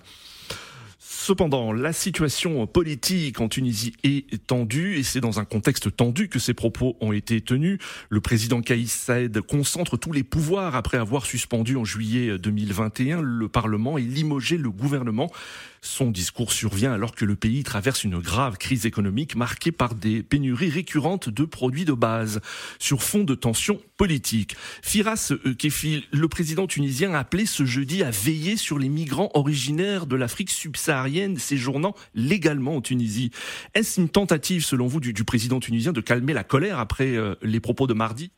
Cependant, 1.22 1.74
la 1.74 1.92
situation 1.92 2.66
politique 2.66 3.42
en 3.42 3.50
Tunisie 3.50 3.92
est 4.04 4.48
tendue 4.48 4.98
et 4.98 5.04
c'est 5.04 5.20
dans 5.20 5.42
un 5.42 5.44
contexte 5.44 5.94
tendu 5.94 6.30
que 6.30 6.40
ces 6.40 6.54
propos 6.54 6.96
ont 7.02 7.12
été 7.12 7.42
tenus. 7.42 7.78
Le 8.08 8.22
président 8.22 8.62
Kaïs 8.62 8.90
Saïd 8.90 9.42
concentre 9.42 9.98
tous 9.98 10.14
les 10.14 10.24
pouvoirs 10.24 10.78
après 10.78 10.98
avoir 10.98 11.26
suspendu 11.26 11.76
en 11.76 11.84
juillet 11.84 12.38
2021 12.40 13.20
le 13.22 13.50
Parlement 13.50 13.98
et 13.98 14.02
limogé 14.02 14.56
le 14.56 14.72
gouvernement. 14.72 15.30
Son 15.82 16.12
discours 16.12 16.52
survient 16.52 16.92
alors 16.92 17.16
que 17.16 17.26
le 17.26 17.36
pays 17.36 17.64
traverse 17.64 18.04
une 18.04 18.20
grave 18.20 18.58
crise 18.58 18.86
économique 18.86 19.36
marquée 19.36 19.72
par 19.72 19.96
des 19.96 20.24
pénuries 20.24 20.70
récurrentes 20.70 21.30
de 21.30 21.46
produits 21.46 21.86
de 21.86 21.94
base 21.94 22.42
sur 22.80 23.04
fond 23.04 23.24
de 23.24 23.36
tensions 23.36 23.80
politiques. 23.98 24.56
Firas 24.82 25.34
Kefil, 25.58 26.04
le 26.12 26.28
président 26.28 26.68
tunisien, 26.68 27.14
a 27.14 27.20
appelé 27.20 27.46
ce 27.46 27.66
jeudi 27.66 28.04
à 28.04 28.12
veiller 28.12 28.58
sur 28.58 28.80
les 28.80 28.90
migrants 28.90 29.32
originaires 29.34 30.06
de 30.06 30.16
l'Afrique 30.16 30.50
subsaharienne 30.50 31.38
séjournant 31.38 31.96
légalement 32.14 32.76
en 32.76 32.82
Tunisie. 32.82 33.32
Est-ce 33.74 34.02
une 34.02 34.10
tentative, 34.10 34.64
selon 34.64 34.88
vous, 34.88 35.00
du, 35.00 35.14
président 35.24 35.60
tunisien 35.60 35.94
de 35.94 36.02
calmer 36.02 36.34
la 36.34 36.44
colère 36.44 36.80
après 36.80 37.16
euh, 37.16 37.36
les 37.42 37.60
propos 37.60 37.88
de 37.88 37.94
mardi? 37.94 38.32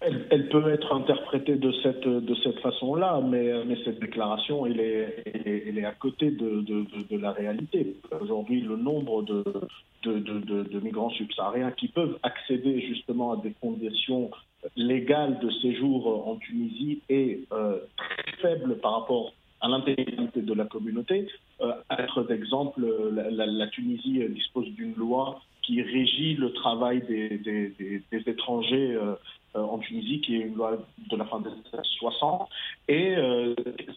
Elle, 0.00 0.48
peut 0.48 0.68
être 0.72 0.94
interprétée 0.94 1.56
de 1.56 1.72
cette, 1.82 2.06
de 2.06 2.34
cette 2.36 2.60
façon-là, 2.60 3.20
mais, 3.20 3.52
cette 3.84 3.98
déclaration, 4.00 4.64
elle 4.66 4.80
est, 4.80 5.84
à 5.84 5.92
côté 5.92 6.30
de, 6.30 7.16
la 7.16 7.32
réalité. 7.32 7.96
Aujourd'hui, 8.20 8.60
le 8.60 8.76
nombre 8.76 9.22
de, 9.22 10.80
migrants 10.80 11.10
subsahariens 11.10 11.72
qui 11.72 11.88
peuvent 11.88 12.18
accéder 12.22 12.80
justement 12.80 13.32
à 13.32 13.36
des 13.36 13.52
conditions 13.60 14.30
légales 14.76 15.38
de 15.40 15.50
séjour 15.50 16.28
en 16.28 16.36
Tunisie 16.36 17.00
est 17.08 17.40
euh, 17.52 17.78
très 17.96 18.32
faible 18.40 18.78
par 18.78 19.00
rapport 19.00 19.32
à 19.60 19.68
l'intégrité 19.68 20.42
de 20.42 20.54
la 20.54 20.64
communauté. 20.64 21.28
Euh, 21.60 21.72
à 21.88 21.96
d'exemple, 22.28 22.86
la, 23.12 23.66
Tunisie 23.68 24.22
dispose 24.30 24.68
d'une 24.70 24.94
loi 24.94 25.40
qui 25.68 25.82
régit 25.82 26.34
le 26.34 26.52
travail 26.52 27.02
des, 27.02 28.02
étrangers 28.26 28.94
euh, 28.94 29.14
en 29.54 29.78
Tunisie, 29.78 30.20
qui 30.20 30.36
est 30.36 30.40
une 30.40 30.54
loi 30.54 30.78
de 31.10 31.16
la 31.16 31.24
fin 31.24 31.40
des 31.40 31.48
années 31.48 31.82
60. 31.98 32.48
Et 32.88 33.14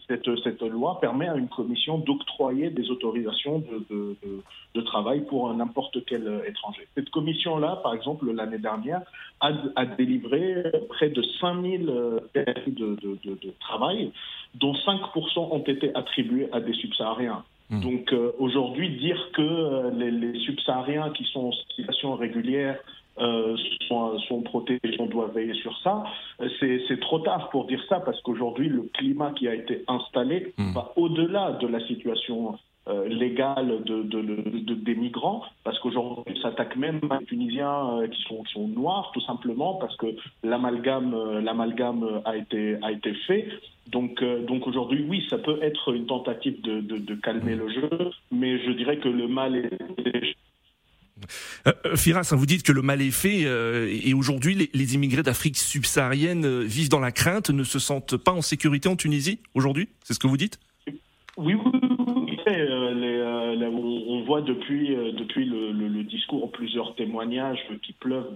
cette, 0.08 0.28
cette, 0.42 0.62
loi 0.62 0.98
permet 1.00 1.28
à 1.28 1.36
une 1.36 1.48
commission 1.48 1.98
d'octroyer 1.98 2.70
des 2.70 2.90
autorisations 2.90 3.58
de, 3.58 3.86
de, 3.90 4.16
de, 4.74 4.80
travail 4.82 5.24
pour 5.26 5.52
n'importe 5.54 6.04
quel 6.04 6.42
étranger. 6.46 6.86
Cette 6.94 7.10
commission-là, 7.10 7.76
par 7.82 7.94
exemple, 7.94 8.30
l'année 8.32 8.58
dernière, 8.58 9.02
a, 9.40 9.52
a, 9.76 9.86
délivré 9.86 10.64
près 10.88 11.10
de 11.10 11.22
5000 11.40 11.92
permis 12.32 12.72
de, 12.72 12.96
de, 13.02 13.54
travail, 13.60 14.12
dont 14.54 14.72
5% 14.72 15.38
ont 15.38 15.64
été 15.64 15.94
attribués 15.94 16.48
à 16.52 16.60
des 16.60 16.74
subsahariens. 16.74 17.44
Hmm. 17.70 17.80
Donc 17.80 18.14
aujourd'hui, 18.38 18.90
dire 18.96 19.30
que 19.32 19.90
les, 19.96 20.10
les 20.10 20.38
subsahariens 20.40 21.10
qui 21.10 21.24
sont 21.24 21.46
en 21.46 21.52
situation 21.52 22.14
régulière 22.14 22.78
euh, 23.18 23.56
sont, 23.88 24.18
sont, 24.20 24.40
protégés, 24.40 24.96
on 24.98 25.06
doit 25.06 25.28
veiller 25.28 25.54
sur 25.54 25.76
ça. 25.82 26.02
C'est 26.60 27.00
trop 27.00 27.18
tard 27.18 27.50
pour 27.50 27.66
dire 27.66 27.82
ça 27.88 28.00
parce 28.00 28.20
qu'aujourd'hui, 28.22 28.68
le 28.70 28.88
climat 28.94 29.32
qui 29.32 29.48
a 29.48 29.54
été 29.54 29.84
installé 29.86 30.54
hmm. 30.56 30.72
va 30.72 30.92
au-delà 30.96 31.52
de 31.52 31.66
la 31.66 31.86
situation 31.86 32.58
euh, 32.88 33.06
légale 33.06 33.84
de, 33.84 34.02
de, 34.02 34.22
de, 34.22 34.74
des 34.74 34.94
migrants, 34.94 35.42
parce 35.62 35.78
qu'aujourd'hui, 35.80 36.36
ça 36.36 36.50
s'attaque 36.50 36.76
même 36.76 37.00
à 37.10 37.18
des 37.18 37.26
Tunisiens 37.26 37.98
euh, 37.98 38.08
qui, 38.08 38.22
sont, 38.22 38.42
qui 38.44 38.52
sont 38.54 38.66
noirs, 38.66 39.10
tout 39.12 39.20
simplement, 39.20 39.74
parce 39.74 39.96
que 39.98 40.06
l'amalgame 40.42 41.40
l'amalgame 41.40 42.22
a 42.24 42.36
été, 42.36 42.78
a 42.82 42.92
été 42.92 43.12
fait. 43.26 43.46
Donc, 43.88 44.24
donc 44.24 44.66
aujourd'hui, 44.66 45.04
oui, 45.06 45.24
ça 45.28 45.36
peut 45.36 45.58
être 45.60 45.92
une 45.92 46.06
tentative 46.06 46.62
de, 46.62 46.80
de, 46.80 47.14
calmer 47.16 47.56
le 47.56 47.68
jeu, 47.68 47.90
mais 48.30 48.58
je 48.58 48.70
dirais 48.70 48.96
que 48.96 49.08
le 49.08 49.28
mal 49.28 49.54
est 49.56 50.34
euh, 51.66 51.72
euh, 51.86 51.96
Firas, 51.96 52.28
hein, 52.30 52.36
vous 52.36 52.46
dites 52.46 52.62
que 52.62 52.72
le 52.72 52.82
mal 52.82 53.00
est 53.02 53.10
fait 53.10 53.44
euh, 53.44 53.88
et 53.90 54.14
aujourd'hui 54.14 54.68
les, 54.72 54.94
immigrés 54.94 55.22
d'Afrique 55.22 55.56
subsaharienne 55.56 56.62
vivent 56.62 56.88
dans 56.88 57.00
la 57.00 57.12
crainte, 57.12 57.50
ne 57.50 57.64
se 57.64 57.78
sentent 57.78 58.16
pas 58.16 58.32
en 58.32 58.42
sécurité 58.42 58.88
en 58.88 58.96
Tunisie 58.96 59.40
aujourd'hui 59.54 59.88
C'est 60.04 60.14
ce 60.14 60.18
que 60.18 60.26
vous 60.26 60.36
dites? 60.36 60.58
Oui, 61.36 61.54
oui, 61.54 61.54
oui. 61.54 62.38
on, 62.46 63.91
depuis, 64.40 64.88
depuis 64.88 65.44
le, 65.44 66.02
discours 66.04 66.50
plusieurs 66.50 66.94
témoignages 66.94 67.60
qui 67.82 67.92
pleuvent 67.92 68.34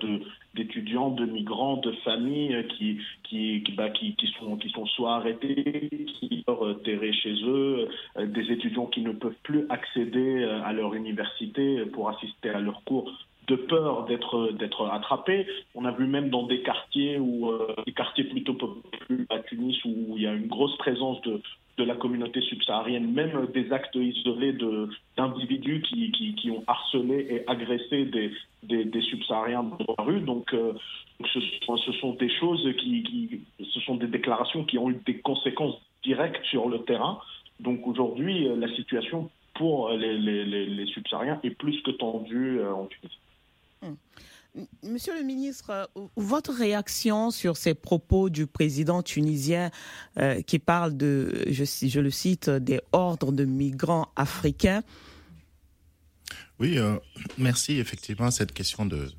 d'étudiants, 0.55 1.11
de, 1.11 1.25
migrants, 1.25 1.77
de 1.77 1.93
familles 2.05 2.67
qui, 2.77 3.65
bah, 3.77 3.91
qui, 3.91 4.15
sont, 4.39 4.87
soit 4.87 5.17
arrêtés, 5.17 6.07
qui 6.07 6.45
sont 6.47 6.75
terrés 6.85 7.13
chez 7.13 7.35
eux, 7.45 7.89
des 8.19 8.53
étudiants 8.53 8.87
qui 8.87 9.01
ne 9.01 9.13
peuvent 9.13 9.35
plus 9.43 9.67
accéder 9.69 10.45
à 10.45 10.73
leur 10.73 10.95
université 10.95 11.85
pour 11.93 12.09
assister 12.09 12.51
à 12.51 12.61
leurs 12.61 12.83
cours 12.85 13.11
de 13.47 13.57
peur 13.57 14.05
d'être 14.07 14.53
d'être 14.53 14.87
attrapés. 14.87 15.47
On 15.75 15.85
a 15.85 15.93
vu 15.93 16.07
même 16.07 16.31
dans 16.31 16.45
des 16.45 16.63
quartiers 16.63 17.19
où 17.19 17.51
des 17.85 17.93
quartiers 17.93 18.25
plutôt 18.25 18.55
populaires 18.55 19.27
à 19.31 19.39
Tunis 19.41 19.77
où 19.85 20.15
il 20.17 20.23
y 20.23 20.27
a 20.27 20.33
une 20.33 20.47
grosse 20.47 20.77
présence 20.79 21.21
de 21.23 21.41
de 21.79 21.85
la 21.85 21.95
communauté 21.95 22.41
subsaharienne, 22.41 23.13
même 23.13 23.49
des 23.53 23.71
actes 23.71 23.97
isolés 23.97 24.57
d'individus 25.17 25.83
qui, 25.83 26.11
qui, 26.11 26.35
qui, 26.35 26.51
ont 26.51 26.65
harcelé 26.67 27.27
et 27.29 27.51
agressé 27.51 28.07
des, 28.07 28.33
des, 28.63 29.01
subsahariens 29.03 29.63
dans 29.63 29.95
la 29.99 30.05
rue. 30.05 30.21
Donc, 30.21 30.55
ce, 31.25 31.41
ce, 31.41 31.93
sont 32.01 32.15
des 32.15 32.31
choses 32.31 32.67
qui, 32.79 33.43
ce 33.61 33.81
sont 33.81 33.97
des 33.97 34.07
déclarations 34.07 34.65
qui 34.65 34.79
ont 34.79 34.91
eu 34.91 35.01
des 35.05 35.19
conséquences 35.19 35.77
directes 36.03 36.45
sur 36.47 36.69
le 36.69 36.79
terrain. 36.81 37.21
Donc 37.61 37.87
aujourd'hui, 37.87 38.49
la 38.57 38.69
situation 38.75 39.31
pour 39.55 39.91
les, 39.91 40.19
les, 40.19 40.45
les, 40.45 40.87
subsahariens 40.87 41.41
est 41.43 41.51
plus 41.51 41.81
que 41.83 41.91
tendue 41.91 42.61
euh, 42.61 42.75
en 42.75 42.87
Tunisie. 42.87 43.19
Monsieur 44.83 45.15
le 45.15 45.23
ministre, 45.23 45.71
euh, 45.71 45.85
votre 46.17 46.53
réaction 46.53 47.31
sur 47.31 47.59
ces 47.59 47.75
propos 47.75 48.31
du 48.31 48.47
président 48.47 49.03
tunisien 49.03 49.71
euh, 50.17 50.41
qui 50.41 50.59
parle 50.59 50.97
de, 50.97 51.45
je, 51.51 52.01
le 52.01 52.11
cite, 52.11 52.49
des 52.49 52.81
ordres 52.93 53.33
de 53.33 53.45
migrants 53.45 54.09
africains? 54.17 54.83
Oui, 56.59 56.79
merci. 57.37 57.79
Effectivement, 57.79 58.31
cette 58.31 58.53
question 58.53 58.87
de, 58.87 59.13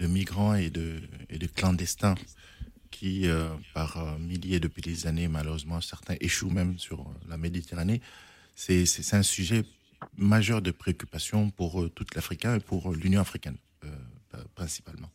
migrants 0.00 0.54
et 0.54 0.70
de 0.70 1.46
clandestins 1.54 2.16
qui, 2.90 3.28
par 3.72 4.18
milliers 4.18 4.58
depuis 4.58 4.82
des 4.82 5.06
années, 5.06 5.28
malheureusement, 5.28 5.80
certains 5.80 6.16
échouent 6.20 6.50
même 6.50 6.80
sur 6.80 7.06
la 7.28 7.36
Méditerranée, 7.36 8.00
c'est 8.56 9.14
un 9.14 9.22
sujet 9.22 9.64
majeur 10.16 10.62
de 10.62 10.70
préoccupation 10.70 11.50
pour 11.50 11.82
euh, 11.82 11.88
toute 11.88 12.14
l'Africain 12.14 12.56
et 12.56 12.60
pour 12.60 12.90
euh, 12.90 12.96
l'Union 12.96 13.20
africaine, 13.20 13.56
euh, 13.84 13.88
principalement. 14.54 15.10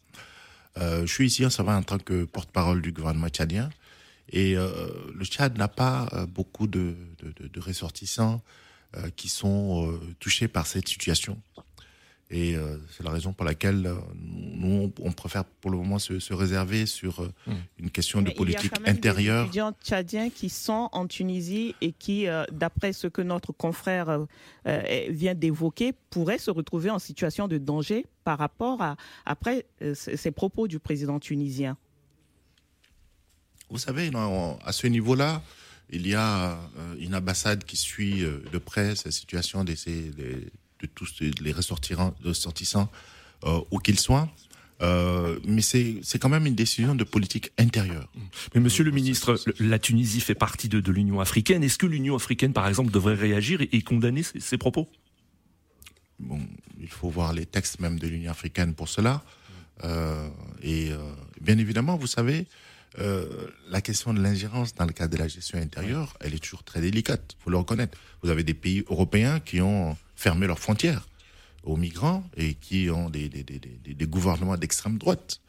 je 0.77 1.05
suis 1.07 1.27
ici 1.27 1.45
en 1.45 1.67
en 1.67 1.83
tant 1.83 1.97
que 1.97 2.25
porte-parole 2.25 2.81
du 2.81 2.91
gouvernement 2.91 3.29
tchadien. 3.29 3.69
Et 4.29 4.55
le 4.55 5.23
Tchad 5.23 5.57
n'a 5.57 5.69
pas 5.69 6.27
beaucoup 6.27 6.67
de 6.67 6.93
ressortissants 7.57 8.43
qui 9.15 9.29
sont 9.29 9.99
touchés 10.19 10.47
par 10.47 10.67
cette 10.67 10.87
situation. 10.87 11.41
Et 12.29 12.55
euh, 12.55 12.77
c'est 12.91 13.03
la 13.03 13.11
raison 13.11 13.31
pour 13.31 13.45
laquelle 13.45 13.85
euh, 13.85 13.95
nous, 14.13 14.91
on 15.01 15.11
préfère 15.13 15.45
pour 15.45 15.71
le 15.71 15.77
moment 15.77 15.97
se, 15.97 16.33
réserver 16.33 16.85
sur 16.85 17.21
euh, 17.21 17.33
hmm. 17.47 17.53
une 17.79 17.89
question 17.89 18.21
de 18.21 18.31
politique 18.31 18.71
il 18.77 18.85
y 18.85 18.89
a 18.89 18.91
intérieure. 18.91 19.43
Des 19.43 19.47
étudiants 19.47 19.71
tchadiens 19.81 20.29
qui 20.29 20.49
sont 20.49 20.89
en 20.91 21.07
Tunisie 21.07 21.73
et 21.79 21.93
qui, 21.93 22.27
d'après 22.51 22.91
ce 22.91 23.07
que 23.07 23.21
notre 23.21 23.53
confrère 23.53 24.25
vient 25.09 25.35
d'évoquer, 25.35 25.93
pourraient 26.09 26.37
se 26.37 26.51
retrouver 26.51 26.89
en 26.89 26.99
situation 26.99 27.47
de 27.47 27.57
danger 27.57 28.05
par 28.23 28.37
rapport 28.37 28.81
à 28.81 28.97
après 29.25 29.65
ces 29.93 30.31
propos 30.31 30.67
du 30.67 30.79
président 30.79 31.19
tunisien. 31.19 31.77
Vous 33.69 33.77
savez, 33.77 34.11
à 34.65 34.71
ce 34.71 34.87
niveau-là, 34.87 35.41
il 35.89 36.05
y 36.07 36.15
a 36.15 36.57
une 36.99 37.15
ambassade 37.15 37.63
qui 37.63 37.77
suit 37.77 38.21
de 38.21 38.57
près 38.57 38.95
cette 38.95 39.13
situation 39.13 39.63
des 39.63 39.75
de 40.81 40.87
tous 40.87 41.19
les 41.41 41.51
ressortissants, 41.51 42.89
euh, 43.43 43.59
où 43.71 43.79
qu'ils 43.79 43.99
soient. 43.99 44.29
Euh, 44.81 45.39
mais 45.43 45.61
c'est 45.61 46.19
quand 46.19 46.29
même 46.29 46.45
une 46.45 46.55
décision 46.55 46.93
de 46.93 47.03
politique 47.03 47.51
intérieure. 47.57 48.11
Mais 48.53 48.61
Monsieur 48.61 48.83
le 48.83 48.91
ministre, 48.91 49.39
la 49.59 49.79
Tunisie 49.79 50.21
fait 50.21 50.35
partie 50.35 50.69
de, 50.69 50.79
de 50.79 50.91
l'Union 50.91 51.19
africaine. 51.19 51.63
Est-ce 51.63 51.79
que 51.79 51.87
l'Union 51.87 52.15
africaine, 52.15 52.53
par 52.53 52.67
exemple, 52.67 52.91
devrait 52.91 53.15
réagir 53.15 53.59
et, 53.61 53.81
condamner 53.81 54.21
ces, 54.23 54.57
propos? 54.57 54.87
Bon, 56.19 56.39
il 56.79 56.89
faut 56.89 57.09
voir 57.09 57.33
les 57.33 57.45
textes 57.45 57.79
même 57.79 57.97
de 57.97 58.07
l'Union 58.07 58.31
africaine 58.31 58.75
pour 58.75 58.87
cela. 58.87 59.23
Euh, 59.83 60.29
et 60.61 60.91
euh, 60.91 60.97
bien 61.41 61.57
évidemment, 61.57 61.97
vous 61.97 62.07
savez, 62.07 62.47
euh, 62.99 63.27
la 63.69 63.81
question 63.81 64.13
de 64.13 64.21
l'ingérence 64.21 64.73
dans 64.73 64.85
le 64.85 64.93
cadre 64.93 65.13
de 65.13 65.17
la 65.17 65.27
gestion 65.27 65.59
intérieure, 65.59 66.15
elle 66.19 66.33
est 66.33 66.39
toujours 66.39 66.63
très 66.63 66.81
délicate. 66.81 67.35
Il 67.39 67.43
faut 67.43 67.49
le 67.49 67.57
reconnaître. 67.57 67.97
Vous 68.23 68.29
avez 68.29 68.43
des 68.43 68.53
pays 68.53 68.83
européens 68.89 69.39
qui 69.39 69.61
ont 69.61 69.95
fermer 70.17 70.47
leurs 70.47 70.59
frontières 70.59 71.07
aux 71.63 71.77
migrants 71.77 72.29
et 72.35 72.55
qui 72.55 72.89
ont 72.89 73.09
des, 73.09 73.29
des, 73.29 73.43
des, 73.43 73.59
des 73.59 74.07
gouvernements 74.07 74.57
d'extrême 74.57 74.97
droite 74.97 75.39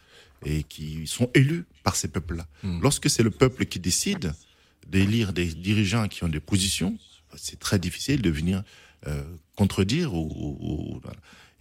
et 0.45 0.63
qui 0.63 1.07
sont 1.07 1.31
élus 1.35 1.65
par 1.83 1.97
ces 1.97 2.09
peuples-là. 2.09 2.47
Hmm. 2.63 2.81
Lorsque 2.81 3.11
c'est 3.11 3.23
le 3.23 3.31
peuple 3.31 3.65
qui 3.65 3.81
décide 3.81 4.35
d'élire 4.87 5.33
des 5.33 5.47
dirigeants 5.47 6.07
qui 6.07 6.23
ont 6.23 6.29
des 6.29 6.41
positions, 6.41 6.97
c'est 7.37 7.59
très 7.59 7.79
difficile 7.79 8.23
de 8.23 8.31
venir 8.31 8.63
euh, 9.07 9.25
contredire 9.57 10.15
ou, 10.15 10.29
ou, 10.61 11.01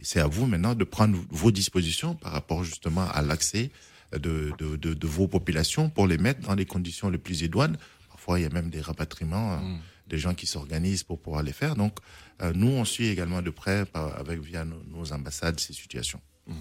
c'est 0.01 0.19
à 0.19 0.27
vous 0.27 0.45
maintenant 0.45 0.75
de 0.75 0.83
prendre 0.83 1.17
vos 1.29 1.51
dispositions 1.51 2.13
par 2.15 2.33
rapport 2.33 2.63
justement 2.63 3.09
à 3.09 3.21
l'accès 3.21 3.71
de, 4.11 4.51
de, 4.59 4.75
de, 4.75 4.93
de, 4.93 5.07
vos 5.07 5.27
populations 5.27 5.89
pour 5.89 6.07
les 6.07 6.17
mettre 6.17 6.41
dans 6.41 6.55
les 6.55 6.65
conditions 6.65 7.09
les 7.09 7.17
plus 7.17 7.41
idoines. 7.41 7.77
Parfois, 8.09 8.39
il 8.39 8.43
y 8.43 8.45
a 8.45 8.49
même 8.49 8.69
des 8.69 8.81
rapatriements. 8.81 9.59
Hmm 9.59 9.79
des 10.07 10.17
gens 10.17 10.33
qui 10.33 10.47
s'organisent 10.47 11.03
pour 11.03 11.19
pouvoir 11.19 11.43
les 11.43 11.53
faire. 11.53 11.75
Donc, 11.75 11.97
euh, 12.41 12.51
nous, 12.55 12.67
on 12.67 12.85
suit 12.85 13.07
également 13.07 13.41
de 13.41 13.49
près, 13.49 13.85
avec 13.93 14.39
via 14.39 14.65
nos, 14.65 15.13
ambassades, 15.13 15.59
ces 15.59 15.73
situations. 15.73 16.21
Mmh. 16.47 16.53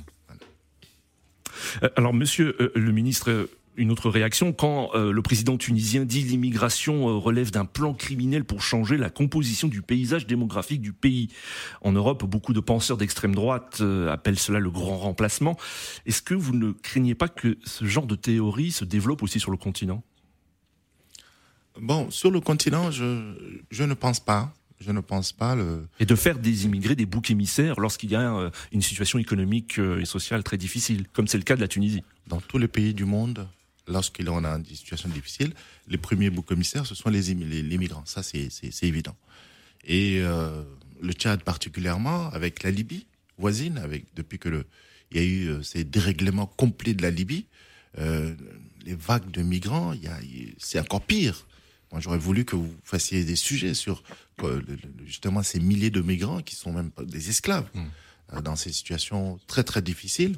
Euh, 1.83 1.89
alors, 1.97 2.13
monsieur 2.13 2.57
euh, 2.61 2.73
le 2.75 2.93
ministre, 2.93 3.49
une 3.77 3.91
autre 3.93 4.09
réaction 4.09 4.55
quand 4.55 4.95
le 4.95 5.21
président 5.21 5.59
tunisien 5.59 6.07
dit 6.07 6.23
l'immigration 6.23 7.21
relève 7.21 7.51
d'un 7.51 7.67
plan 7.67 7.93
criminel 7.93 8.43
pour 8.43 8.63
changer 8.63 8.97
la 8.97 9.11
composition 9.11 9.69
du 9.69 9.83
paysage 9.83 10.27
démographique 10.27 10.81
du 10.81 10.95
pays. 10.95 11.29
En 11.83 11.93
Europe, 11.93 12.25
beaucoup 12.25 12.55
de 12.55 12.61
penseurs 12.61 12.97
d'extrême 12.97 13.35
droite 13.35 13.83
appellent 14.09 14.39
cela 14.39 14.61
le 14.61 14.71
grand 14.71 14.97
remplacement. 14.97 15.59
Est-ce 16.07 16.23
que 16.23 16.33
vous 16.33 16.57
ne 16.57 16.73
craignez 16.73 17.15
pas 17.15 17.29
que 17.29 17.59
ce 17.65 17.85
genre 17.85 18.07
de 18.07 18.15
théorie 18.15 18.73
se 18.73 18.87
développe 18.87 19.23
aussi 19.23 19.41
sur 19.41 19.51
le 19.51 19.59
continent? 19.59 20.03
Bon, 21.81 22.11
sur 22.11 22.31
le 22.31 22.41
continent, 22.41 22.91
je, 22.91 23.35
je 23.71 23.85
ne 23.85 23.95
pense 23.95 24.21
pas. 24.21 24.55
Je 24.79 24.93
ne 24.93 25.01
pense 25.01 25.33
pas 25.33 25.55
le. 25.55 25.89
Et 26.01 26.07
de 26.07 26.15
faire 26.15 26.39
des 26.39 26.67
immigrés 26.67 26.95
des 26.95 27.07
boucs 27.07 27.31
émissaires 27.31 27.81
lorsqu'il 27.81 28.11
y 28.11 28.15
a 28.15 28.35
euh, 28.35 28.51
une 28.73 28.83
situation 28.83 29.19
économique 29.19 29.79
euh, 29.79 30.01
et 30.01 30.05
sociale 30.05 30.45
très 30.45 30.59
difficile, 30.59 31.07
comme 31.15 31.27
c'est 31.27 31.39
le 31.39 31.45
cas 31.45 31.57
de 31.57 31.63
la 31.63 31.69
Tunisie. 31.69 32.03
Dans 32.27 32.41
tous 32.41 32.59
les 32.59 32.69
pays 32.69 32.93
du 32.93 33.07
monde, 33.07 33.49
lorsqu'il 33.89 34.29
a 34.29 34.33
une 34.33 34.65
situation 34.67 35.09
difficile, 35.09 35.55
les 35.89 35.97
premiers 35.97 36.29
boucs 36.29 36.53
émissaires, 36.53 36.85
ce 36.85 36.95
sont 36.95 37.09
les, 37.09 37.23
les, 37.23 37.79
migrants. 37.79 38.05
Ça, 38.05 38.23
c'est 38.23 38.51
évident. 38.83 39.17
Et 39.85 40.21
euh, 40.21 40.63
le 41.01 41.13
Tchad 41.13 41.43
particulièrement, 41.43 42.29
avec 42.31 42.63
la 42.63 42.71
Libye 42.71 43.07
voisine, 43.39 43.79
avec 43.79 44.05
depuis 44.15 44.39
que 44.39 44.49
le 44.51 44.67
Il 45.11 45.17
y 45.17 45.21
a 45.21 45.25
eu 45.25 45.65
ces 45.65 45.85
dérèglements 45.85 46.47
complets 46.47 46.95
de 46.95 47.03
la 47.03 47.11
Libye. 47.11 47.47
les 47.97 48.95
vagues 48.95 49.31
de 49.31 49.43
migrants, 49.43 49.95
c'est 50.59 50.81
encore 50.81 51.01
pire. 51.01 51.47
Moi, 51.93 52.01
j'aurais 52.01 52.19
voulu 52.19 52.45
que 52.45 52.57
vous 52.57 52.75
fassiez 52.83 53.25
des 53.25 53.37
sujets 53.37 53.75
sur 53.75 54.03
justement 55.05 55.43
ces 55.43 55.61
milliers 55.61 55.91
de 55.91 56.01
migrants 56.01 56.43
qui 56.43 56.57
sont 56.57 56.73
même 56.73 56.91
des 57.03 57.31
esclaves 57.31 57.69
mmh. 57.75 58.41
dans 58.41 58.57
ces 58.57 58.73
situations 58.73 59.39
très 59.47 59.65
très 59.65 59.83
difficiles 59.83 60.37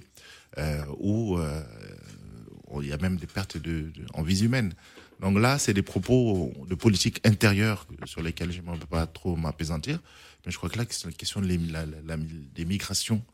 où 0.99 1.39
il 2.83 2.89
y 2.89 2.93
a 2.93 2.99
même 2.99 3.17
des 3.17 3.27
pertes 3.27 3.57
de, 3.57 3.91
en 4.15 4.23
vie 4.23 4.45
humaine. 4.45 4.75
Donc 5.21 5.39
là, 5.39 5.59
c'est 5.59 5.75
des 5.75 5.83
propos 5.83 6.53
de 6.69 6.75
politique 6.75 7.21
intérieure 7.27 7.87
sur 8.05 8.23
lesquels 8.23 8.53
je 8.53 8.61
ne 8.61 8.77
peux 8.77 8.87
pas 8.87 9.07
trop 9.07 9.37
m'apaisantir. 9.37 10.01
Mais 10.47 10.53
je 10.53 10.57
crois 10.57 10.69
que 10.69 10.79
là, 10.79 10.85
la 11.05 11.13
question 11.13 11.41
des 11.41 12.65
migrations 12.65 13.25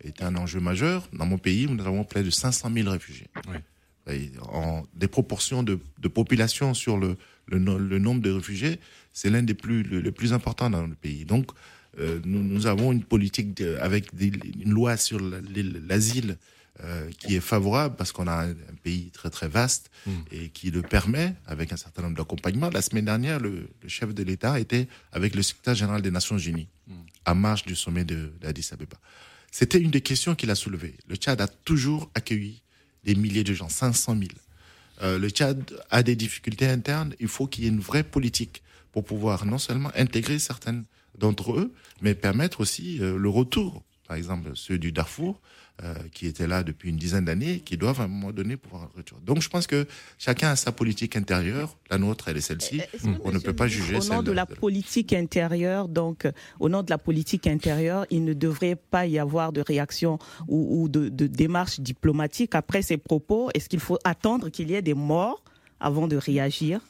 est 0.00 0.22
un 0.22 0.36
enjeu 0.36 0.60
majeur. 0.60 1.08
Dans 1.12 1.26
mon 1.26 1.38
pays, 1.38 1.66
nous 1.66 1.84
avons 1.84 2.04
près 2.04 2.22
de 2.22 2.30
500 2.30 2.70
000 2.72 2.90
réfugiés. 2.90 3.28
En, 4.52 4.84
des 4.94 5.08
proportions 5.08 5.62
de, 5.62 5.78
population 6.08 6.74
sur 6.74 6.96
le, 6.96 7.16
le, 7.46 7.58
nombre 7.58 8.22
de 8.22 8.30
réfugiés, 8.30 8.78
c'est 9.12 9.30
l'un 9.30 9.42
des 9.42 9.54
plus, 9.54 9.82
le, 9.82 10.12
plus 10.12 10.32
importants 10.32 10.70
dans 10.70 10.86
le 10.86 10.94
pays. 10.94 11.24
Donc, 11.24 11.50
euh, 11.98 12.20
nous, 12.24 12.42
nous, 12.42 12.66
avons 12.66 12.92
une 12.92 13.04
politique 13.04 13.60
avec 13.80 14.10
une 14.18 14.70
loi 14.70 14.96
sur 14.96 15.20
l'asile 15.20 16.38
euh, 16.80 17.10
qui 17.18 17.36
est 17.36 17.40
favorable 17.40 17.96
parce 17.96 18.12
qu'on 18.12 18.26
a 18.26 18.46
un, 18.46 18.54
pays 18.82 19.10
très 19.10 19.28
très 19.28 19.46
vaste 19.46 19.90
hmm. 20.06 20.10
et 20.32 20.48
qui 20.48 20.70
le 20.70 20.80
permet 20.80 21.34
avec 21.46 21.70
un 21.70 21.76
certain 21.76 22.00
nombre 22.00 22.16
d'accompagnements. 22.16 22.70
La 22.70 22.80
semaine 22.80 23.04
dernière, 23.04 23.40
le, 23.40 23.68
chef 23.88 24.14
de 24.14 24.22
l'État 24.22 24.58
était 24.58 24.88
avec 25.12 25.34
le 25.34 25.42
secrétaire 25.42 25.74
général 25.74 26.00
des 26.00 26.10
Nations 26.10 26.38
Unies 26.38 26.68
hmm. 26.88 26.94
à 27.26 27.34
marche 27.34 27.66
du 27.66 27.76
sommet 27.76 28.06
de 28.06 28.32
d'Addis 28.40 28.70
Abeba. 28.72 28.96
C'était 29.50 29.78
une 29.78 29.90
des 29.90 30.00
questions 30.00 30.34
qu'il 30.34 30.50
a 30.50 30.54
soulevées. 30.54 30.96
Le 31.08 31.16
Tchad 31.16 31.42
a 31.42 31.46
toujours 31.46 32.10
accueilli 32.14 32.62
des 33.04 33.16
milliers 33.16 33.44
de 33.44 33.52
gens, 33.52 33.68
500 33.68 34.16
000. 34.18 34.30
Euh, 35.00 35.18
le 35.18 35.30
Tchad 35.30 35.62
a 35.90 36.02
des 36.02 36.16
difficultés 36.16 36.66
internes. 36.66 37.14
Il 37.20 37.28
faut 37.28 37.46
qu'il 37.46 37.64
y 37.64 37.66
ait 37.66 37.70
une 37.70 37.80
vraie 37.80 38.02
politique 38.02 38.62
pour 38.92 39.04
pouvoir 39.04 39.46
non 39.46 39.58
seulement 39.58 39.90
intégrer 39.96 40.38
certaines 40.38 40.84
d'entre 41.18 41.52
eux, 41.52 41.72
mais 42.00 42.14
permettre 42.14 42.60
aussi 42.60 42.98
euh, 43.00 43.16
le 43.16 43.28
retour. 43.28 43.82
Par 44.12 44.18
exemple, 44.18 44.50
ceux 44.56 44.76
du 44.76 44.92
Darfour, 44.92 45.40
euh, 45.82 45.94
qui 46.12 46.26
étaient 46.26 46.46
là 46.46 46.62
depuis 46.62 46.90
une 46.90 46.98
dizaine 46.98 47.24
d'années, 47.24 47.60
qui 47.60 47.78
doivent 47.78 47.98
à 47.98 48.04
un 48.04 48.08
moment 48.08 48.30
donné 48.30 48.58
pouvoir 48.58 48.90
retour. 48.94 49.18
Donc 49.20 49.40
je 49.40 49.48
pense 49.48 49.66
que 49.66 49.86
chacun 50.18 50.50
a 50.50 50.56
sa 50.56 50.70
politique 50.70 51.16
intérieure. 51.16 51.78
La 51.88 51.96
nôtre, 51.96 52.28
elle 52.28 52.36
est 52.36 52.42
celle-ci. 52.42 52.82
On 53.24 53.32
ne 53.32 53.38
peut 53.38 53.54
pas 53.54 53.68
juger. 53.68 53.96
Au 53.96 54.04
nom 54.04 54.22
de 54.22 54.32
la 54.32 54.44
politique 54.44 55.14
intérieure, 55.14 55.88
donc 55.88 56.28
au 56.60 56.68
nom 56.68 56.82
de 56.82 56.90
la 56.90 56.98
politique 56.98 57.46
intérieure, 57.46 58.04
il 58.10 58.26
ne 58.26 58.34
devrait 58.34 58.76
pas 58.76 59.06
y 59.06 59.18
avoir 59.18 59.50
de 59.50 59.62
réaction 59.62 60.18
ou, 60.46 60.90
de, 60.90 61.08
de 61.08 61.26
démarche 61.26 61.80
diplomatique 61.80 62.54
après 62.54 62.82
ces 62.82 62.98
propos? 62.98 63.48
Est-ce 63.54 63.70
qu'il 63.70 63.80
faut 63.80 63.98
attendre 64.04 64.50
qu'il 64.50 64.70
y 64.70 64.74
ait 64.74 64.82
des 64.82 64.92
morts 64.92 65.42
avant 65.80 66.06
de 66.06 66.16
réagir? 66.16 66.82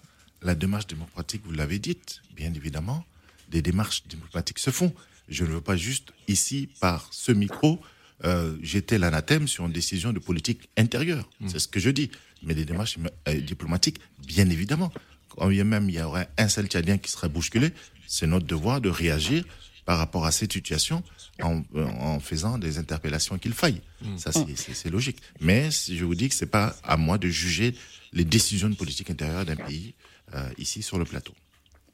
La 0.42 0.56
démarche 0.56 0.88
démocratique, 0.88 1.42
vous 1.44 1.52
l'avez 1.52 1.78
dite, 1.78 2.20
bien 2.34 2.52
évidemment, 2.52 3.04
des 3.48 3.62
démarches 3.62 4.02
diplomatiques 4.08 4.58
se 4.58 4.70
font. 4.70 4.92
Je 5.32 5.44
ne 5.44 5.50
veux 5.50 5.60
pas 5.60 5.76
juste 5.76 6.12
ici, 6.28 6.68
par 6.80 7.08
ce 7.10 7.32
micro, 7.32 7.80
euh, 8.24 8.56
j'étais 8.62 8.98
l'anathème 8.98 9.48
sur 9.48 9.66
une 9.66 9.72
décision 9.72 10.12
de 10.12 10.18
politique 10.18 10.68
intérieure. 10.76 11.28
Mm. 11.40 11.48
C'est 11.48 11.58
ce 11.58 11.68
que 11.68 11.80
je 11.80 11.90
dis. 11.90 12.10
Mais 12.42 12.54
des 12.54 12.64
démarches 12.64 12.98
euh, 13.28 13.40
diplomatiques, 13.40 13.98
bien 14.26 14.48
évidemment. 14.50 14.92
Quand 15.30 15.50
il 15.50 15.56
y 15.56 15.60
a 15.60 15.64
même 15.64 15.88
il 15.88 15.94
y 15.96 16.02
aurait 16.02 16.28
un 16.36 16.48
seul 16.48 16.66
Tchadien 16.66 16.98
qui 16.98 17.10
serait 17.10 17.28
bousculé, 17.28 17.70
c'est 18.06 18.26
notre 18.26 18.46
devoir 18.46 18.80
de 18.80 18.90
réagir 18.90 19.44
par 19.84 19.98
rapport 19.98 20.26
à 20.26 20.30
cette 20.30 20.52
situation 20.52 21.02
en, 21.42 21.62
en 21.74 22.20
faisant 22.20 22.58
des 22.58 22.78
interpellations 22.78 23.38
qu'il 23.38 23.52
faille. 23.52 23.80
Mm. 24.02 24.18
Ça, 24.18 24.30
c'est 24.56 24.90
logique. 24.90 25.18
Mais 25.40 25.70
je 25.70 26.04
vous 26.04 26.14
dis 26.14 26.28
que 26.28 26.34
c'est 26.34 26.46
pas 26.46 26.76
à 26.84 26.96
moi 26.96 27.18
de 27.18 27.28
juger 27.28 27.74
les 28.12 28.24
décisions 28.24 28.68
de 28.68 28.76
politique 28.76 29.10
intérieure 29.10 29.46
d'un 29.46 29.56
pays 29.56 29.94
euh, 30.34 30.48
ici 30.58 30.82
sur 30.82 30.98
le 30.98 31.04
plateau. 31.04 31.32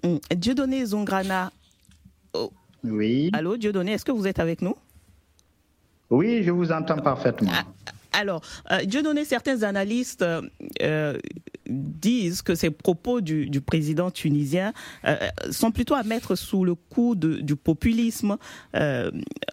Dieu 0.03 0.11
mm. 0.12 0.34
Dieudonné 0.36 0.86
Zongrana. 0.86 1.53
Oh. 2.34 2.53
Oui. 2.85 3.31
Allô, 3.33 3.57
Dieudonné, 3.57 3.93
est-ce 3.93 4.05
que 4.05 4.12
vous 4.12 4.26
êtes 4.26 4.39
avec 4.39 4.62
nous? 4.62 4.74
Oui, 6.11 6.43
je 6.43 6.51
vous 6.51 6.72
entends 6.72 6.99
parfaitement. 6.99 7.51
Ah, 7.53 7.64
alors, 8.13 8.43
euh, 8.73 8.85
Dieu 8.85 9.03
donné, 9.03 9.25
certains 9.25 9.63
analystes 9.63 10.25
euh, 10.83 11.19
disent 11.69 12.43
que 12.43 12.55
ces 12.55 12.71
propos 12.71 13.21
du, 13.21 13.61
président 13.61 14.11
tunisien 14.11 14.73
euh, 15.05 15.17
sont 15.51 15.71
plutôt 15.71 15.95
à 15.95 16.03
mettre 16.03 16.35
sous 16.35 16.65
le 16.65 16.75
coup 16.75 17.15
du 17.15 17.57
populisme 17.57 18.37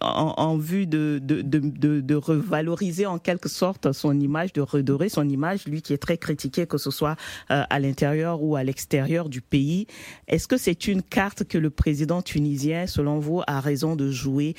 en, 0.00 0.56
vue 0.56 0.86
de, 0.86 2.14
revaloriser 2.14 3.06
en 3.06 3.18
quelque 3.18 3.48
sorte 3.48 3.92
son 3.92 4.18
image, 4.18 4.52
de 4.52 4.60
redorer 4.60 5.08
son 5.08 5.28
image, 5.28 5.66
lui 5.66 5.82
qui 5.82 5.92
est 5.92 5.98
très 5.98 6.16
critiqué, 6.16 6.66
que 6.66 6.78
ce 6.78 6.90
soit 6.90 7.16
à 7.48 7.78
l'intérieur 7.78 8.42
ou 8.42 8.56
à 8.56 8.64
l'extérieur 8.64 9.28
du 9.28 9.40
pays. 9.40 9.86
Est-ce 10.28 10.48
que 10.48 10.56
c'est 10.56 10.88
une 10.88 11.02
carte 11.02 11.44
que 11.44 11.58
le 11.58 11.70
président 11.70 12.22
tunisien, 12.22 12.86
selon 12.86 13.18
vous, 13.18 13.42
a 13.46 13.60
raison 13.60 13.96
de 13.96 14.10
jouer 14.10 14.54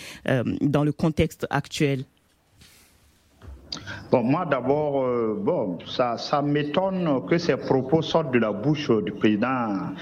dans 0.61 0.83
le 0.83 0.91
contexte 0.91 1.47
actuel? 1.49 2.05
Bon, 4.11 4.23
moi 4.23 4.45
d'abord, 4.45 5.03
euh, 5.03 5.35
bon, 5.37 5.79
ça, 5.85 6.17
ça 6.17 6.41
m'étonne 6.41 7.25
que 7.27 7.37
ces 7.37 7.57
propos 7.57 8.01
sortent 8.01 8.33
de 8.33 8.39
la 8.39 8.51
bouche 8.51 8.89
du 9.03 9.11
président, 9.11 9.93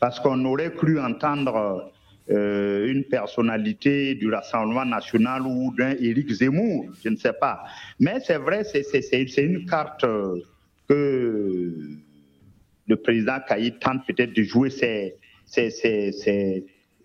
parce 0.00 0.20
qu'on 0.20 0.44
aurait 0.44 0.72
cru 0.72 1.00
entendre 1.00 1.90
euh, 2.30 2.86
une 2.86 3.04
personnalité 3.04 4.14
du 4.14 4.30
Rassemblement 4.30 4.84
national 4.84 5.42
ou 5.46 5.74
d'un 5.76 5.92
Éric 6.00 6.30
Zemmour, 6.30 6.86
je 7.02 7.08
ne 7.10 7.16
sais 7.16 7.32
pas. 7.34 7.64
Mais 8.00 8.20
c'est 8.20 8.38
vrai, 8.38 8.64
c'est 8.64 9.42
une 9.42 9.66
carte 9.66 10.04
que 10.88 11.74
le 12.86 12.96
président 12.96 13.38
Caïd 13.46 13.78
tente 13.78 14.06
peut-être 14.06 14.34
de 14.34 14.42
jouer. 14.42 14.70
C'est 14.70 15.18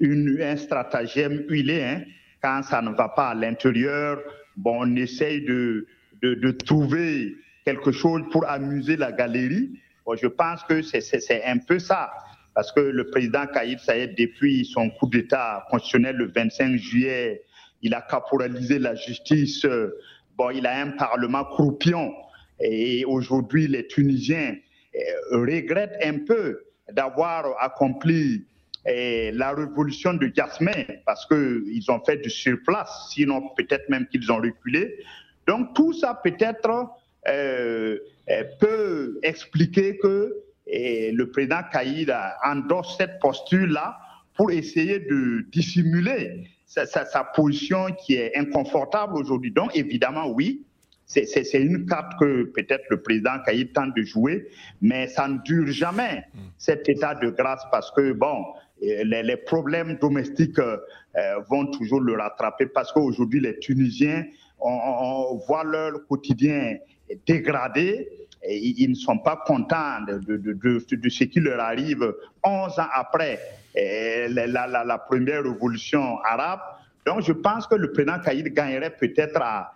un 0.02 0.56
stratagème 0.56 1.44
huilé. 1.48 1.84
Hein. 1.84 2.02
Quand 2.42 2.62
ça 2.64 2.82
ne 2.82 2.92
va 2.92 3.10
pas 3.10 3.30
à 3.30 3.36
l'intérieur, 3.36 4.20
bon, 4.56 4.80
on 4.82 4.96
essaye 4.96 5.42
de 5.42 5.86
de, 6.22 6.52
trouver 6.52 7.36
quelque 7.66 7.92
chose 7.92 8.24
pour 8.32 8.48
amuser 8.48 8.98
la 8.98 9.12
galerie. 9.12 9.80
je 10.22 10.28
pense 10.28 10.64
que 10.64 10.82
c'est 10.82 11.44
un 11.46 11.58
peu 11.58 11.80
ça. 11.80 12.12
Parce 12.56 12.72
que 12.72 12.80
le 12.80 13.10
président 13.10 13.46
Kaïd 13.48 13.80
Saïd, 13.80 14.16
depuis 14.18 14.66
son 14.66 14.90
coup 14.90 15.08
d'État 15.08 15.66
constitutionnel 15.70 16.18
le 16.18 16.32
25 16.32 16.76
juillet, 16.78 17.44
il 17.82 17.94
a 17.94 18.02
caporalisé 18.02 18.80
la 18.80 18.96
justice. 18.96 19.66
Bon, 20.38 20.50
il 20.50 20.66
a 20.66 20.82
un 20.82 20.92
parlement 20.92 21.46
croupion. 21.46 22.12
Et 22.60 23.06
aujourd'hui, 23.06 23.68
les 23.68 23.88
Tunisiens 23.88 24.56
euh, 24.96 25.38
regrettent 25.46 25.98
un 26.04 26.20
peu 26.20 26.60
d'avoir 26.92 27.46
accompli 27.62 28.46
euh, 28.88 29.32
la 29.34 29.54
révolution 29.54 30.14
de 30.14 30.32
Jasmin 30.34 30.84
parce 31.06 31.26
qu'ils 31.28 31.92
ont 31.92 32.00
fait 32.06 32.18
du 32.18 32.30
surplace, 32.30 33.10
sinon 33.12 33.50
peut-être 33.56 33.88
même 33.90 34.08
qu'ils 34.08 34.32
ont 34.32 34.38
reculé. 34.38 35.04
Donc 35.50 35.74
tout 35.74 35.94
ça 35.94 36.14
peut-être 36.24 36.92
euh, 37.28 37.98
euh, 38.30 38.44
peut 38.60 39.20
expliquer 39.24 39.98
que 39.98 40.36
le 40.72 41.24
président 41.32 41.62
Kaïd 41.72 42.16
endosse 42.46 42.96
cette 43.00 43.20
posture-là 43.20 43.98
pour 44.36 44.52
essayer 44.52 45.00
de 45.00 45.44
dissimuler 45.52 46.44
sa, 46.68 47.24
position 47.34 47.88
qui 48.00 48.14
est 48.14 48.38
inconfortable 48.38 49.16
aujourd'hui. 49.16 49.50
Donc 49.52 49.76
évidemment, 49.76 50.28
oui, 50.28 50.68
c'est 51.08 51.26
une 51.56 51.88
carte 51.88 52.12
que 52.20 52.44
peut-être 52.44 52.86
le 52.92 53.02
président 53.02 53.40
Kaïd 53.44 53.74
tente 53.74 53.96
de 53.96 54.04
jouer, 54.04 54.48
mais 54.84 55.08
ça 55.08 55.28
ne 55.28 55.40
dure 55.40 55.66
jamais, 55.72 56.26
hmm. 56.36 56.40
cet 56.60 56.88
état 56.88 57.16
de 57.16 57.32
grâce, 57.32 57.64
parce 57.72 57.90
que, 57.90 58.12
bon, 58.12 58.46
les, 58.82 59.38
problèmes 59.38 59.98
domestiques 60.00 60.60
euh, 60.60 60.78
vont 61.50 61.66
toujours 61.66 62.02
le 62.02 62.14
rattraper, 62.14 62.68
parce 62.68 62.92
qu'aujourd'hui, 62.92 63.40
les 63.40 63.58
Tunisiens 63.58 64.26
on, 64.62 65.40
voit 65.48 65.64
leur 65.64 66.06
quotidien 66.08 66.78
dégradé. 67.26 68.08
Et 68.42 68.58
ils 68.58 68.90
ne 68.90 68.96
sont 68.96 69.18
pas 69.18 69.44
contents 69.46 70.02
de, 70.08 71.10
ce 71.10 71.24
qui 71.26 71.40
leur 71.42 71.60
arrive 71.60 72.14
11 72.44 72.80
ans 72.80 72.88
après 72.94 73.40
la, 73.76 74.98
première 75.10 75.44
révolution 75.44 76.20
arabe. 76.24 76.62
Donc 77.06 77.22
je 77.24 77.34
pense 77.34 77.68
que 77.68 77.76
le 77.76 77.92
président 77.92 78.20
Kaïd 78.20 78.54
gagnerait 78.54 78.96
peut-être 78.96 79.42
à, 79.42 79.74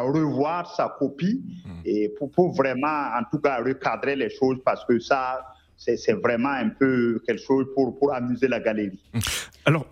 revoir 0.00 0.74
sa 0.74 0.96
copie 0.98 1.42
hmm. 1.66 1.80
et 1.84 2.14
pour, 2.34 2.54
vraiment, 2.54 3.10
en 3.14 3.22
tout 3.30 3.38
cas, 3.38 3.58
recadrer 3.58 4.16
les 4.16 4.30
choses 4.30 4.56
parce 4.64 4.82
que 4.86 4.98
ça, 4.98 5.44
c'est 5.76 6.14
vraiment 6.14 6.48
un 6.52 6.70
peu 6.70 7.20
quelque 7.26 7.42
chose 7.42 7.66
pour, 7.74 7.98
pour 7.98 8.14
amuser 8.14 8.48
la 8.48 8.60
galerie. 8.60 8.98
Alors, 9.66 9.84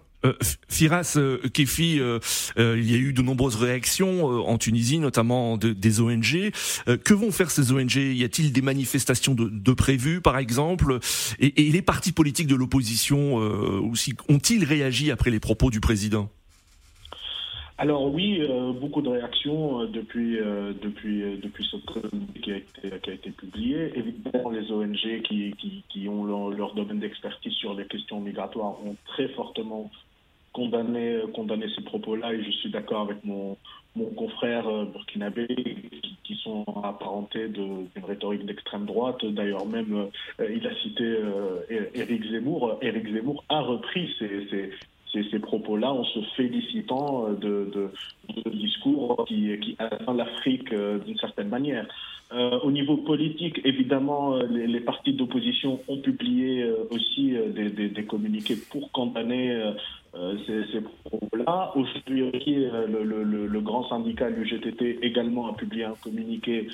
Firas 0.69 1.15
euh, 1.17 1.39
Kefi, 1.53 1.99
euh, 2.01 2.19
il 2.57 2.91
y 2.91 2.95
a 2.95 2.99
eu 2.99 3.13
de 3.13 3.23
nombreuses 3.23 3.57
réactions 3.57 4.25
en 4.25 4.59
Tunisie, 4.59 4.99
notamment 4.99 5.57
des 5.57 6.01
ONG. 6.01 6.53
que 7.05 7.15
vont 7.15 7.31
faire 7.31 7.51
ces 7.51 7.73
ONG 7.73 7.97
Y 7.97 8.25
a-t-il 8.25 8.53
des 8.53 8.63
manifestations 8.63 9.35
de, 9.35 9.73
prévues, 9.73 10.21
par 10.21 10.39
exemple? 10.39 10.99
Et, 11.39 11.71
les 11.71 11.83
partis 11.83 12.13
politiques 12.13 12.47
de 12.47 12.55
l'opposition 12.55 13.37
aussi 13.37 14.15
ont-ils 14.29 14.65
réagi 14.65 15.11
après 15.11 15.31
les 15.31 15.41
propos 15.41 15.71
du 15.71 15.81
président? 15.81 16.31
Alors 17.79 18.11
oui, 18.11 18.41
euh, 18.41 18.73
beaucoup 18.73 19.03
de 19.03 19.11
réactions 19.11 19.83
euh, 19.83 19.87
depuis 19.87 20.41
euh, 20.41 20.73
ce 21.61 21.77
communiqué 21.77 22.65
qui 23.03 23.11
a 23.11 23.13
été 23.13 23.31
publié. 23.31 23.93
Évidemment, 23.99 24.51
les 24.51 24.71
ONG 24.73 25.23
qui 25.23 26.09
ont 26.09 26.25
leur, 26.51 26.75
domaine 26.75 27.01
d'expertise 27.01 27.53
sur 27.53 27.75
les 27.75 27.87
questions 27.87 28.21
migratoires 28.21 28.83
ont 28.85 28.97
très 29.07 29.29
fortement 29.29 29.91
condamné 30.57 31.21
condamné 31.35 31.67
ces 31.77 31.83
propos-là 31.83 32.33
et 32.33 32.43
je 32.43 32.51
suis 32.51 32.71
d'accord 32.71 33.03
avec 33.03 33.23
mon 33.25 33.57
mon 33.95 34.11
confrère 34.11 34.65
burkinabé 34.93 35.47
qui, 36.23 36.35
sont 36.45 36.67
apparentés 36.85 37.49
d'une 37.49 37.89
rhétorique 38.07 38.45
d'extrême 38.45 38.85
droite. 38.85 39.25
D'ailleurs, 39.25 39.65
même 39.65 40.09
il 40.39 40.67
a 40.67 40.75
cité 40.83 41.17
Éric 41.95 42.31
Zemmour. 42.31 42.79
Éric 42.83 43.11
Zemmour 43.11 43.43
a 43.49 43.61
repris 43.63 44.15
ces, 44.19 44.47
ces, 44.51 44.71
ces, 45.31 45.39
propos-là 45.39 45.93
en 45.93 46.05
se 46.05 46.21
félicitant 46.37 47.29
euh, 47.29 47.35
de, 47.35 47.91
de, 48.45 48.51
discours 48.51 49.25
qui, 49.27 49.59
qui 49.61 49.77
atteint 49.79 50.15
l'Afrique 50.15 50.73
euh, 50.73 50.99
d'une 50.99 51.19
certaine 51.19 51.49
manière. 51.49 51.87
Euh, 52.33 52.59
au 52.61 52.73
niveau 52.73 52.97
politique, 52.97 53.61
évidemment, 53.65 54.37
les, 54.51 54.81
partis 54.81 55.13
d'opposition 55.13 55.81
ont 55.87 55.99
publié 55.99 56.69
aussi 56.91 57.35
des, 57.55 57.71
des, 57.71 58.05
communiqués 58.05 58.57
pour 58.71 58.91
condamner 58.91 59.73
ces, 60.47 60.65
ces 60.73 60.81
propos-là. 61.05 61.73
Aujourd'hui 61.75 62.31
le, 62.89 63.05
le, 63.05 63.47
le, 63.47 63.61
grand 63.61 63.89
syndicat, 63.89 64.31
l'UGTT, 64.31 64.99
également 65.03 65.49
a 65.49 65.55
publié 65.55 65.85
un 65.85 65.95
communiqué 66.03 66.69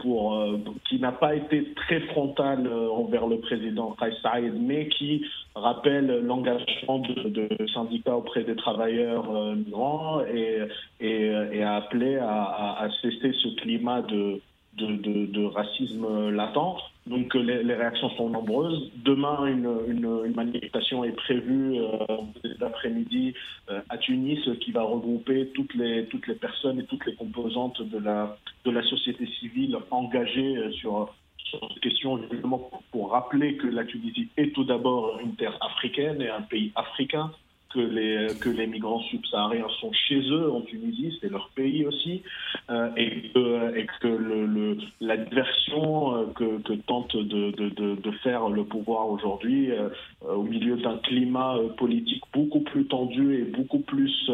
pour, 0.00 0.44
qui 0.88 0.98
n'a 0.98 1.12
pas 1.12 1.34
été 1.34 1.72
très 1.74 2.00
frontal 2.00 2.68
envers 2.68 3.26
le 3.26 3.38
président 3.38 3.96
Kais 3.98 4.12
Saïd, 4.22 4.54
mais 4.60 4.88
qui 4.88 5.24
rappelle 5.54 6.24
l'engagement 6.24 6.98
de, 6.98 7.48
syndicats 7.72 8.16
auprès 8.16 8.44
des 8.44 8.56
travailleurs 8.56 9.30
euh, 9.30 9.54
migrants 9.54 10.20
et, 10.24 11.62
a 11.62 11.76
appelé 11.76 12.16
à, 12.16 12.88
cesser 13.02 13.32
ce 13.32 13.48
climat 13.60 14.02
de, 14.02 14.40
de, 14.76 15.44
racisme 15.46 16.30
latent. 16.30 16.80
Donc 17.06 17.34
les, 17.34 17.74
réactions 17.74 18.10
sont 18.10 18.30
nombreuses. 18.30 18.90
Demain, 19.04 19.46
une, 19.46 20.32
manifestation 20.34 21.04
est 21.04 21.12
prévue 21.12 21.78
euh, 21.78 22.16
cet 22.42 22.62
après-midi 22.62 23.34
euh, 23.70 23.80
à 23.88 23.98
Tunis 23.98 24.40
qui 24.60 24.72
va 24.72 24.82
regrouper 24.82 25.48
toutes 25.54 25.74
les, 25.74 26.06
toutes 26.06 26.26
les 26.26 26.34
personnes 26.34 26.80
et 26.80 26.84
toutes 26.84 27.04
les 27.06 27.14
composantes 27.14 27.82
de 27.82 27.98
la, 27.98 28.36
de 28.64 28.70
la 28.70 28.82
société 28.82 29.26
civile 29.38 29.76
engagées 29.90 30.72
sur 30.72 31.12
cette 31.50 31.80
question 31.80 32.18
justement 32.30 32.70
pour 32.90 33.10
rappeler 33.12 33.56
que 33.56 33.66
la 33.66 33.84
Tunisie 33.84 34.28
est 34.36 34.54
tout 34.54 34.64
d'abord 34.64 35.20
une 35.20 35.34
terre 35.36 35.56
africaine 35.60 36.20
et 36.22 36.28
un 36.28 36.42
pays 36.42 36.72
africain, 36.74 37.30
que 37.74 37.80
les, 37.80 38.34
que 38.40 38.48
les 38.48 38.66
migrants 38.66 39.00
subsahariens 39.00 39.66
sont 39.80 39.92
chez 39.92 40.20
eux 40.30 40.50
en 40.52 40.60
Tunisie, 40.60 41.18
c'est 41.20 41.30
leur 41.30 41.50
pays 41.50 41.84
aussi, 41.84 42.22
euh, 42.70 42.88
et 42.96 43.30
que, 43.34 43.76
et 43.76 43.86
que 44.00 44.78
la 45.00 45.16
diversion 45.16 46.16
euh, 46.16 46.26
que, 46.34 46.74
tente 46.86 47.16
de, 47.16 47.50
de, 47.50 47.94
de, 47.96 48.10
faire 48.22 48.48
le 48.48 48.64
pouvoir 48.64 49.08
aujourd'hui, 49.08 49.72
euh, 49.72 49.88
au 50.22 50.42
milieu 50.42 50.76
d'un 50.76 50.98
climat 50.98 51.56
politique 51.76 52.22
beaucoup 52.32 52.60
plus 52.60 52.86
tendu 52.86 53.34
et 53.34 53.42
beaucoup 53.42 53.80
plus, 53.80 54.30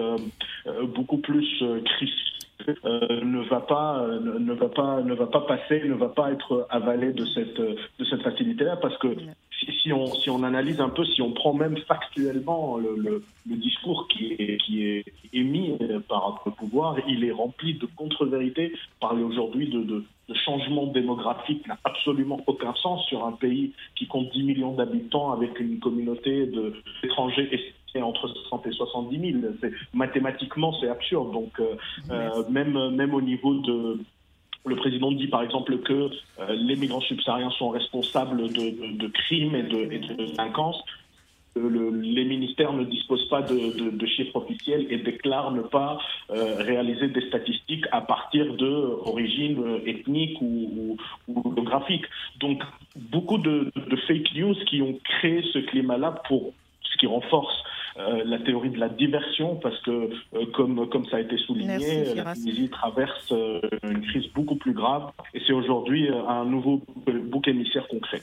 beaucoup 0.95 1.19
plus 1.19 1.65
crispé, 1.85 2.31
euh, 2.85 3.21
ne 3.25 3.43
va 3.49 3.61
pas 3.61 4.01
euh, 4.03 4.21
ne 4.21 4.53
va 4.53 4.69
pas 4.69 5.01
ne 5.03 5.15
va 5.15 5.27
pas 5.27 5.41
passer 5.41 5.83
ne 5.85 5.95
va 5.95 6.09
pas 6.09 6.31
être 6.33 6.67
avalé 6.71 7.13
de 7.13 7.25
cette 7.25 7.61
de 7.61 8.05
cette 8.09 8.23
facilité 8.23 8.65
là 8.65 8.77
parce 8.77 8.97
que 8.99 9.09
si, 9.83 9.93
on 9.93 10.07
si 10.15 10.31
on 10.31 10.43
analyse 10.43 10.81
un 10.81 10.89
peu 10.89 11.05
si 11.05 11.23
on 11.23 11.33
prend 11.33 11.53
même 11.53 11.77
factuellement 11.89 12.77
le, 12.77 12.97
le, 12.97 13.25
le 13.49 13.57
discours 13.57 14.09
qui 14.09 14.33
est 14.39 14.57
qui 14.59 14.85
est 14.87 15.05
émis 15.33 15.77
par 16.09 16.43
le 16.47 16.53
pouvoir 16.53 16.97
il 17.09 17.25
est 17.25 17.33
rempli 17.33 17.75
de 17.75 17.87
contre-vérités 17.87 18.73
parler 19.01 19.23
aujourd'hui 19.23 19.69
de, 19.69 19.83
de, 19.83 20.05
de 20.29 20.35
changement 20.35 20.87
démographique 20.87 21.67
n'a 21.67 21.79
absolument 21.85 22.41
aucun 22.47 22.75
sens 22.75 23.05
sur 23.07 23.27
un 23.27 23.33
pays 23.33 23.73
qui 23.97 24.07
compte 24.07 24.31
10 24.33 24.43
millions 24.45 24.73
d'habitants 24.73 25.33
avec 25.33 25.59
une 25.61 25.79
communauté 25.79 26.47
d'étrangers 27.03 27.75
entre 27.99 28.29
60 28.29 28.67
et 28.67 28.73
70 28.73 29.33
000. 29.43 29.53
Mathématiquement, 29.93 30.73
c'est 30.81 30.89
absurde. 30.89 31.33
Donc, 31.33 31.59
euh, 31.59 31.75
euh, 32.11 32.45
même, 32.49 32.91
même 32.95 33.15
au 33.15 33.21
niveau 33.21 33.55
de, 33.55 33.99
le 34.67 34.77
président 34.77 35.11
dit 35.13 35.29
par 35.29 35.43
exemple 35.43 35.79
que 35.79 35.93
euh, 35.93 36.09
les 36.51 36.77
migrants 36.77 37.01
subsahariens 37.01 37.51
sont 37.51 37.71
responsables 37.71 38.49
de, 38.53 39.09
crimes 39.09 39.55
et 39.55 39.63
de, 39.63 39.85
de 39.85 40.27
délinquance. 40.27 40.83
les 41.57 42.25
ministères 42.25 42.73
ne 42.73 42.85
disposent 42.85 43.29
pas 43.29 43.43
de, 43.43 44.07
chiffres 44.07 44.37
officiels 44.37 44.87
et 44.91 44.99
déclarent 44.99 45.53
ne 45.53 45.63
pas 45.63 45.99
réaliser 46.29 47.09
des 47.09 47.27
statistiques 47.29 47.87
à 47.91 48.01
partir 48.01 48.55
d'origine 48.55 49.81
ethnique 49.87 50.41
ou, 50.41 50.97
ou, 51.29 51.43
ou, 51.43 51.63
graphique. 51.63 52.05
Donc 52.39 52.63
beaucoup 52.97 53.39
de, 53.39 53.71
fake 54.07 54.35
news 54.35 54.55
qui 54.67 54.83
ont 54.83 54.99
créé 55.05 55.43
ce 55.53 55.59
climat-là 55.59 56.23
pour 56.29 56.53
ce 56.83 56.97
qui 56.99 57.07
renforce 57.07 57.63
euh, 58.09 58.23
la 58.25 58.39
théorie 58.39 58.71
de 58.71 58.79
la 58.79 58.89
diversion, 58.89 59.57
parce 59.57 59.79
que, 59.83 59.91
euh, 59.91 60.47
comme, 60.55 60.89
comme 60.89 61.07
ça 61.07 61.17
a 61.17 61.21
été 61.21 61.37
souligné, 61.39 62.15
la 62.15 62.35
Tunisie 62.35 62.69
traverse 62.69 63.33
euh, 63.33 63.61
une 63.83 64.01
crise 64.03 64.27
beaucoup 64.35 64.57
plus 64.57 64.73
grave, 64.73 65.11
et 65.35 65.41
c'est 65.47 65.53
aujourd'hui 65.53 66.09
un 66.09 66.45
nouveau 66.45 66.83
bouc 67.07 67.49
émissaire 67.49 67.87
concret. 67.89 68.23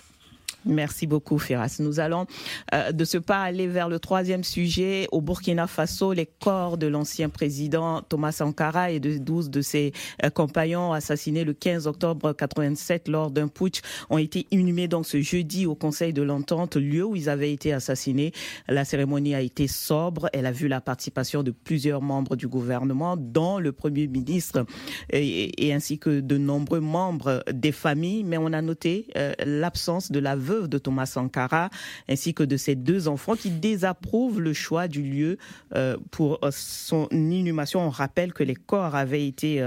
Merci 0.68 1.08
beaucoup, 1.08 1.40
Firas. 1.40 1.78
Nous 1.80 2.00
allons 2.00 2.26
euh, 2.74 2.92
de 2.92 3.06
ce 3.06 3.18
pas 3.18 3.42
aller 3.42 3.68
vers 3.68 3.90
le 3.90 4.00
troisième 4.00 4.44
sujet. 4.44 5.08
Au 5.12 5.22
Burkina 5.22 5.68
Faso, 5.68 6.14
les 6.14 6.26
corps 6.26 6.78
de 6.78 6.88
l'ancien 6.88 7.30
président 7.30 8.02
Thomas 8.02 8.34
Sankara 8.34 8.92
et 8.92 9.00
de 9.00 9.18
12 9.18 9.50
de 9.50 9.62
ses 9.62 9.94
euh, 10.24 10.30
compagnons 10.30 10.94
assassinés 10.94 11.44
le 11.44 11.54
15 11.54 11.88
octobre 11.88 12.34
87 12.34 13.08
lors 13.08 13.32
d'un 13.32 13.48
putsch 13.48 13.82
ont 14.10 14.18
été 14.18 14.46
inhumés 14.52 14.88
donc 14.88 15.06
ce 15.06 15.22
jeudi 15.22 15.66
au 15.66 15.76
Conseil 15.76 16.14
de 16.14 16.22
l'Entente, 16.22 16.76
lieu 16.76 17.04
où 17.04 17.16
ils 17.16 17.30
avaient 17.30 17.52
été 17.52 17.74
assassinés. 17.74 18.34
La 18.68 18.86
cérémonie 18.86 19.36
a 19.36 19.42
été 19.42 19.68
sobre. 19.68 20.30
Elle 20.34 20.46
a 20.46 20.52
vu 20.52 20.68
la 20.68 20.82
participation 20.82 21.44
de 21.44 21.52
plusieurs 21.52 22.02
membres 22.02 22.36
du 22.36 22.48
gouvernement, 22.48 23.16
dont 23.18 23.60
le 23.60 23.72
Premier 23.72 24.08
ministre 24.08 24.66
et, 25.12 25.74
ainsi 25.74 26.00
que 26.00 26.20
de 26.20 26.38
nombreux 26.38 26.80
membres 26.80 27.44
des 27.52 27.72
familles. 27.72 28.24
Mais 28.24 28.38
on 28.38 28.54
a 28.54 28.62
noté 28.62 29.08
euh, 29.16 29.34
l'absence 29.46 30.12
de 30.12 30.20
la 30.20 30.36
de 30.66 30.78
Thomas 30.78 31.06
Sankara, 31.06 31.70
ainsi 32.10 32.34
que 32.34 32.44
de 32.44 32.58
ses 32.58 32.76
deux 32.76 33.08
enfants 33.08 33.36
qui 33.36 33.52
désapprouvent 33.52 34.42
le 34.42 34.54
choix 34.54 34.88
du 34.88 35.04
lieu 35.04 35.38
euh, 35.76 35.98
pour 36.12 36.40
euh, 36.44 36.50
son 36.52 37.08
inhumation. 37.12 37.82
On 37.82 37.90
rappelle 37.90 38.34
que 38.34 38.44
les 38.44 38.56
corps 38.56 38.96
avaient 38.96 39.28
été 39.28 39.62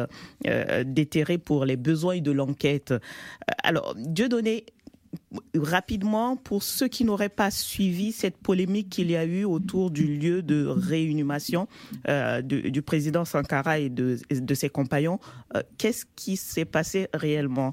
euh, 0.46 0.84
déterrés 0.84 1.38
pour 1.38 1.64
les 1.64 1.76
besoins 1.76 2.20
de 2.20 2.30
l'enquête. 2.30 2.94
Alors, 3.62 3.94
Dieu 3.96 4.28
donné 4.28 4.66
rapidement, 5.56 6.36
pour 6.36 6.62
ceux 6.62 6.86
qui 6.86 7.04
n'auraient 7.04 7.28
pas 7.28 7.50
suivi 7.50 8.12
cette 8.12 8.38
polémique 8.38 8.90
qu'il 8.90 9.10
y 9.10 9.16
a 9.16 9.24
eu 9.24 9.44
autour 9.44 9.90
du 9.90 10.06
lieu 10.06 10.40
de 10.40 10.66
réinhumation 10.66 11.66
du, 12.44 12.82
président 12.82 13.24
Sankara 13.24 13.80
et 13.80 13.90
de 13.90 14.54
ses 14.54 14.68
compagnons, 14.68 15.18
qu'est-ce 15.78 16.04
qui 16.14 16.36
s'est 16.36 16.64
passé 16.64 17.08
réellement? 17.12 17.72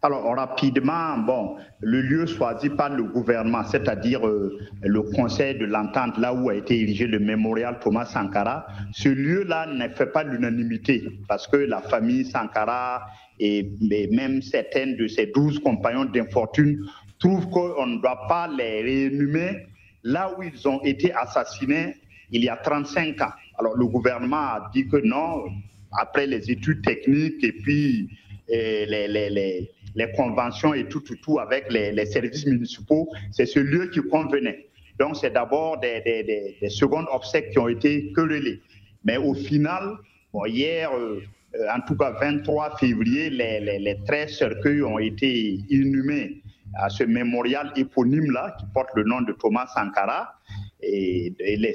Alors 0.00 0.36
rapidement, 0.36 1.18
bon, 1.18 1.56
le 1.80 2.00
lieu 2.02 2.26
choisi 2.26 2.70
par 2.70 2.90
le 2.90 3.02
gouvernement, 3.02 3.64
c'est-à-dire 3.64 4.24
euh, 4.26 4.56
le 4.82 5.02
Conseil 5.02 5.58
de 5.58 5.64
l'entente, 5.64 6.16
là 6.18 6.32
où 6.32 6.50
a 6.50 6.54
été 6.54 6.80
érigé 6.80 7.08
le 7.08 7.18
mémorial 7.18 7.78
Thomas 7.80 8.04
Sankara, 8.04 8.66
ce 8.92 9.08
lieu-là 9.08 9.66
ne 9.66 9.88
fait 9.88 10.06
pas 10.06 10.22
l'unanimité 10.22 11.02
parce 11.26 11.48
que 11.48 11.56
la 11.56 11.80
famille 11.80 12.24
Sankara 12.24 13.06
et 13.40 13.72
même 14.12 14.40
certains 14.40 14.94
de 14.96 15.08
ses 15.08 15.26
douze 15.26 15.58
compagnons 15.58 16.04
d'infortune 16.04 16.78
trouvent 17.18 17.48
qu'on 17.48 17.86
ne 17.86 18.00
doit 18.00 18.26
pas 18.28 18.46
les 18.46 18.82
réinhumer 18.82 19.66
là 20.04 20.32
où 20.36 20.42
ils 20.44 20.68
ont 20.68 20.80
été 20.82 21.12
assassinés 21.12 21.96
il 22.30 22.44
y 22.44 22.48
a 22.48 22.56
35 22.56 23.20
ans. 23.20 23.32
Alors 23.58 23.76
le 23.76 23.86
gouvernement 23.86 24.36
a 24.36 24.70
dit 24.72 24.86
que 24.86 24.98
non, 24.98 25.44
après 25.98 26.26
les 26.26 26.50
études 26.50 26.82
techniques 26.82 27.42
et 27.42 27.52
puis 27.52 28.10
les, 28.48 29.08
les, 29.08 29.30
les 29.30 29.70
les 29.98 30.10
conventions 30.12 30.72
et 30.74 30.84
tout, 30.88 31.00
tout, 31.00 31.16
tout 31.24 31.38
avec 31.40 31.62
les, 31.72 32.06
services 32.06 32.46
municipaux, 32.46 33.08
c'est 33.32 33.46
ce 33.46 33.58
lieu 33.58 33.90
qui 33.92 34.00
convenait. 34.00 34.68
Donc, 35.00 35.16
c'est 35.16 35.32
d'abord 35.32 35.78
des, 35.80 36.00
des, 36.02 36.56
des, 36.60 36.70
secondes 36.70 37.06
obsèques 37.12 37.50
qui 37.50 37.58
ont 37.58 37.68
été 37.68 38.12
querellées. 38.12 38.60
Mais 39.04 39.16
au 39.16 39.34
final, 39.34 39.82
hier, 40.46 40.90
euh, 40.92 41.20
en 41.76 41.80
tout 41.86 41.96
cas 41.96 42.10
23 42.20 42.76
février, 42.78 43.30
les, 43.30 43.60
les, 43.60 43.78
les 43.78 43.96
13 44.06 44.38
cercueils 44.38 44.82
ont 44.82 44.98
été 44.98 45.60
inhumés 45.68 46.42
à 46.74 46.88
ce 46.88 47.04
mémorial 47.04 47.72
éponyme-là, 47.76 48.56
qui 48.58 48.66
porte 48.72 48.90
le 48.94 49.04
nom 49.04 49.20
de 49.22 49.32
Thomas 49.32 49.66
Sankara. 49.74 50.34
Et, 50.80 51.34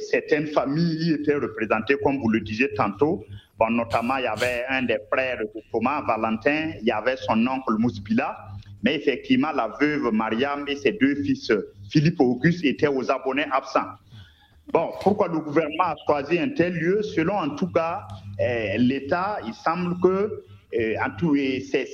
certaines 0.09 0.47
familles 0.47 1.09
y 1.09 1.11
étaient 1.13 1.36
représentées, 1.36 1.95
comme 2.03 2.19
vous 2.19 2.30
le 2.30 2.39
disiez 2.39 2.74
tantôt, 2.74 3.26
Notamment, 3.70 4.18
il 4.18 4.24
y 4.24 4.28
avait 4.28 4.66
un 4.70 4.84
des 4.84 4.97
frères 5.11 5.39
de 5.39 5.47
Thomas, 5.72 6.01
Valentin, 6.01 6.72
il 6.82 6.88
y 6.88 6.91
avait 6.91 7.18
son 7.18 7.45
oncle 7.47 7.76
Mousbila, 7.78 8.38
mais 8.84 8.95
effectivement, 8.95 9.51
la 9.51 9.72
veuve 9.80 10.11
Mariam 10.11 10.66
et 10.68 10.76
ses 10.76 10.93
deux 10.93 11.16
fils, 11.24 11.51
Philippe 11.89 12.20
Auguste, 12.20 12.64
étaient 12.66 12.88
aux 12.88 13.09
abonnés 13.09 13.45
absents. 13.51 13.91
Bon, 14.72 14.91
pourquoi 15.01 15.28
le 15.28 15.39
gouvernement 15.39 15.84
a 15.84 15.95
choisi 16.05 16.39
un 16.39 16.49
tel 16.49 16.74
lieu? 16.74 17.01
Selon 17.03 17.36
en 17.36 17.49
tout 17.49 17.72
cas 17.72 18.07
eh, 18.39 18.78
l'État, 18.78 19.39
il 19.45 19.53
semble 19.53 19.99
que 20.01 20.43
eh, 20.72 20.95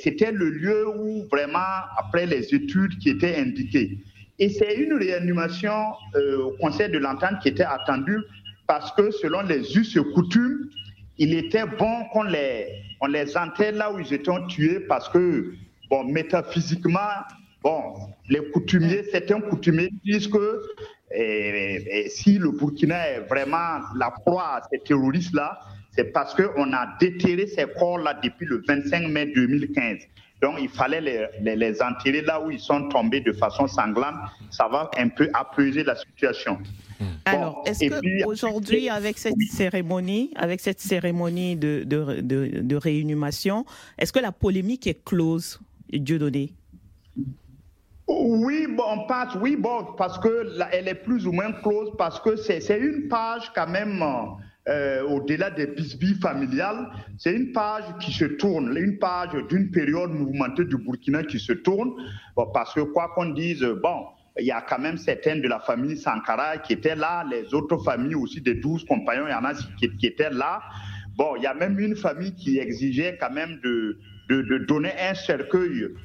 c'était 0.01 0.32
le 0.32 0.49
lieu 0.49 0.88
où 0.88 1.26
vraiment, 1.32 1.59
après 1.97 2.26
les 2.26 2.53
études 2.53 2.97
qui 2.99 3.09
étaient 3.09 3.36
indiquées, 3.38 3.97
et 4.39 4.49
c'est 4.49 4.76
une 4.76 4.93
réanimation 4.93 5.93
euh, 6.15 6.43
au 6.43 6.51
Conseil 6.51 6.89
de 6.89 6.97
l'entente 6.97 7.39
qui 7.41 7.49
était 7.49 7.63
attendue 7.63 8.20
parce 8.67 8.91
que 8.93 9.11
selon 9.11 9.41
les 9.41 9.76
us 9.76 9.97
et 9.97 10.03
coutumes, 10.13 10.70
il 11.20 11.34
était 11.36 11.65
bon 11.65 12.05
qu'on 12.11 12.24
les, 12.24 12.67
on 13.01 13.07
les 13.07 13.38
enterre 13.38 13.74
là 13.74 13.91
où 13.91 13.99
ils 13.99 14.13
étaient 14.13 14.32
tués 14.47 14.80
parce 14.80 15.07
que, 15.09 15.53
bon, 15.89 16.05
métaphysiquement, 16.05 17.11
bon, 17.61 17.93
les 18.30 18.49
coutumiers, 18.51 19.03
certains 19.11 19.41
coutumiers 19.41 19.89
disent 20.05 20.28
que 20.28 20.61
si 22.07 22.38
le 22.38 22.51
Burkina 22.51 23.09
est 23.09 23.20
vraiment 23.22 23.80
la 23.97 24.11
proie 24.11 24.55
à 24.57 24.61
ces 24.72 24.80
terroristes-là, 24.80 25.59
c'est 25.91 26.13
parce 26.13 26.34
qu'on 26.34 26.72
a 26.72 26.97
déterré 26.99 27.47
ces 27.47 27.65
corps-là 27.78 28.20
depuis 28.24 28.45
le 28.45 28.63
25 28.65 29.09
mai 29.09 29.26
2015. 29.36 29.97
Donc, 30.41 30.55
il 30.59 30.69
fallait 30.69 31.01
les, 31.01 31.55
les, 31.55 31.81
enterrer 31.81 32.21
là 32.21 32.41
où 32.41 32.49
ils 32.49 32.59
sont 32.59 32.87
tombés 32.87 33.19
de 33.19 33.33
façon 33.33 33.67
sanglante. 33.67 34.15
Ça 34.49 34.67
va 34.67 34.89
un 34.97 35.09
peu 35.09 35.29
apaiser 35.33 35.83
la 35.83 35.95
situation. 35.95 36.57
Alors, 37.25 37.63
est-ce 37.65 38.23
qu'aujourd'hui, 38.23 38.89
avec 38.89 39.17
cette 39.17 39.41
cérémonie, 39.51 40.31
avec 40.35 40.59
cette 40.59 40.79
cérémonie 40.79 41.55
de, 41.55 41.83
de, 41.85 42.21
de, 42.21 42.61
de 42.61 42.75
réinhumation, 42.75 43.65
est-ce 43.97 44.13
que 44.13 44.19
la 44.19 44.31
polémique 44.31 44.87
est 44.87 45.03
close, 45.03 45.59
Dieu 45.91 46.19
donné 46.19 46.53
oui, 48.11 48.65
bon, 48.67 48.83
on 48.87 49.05
passe, 49.05 49.35
oui, 49.39 49.55
bon, 49.55 49.85
parce 49.95 50.17
que 50.17 50.47
elle 50.71 50.87
est 50.87 50.95
plus 50.95 51.27
ou 51.27 51.31
moins 51.31 51.51
close, 51.51 51.91
parce 51.95 52.19
que 52.19 52.35
c'est 52.35 52.79
une 52.79 53.07
page 53.07 53.51
quand 53.53 53.67
même, 53.67 54.01
euh, 54.01 54.25
au-delà 55.07 55.49
des 55.49 55.67
bisbilles 55.67 56.20
familiales, 56.22 56.89
c'est 57.17 57.34
une 57.34 57.51
page 57.51 57.84
qui 57.99 58.11
se 58.11 58.26
tourne, 58.26 58.76
une 58.78 58.99
page 58.99 59.32
d'une 59.49 59.72
période 59.72 60.11
mouvementée 60.11 60.65
du 60.65 60.78
Burkina 60.78 61.24
qui 61.24 61.39
se 61.39 61.53
tourne, 61.53 61.91
parce 62.53 62.74
que 62.74 62.82
quoi 62.82 63.11
qu'on 63.15 63.30
dise, 63.30 63.63
bon, 63.82 64.05
il 64.39 64.45
y 64.45 64.51
a 64.51 64.61
quand 64.61 64.80
même 64.80 64.97
certains 64.97 65.38
de 65.38 65.47
la 65.47 65.59
famille 65.59 65.97
Sankara 65.97 66.57
qui 66.57 66.74
étaient 66.74 66.95
là, 66.95 67.26
les 67.30 67.53
autres 67.53 67.78
familles 67.78 68.15
aussi 68.15 68.41
des 68.41 68.55
douze 68.55 68.86
compagnons, 68.86 69.28
il 69.28 69.32
y 69.32 69.34
en 69.34 69.43
a 69.43 69.53
qui, 69.53 70.05
étaient 70.05 70.30
là. 70.30 70.61
Bon, 71.15 71.36
il 71.36 71.43
y 71.43 71.47
a 71.47 71.53
même 71.53 71.80
une 71.80 71.95
famille 71.95 72.34
qui 72.34 72.59
exigeait 72.59 73.17
quand 73.20 73.32
même 73.32 73.59
de, 73.63 73.97
donner 74.67 74.91
un 74.99 75.15
cercueil 75.15 75.82
euh, 75.82 75.97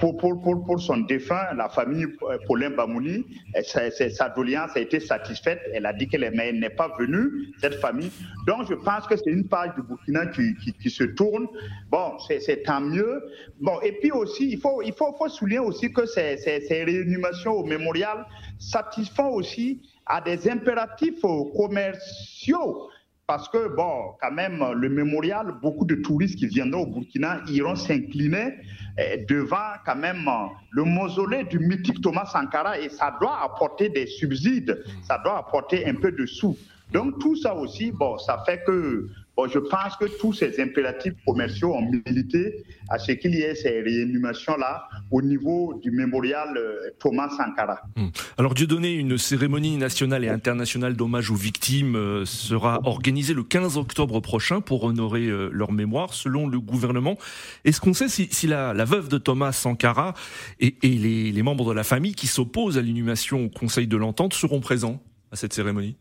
pour, 0.00 0.16
pour, 0.16 0.80
son 0.80 0.98
défunt, 0.98 1.54
la 1.54 1.68
famille 1.68 2.06
euh, 2.22 2.38
Paulin 2.46 2.70
Bamouni, 2.70 3.24
sa 3.62 4.28
doléance 4.30 4.70
a 4.76 4.80
été 4.80 4.98
satisfaite. 4.98 5.60
Elle 5.72 5.86
a 5.86 5.92
dit 5.92 6.08
qu'elle 6.08 6.28
n'est 6.32 6.70
pas 6.70 6.90
venue, 6.98 7.52
cette 7.60 7.76
famille. 7.76 8.10
Donc, 8.46 8.68
je 8.68 8.74
pense 8.74 9.06
que 9.06 9.16
c'est 9.16 9.30
une 9.30 9.46
page 9.46 9.74
du 9.76 9.82
Burkina 9.82 10.26
qui, 10.26 10.90
se 10.90 11.04
tourne. 11.04 11.46
Bon, 11.90 12.18
c'est 12.40 12.62
tant 12.64 12.80
mieux. 12.80 13.22
Bon, 13.60 13.80
et 13.82 13.92
puis 13.92 14.10
aussi, 14.10 14.50
il 14.50 14.60
faut 14.60 15.28
souligner 15.28 15.60
aussi 15.60 15.92
que 15.92 16.06
ces, 16.06 16.36
ces, 16.38 16.60
ces 16.62 16.84
réanimations 16.84 17.52
au 17.52 17.64
mémorial 17.64 18.26
satisfont 18.58 19.28
aussi 19.28 19.82
à 20.06 20.20
des 20.20 20.48
impératifs 20.50 21.20
commerciaux 21.56 22.88
parce 23.28 23.46
que, 23.50 23.68
bon, 23.68 24.14
quand 24.22 24.32
même, 24.32 24.64
le 24.74 24.88
mémorial, 24.88 25.54
beaucoup 25.60 25.84
de 25.84 25.96
touristes 25.96 26.38
qui 26.38 26.46
viendront 26.46 26.84
au 26.84 26.86
Burkina 26.86 27.42
iront 27.48 27.76
s'incliner 27.76 28.54
eh, 28.96 29.26
devant 29.28 29.74
quand 29.84 29.96
même 29.96 30.26
le 30.70 30.84
mausolée 30.84 31.44
du 31.44 31.58
mythique 31.58 32.00
Thomas 32.00 32.24
Sankara 32.24 32.78
et 32.80 32.88
ça 32.88 33.14
doit 33.20 33.38
apporter 33.44 33.90
des 33.90 34.06
subsides, 34.06 34.82
ça 35.02 35.20
doit 35.22 35.36
apporter 35.36 35.86
un 35.86 35.94
peu 35.94 36.10
de 36.10 36.24
sous. 36.24 36.56
Donc 36.90 37.18
tout 37.18 37.36
ça 37.36 37.54
aussi, 37.54 37.92
bon, 37.92 38.16
ça 38.16 38.42
fait 38.46 38.64
que 38.66 39.10
je 39.46 39.58
pense 39.58 39.96
que 39.96 40.06
tous 40.18 40.32
ces 40.32 40.60
impératifs 40.60 41.14
commerciaux 41.26 41.74
ont 41.74 41.88
milité 42.04 42.64
à 42.88 42.98
ce 42.98 43.12
qu'il 43.12 43.34
y 43.34 43.42
ait 43.42 43.54
ces 43.54 43.80
réanimations-là 43.80 44.88
au 45.10 45.22
niveau 45.22 45.78
du 45.82 45.90
mémorial 45.90 46.56
euh, 46.56 46.90
Thomas 46.98 47.28
Sankara. 47.30 47.80
Hmm. 47.96 48.08
Alors, 48.36 48.54
Dieu 48.54 48.66
donné, 48.66 48.94
une 48.94 49.18
cérémonie 49.18 49.76
nationale 49.76 50.24
et 50.24 50.28
internationale 50.28 50.96
d'hommage 50.96 51.30
aux 51.30 51.36
victimes 51.36 51.96
euh, 51.96 52.24
sera 52.24 52.80
organisée 52.84 53.34
le 53.34 53.42
15 53.42 53.76
octobre 53.76 54.20
prochain 54.20 54.60
pour 54.60 54.84
honorer 54.84 55.26
euh, 55.26 55.50
leur 55.52 55.72
mémoire, 55.72 56.14
selon 56.14 56.48
le 56.48 56.58
gouvernement. 56.60 57.16
Est-ce 57.64 57.80
qu'on 57.80 57.94
sait 57.94 58.08
si, 58.08 58.46
la, 58.46 58.72
veuve 58.84 59.08
de 59.08 59.18
Thomas 59.18 59.52
Sankara 59.52 60.14
et, 60.60 60.74
les 60.82 61.42
membres 61.42 61.70
de 61.70 61.74
la 61.74 61.84
famille 61.84 62.14
qui 62.14 62.26
s'opposent 62.26 62.78
à 62.78 62.82
l'inhumation 62.82 63.44
au 63.44 63.48
Conseil 63.48 63.86
de 63.86 63.96
l'Entente 63.96 64.34
seront 64.34 64.60
présents 64.60 65.00
à 65.30 65.36
cette 65.36 65.52
cérémonie? 65.52 65.96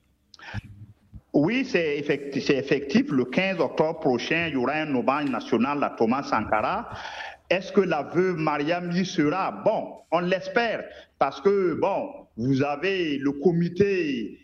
Oui, 1.38 1.66
c'est 1.66 2.00
effectif, 2.00 3.12
Le 3.12 3.26
15 3.26 3.60
octobre 3.60 4.00
prochain, 4.00 4.48
il 4.48 4.54
y 4.54 4.56
aura 4.56 4.74
un 4.74 4.96
hommage 4.96 5.30
national 5.30 5.84
à 5.84 5.92
Thomas 5.92 6.24
Sankara. 6.24 6.90
Est-ce 7.48 7.72
que 7.72 7.82
la 7.82 8.02
veuve 8.02 8.38
Mariam 8.38 8.92
y 8.92 9.06
sera? 9.06 9.52
Bon, 9.52 10.00
on 10.12 10.20
l'espère, 10.22 10.84
parce 11.20 11.40
que, 11.40 11.76
bon, 11.76 12.10
vous 12.38 12.64
avez 12.64 13.20
le 13.20 13.32
comité 13.34 14.40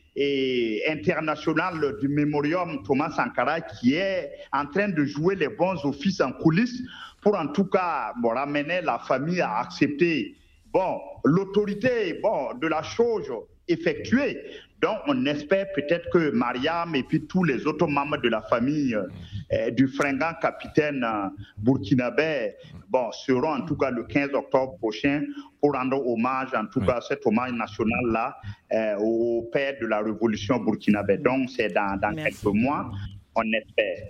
international 0.88 1.98
du 2.00 2.08
mémorium 2.10 2.84
Thomas 2.84 3.10
Sankara 3.10 3.62
qui 3.62 3.96
est 3.96 4.30
en 4.52 4.68
train 4.68 4.90
de 4.90 5.04
jouer 5.04 5.34
les 5.34 5.48
bons 5.48 5.84
offices 5.86 6.22
en 6.22 6.32
coulisses 6.32 6.80
pour 7.24 7.36
en 7.36 7.48
tout 7.48 7.66
cas 7.66 8.14
ramener 8.24 8.82
la 8.82 9.00
famille 9.00 9.42
à 9.42 9.58
accepter 9.58 10.36
bon, 10.72 11.00
l'autorité 11.26 12.20
bon, 12.22 12.54
de 12.62 12.68
la 12.68 12.84
chose 12.84 13.28
effectuée. 13.68 14.38
Donc, 14.84 15.00
on 15.08 15.26
espère 15.28 15.68
peut-être 15.74 16.10
que 16.10 16.32
Mariam 16.32 16.94
et 16.94 17.04
puis 17.04 17.26
tous 17.26 17.46
les 17.46 17.66
autres 17.66 17.88
membres 17.88 18.18
de 18.18 18.28
la 18.28 18.42
famille 18.42 18.94
euh, 18.94 19.72
du 19.72 19.88
fringant 19.88 20.34
capitaine 20.42 21.06
euh, 21.06 21.30
burkinabé 21.58 22.56
bon, 22.90 23.10
seront 23.14 23.54
en 23.54 23.62
tout 23.62 23.78
cas 23.78 23.92
le 23.92 24.04
15 24.04 24.34
octobre 24.34 24.76
prochain 24.80 25.22
pour 25.62 25.72
rendre 25.72 26.06
hommage, 26.06 26.50
en 26.54 26.66
tout 26.66 26.82
cas 26.82 27.00
cet 27.00 27.26
hommage 27.26 27.54
national-là, 27.54 28.36
euh, 28.74 28.96
au 29.00 29.50
père 29.54 29.76
de 29.80 29.88
la 29.88 30.02
révolution 30.02 30.60
burkinabé. 30.60 31.16
Donc, 31.16 31.50
c'est 31.50 31.70
dans, 31.70 31.98
dans 31.98 32.14
quelques 32.14 32.44
mois, 32.44 32.92
on 33.36 33.44
espère. 33.54 34.10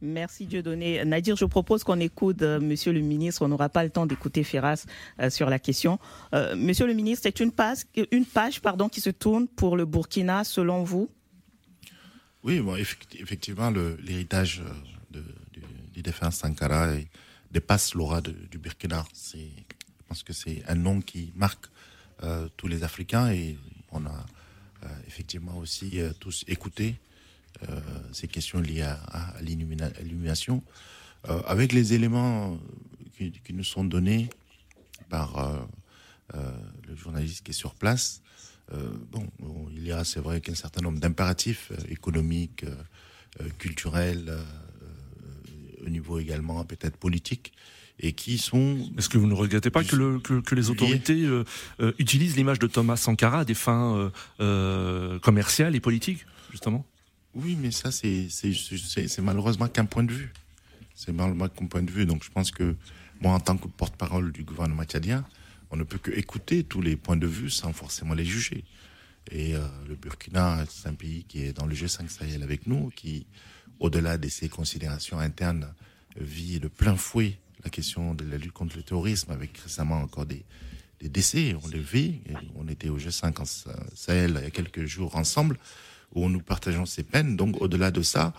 Merci 0.00 0.46
Dieudonné. 0.46 1.04
Nadir, 1.04 1.36
je 1.36 1.44
propose 1.44 1.84
qu'on 1.84 2.00
écoute 2.00 2.42
euh, 2.42 2.60
Monsieur 2.60 2.92
le 2.92 3.00
ministre. 3.00 3.42
On 3.42 3.48
n'aura 3.48 3.68
pas 3.68 3.84
le 3.84 3.90
temps 3.90 4.06
d'écouter 4.06 4.44
Ferras 4.44 4.84
euh, 5.20 5.30
sur 5.30 5.48
la 5.48 5.58
question. 5.58 5.98
Euh, 6.34 6.56
Monsieur 6.56 6.86
le 6.86 6.94
ministre, 6.94 7.22
c'est 7.22 7.40
une 7.40 7.52
page, 7.52 7.84
une 8.10 8.26
page 8.26 8.60
qui 8.92 9.00
se 9.00 9.10
tourne 9.10 9.48
pour 9.48 9.76
le 9.76 9.84
Burkina, 9.86 10.44
selon 10.44 10.82
vous? 10.82 11.08
Oui, 12.42 12.62
effectivement, 13.18 13.70
l'héritage 13.70 14.62
du, 15.10 16.02
défunt 16.02 16.30
Sankara 16.30 16.92
dépasse 17.50 17.94
l'aura 17.94 18.20
du 18.20 18.58
Burkina. 18.58 19.06
Je 19.32 19.38
pense 20.06 20.22
que 20.22 20.34
c'est 20.34 20.62
un 20.68 20.74
nom 20.74 21.00
qui 21.00 21.32
marque 21.36 21.66
tous 22.58 22.66
les 22.66 22.84
Africains 22.84 23.32
et 23.32 23.56
on 23.92 24.04
a 24.04 24.26
effectivement 25.06 25.56
aussi 25.56 25.98
tous 26.20 26.44
écouté 26.46 26.96
euh, 27.62 27.80
ces 28.12 28.26
questions 28.28 28.60
liées 28.60 28.82
à, 28.82 28.94
à 28.94 29.40
l'illumination, 29.40 30.62
euh, 31.28 31.40
avec 31.46 31.72
les 31.72 31.94
éléments 31.94 32.58
qui, 33.16 33.32
nous 33.52 33.64
sont 33.64 33.84
donnés 33.84 34.28
par 35.08 35.38
euh, 36.34 36.50
le 36.88 36.96
journaliste 36.96 37.44
qui 37.44 37.52
est 37.52 37.54
sur 37.54 37.74
place. 37.74 38.22
bon, 39.12 39.28
il 39.70 39.86
y 39.86 39.92
a, 39.92 40.04
c'est 40.04 40.20
vrai, 40.20 40.40
qu'un 40.40 40.54
certain 40.54 40.82
nombre 40.82 40.98
d'impératifs 40.98 41.70
économiques, 41.88 42.64
culturels, 43.58 44.36
au 45.84 45.88
niveau 45.88 46.18
également 46.18 46.64
peut-être 46.64 46.96
politique, 46.96 47.52
et 48.00 48.12
qui 48.12 48.38
sont. 48.38 48.90
Est-ce 48.98 49.08
que 49.08 49.18
vous 49.18 49.26
ne 49.26 49.34
regrettez 49.34 49.70
pas 49.70 49.84
que, 49.84 49.96
le, 49.96 50.18
que, 50.18 50.54
les 50.54 50.70
autorités 50.70 51.28
utilisent 51.98 52.36
l'image 52.36 52.58
de 52.58 52.66
Thomas 52.66 52.96
Sankara 52.96 53.40
à 53.40 53.44
des 53.44 53.54
fins 53.54 54.10
commerciales 55.22 55.76
et 55.76 55.80
politiques, 55.80 56.26
justement? 56.50 56.84
Oui, 57.34 57.56
mais 57.60 57.70
ça, 57.70 57.90
c'est 57.90 59.18
malheureusement 59.20 59.68
qu'un 59.68 59.84
point 59.84 60.04
de 60.04 60.12
vue. 60.12 60.32
C'est 60.94 61.12
malheureusement 61.12 61.48
qu'un 61.48 61.66
point 61.66 61.82
de 61.82 61.90
vue. 61.90 62.06
Donc, 62.06 62.24
je 62.24 62.30
pense 62.30 62.50
que 62.50 62.76
moi, 63.20 63.32
en 63.32 63.40
tant 63.40 63.56
que 63.56 63.68
porte-parole 63.68 64.32
du 64.32 64.44
gouvernement 64.44 64.84
tchadien, 64.84 65.24
on 65.70 65.76
ne 65.76 65.84
peut 65.84 65.98
que 65.98 66.10
écouter 66.12 66.64
tous 66.64 66.80
les 66.80 66.96
points 66.96 67.16
de 67.16 67.26
vue 67.26 67.50
sans 67.50 67.72
forcément 67.72 68.14
les 68.14 68.24
juger. 68.24 68.64
Et 69.30 69.56
euh, 69.56 69.66
le 69.88 69.96
Burkina, 69.96 70.64
c'est 70.68 70.88
un 70.88 70.94
pays 70.94 71.24
qui 71.24 71.42
est 71.44 71.52
dans 71.52 71.66
le 71.66 71.74
G5 71.74 72.08
Sahel 72.08 72.42
avec 72.42 72.66
nous, 72.66 72.90
qui, 72.94 73.26
au-delà 73.80 74.18
de 74.18 74.28
ses 74.28 74.48
considérations 74.48 75.18
internes, 75.18 75.72
vit 76.16 76.60
de 76.60 76.68
plein 76.68 76.96
fouet 76.96 77.38
la 77.64 77.70
question 77.70 78.14
de 78.14 78.24
la 78.24 78.36
lutte 78.36 78.52
contre 78.52 78.76
le 78.76 78.82
terrorisme, 78.82 79.32
avec 79.32 79.56
récemment 79.58 80.00
encore 80.00 80.26
des, 80.26 80.44
décès. 81.00 81.56
On 81.62 81.68
les 81.68 81.80
vit. 81.80 82.20
On 82.54 82.68
était 82.68 82.88
au 82.88 82.98
G5 82.98 83.66
Sahel 83.94 84.36
il 84.38 84.44
y 84.44 84.46
a 84.46 84.50
quelques 84.50 84.86
jours 84.86 85.16
ensemble 85.16 85.58
où 86.14 86.28
nous 86.28 86.40
partageons 86.40 86.86
ces 86.86 87.02
peines. 87.02 87.36
Donc, 87.36 87.60
au-delà 87.60 87.90
de 87.90 88.02
ça, 88.02 88.32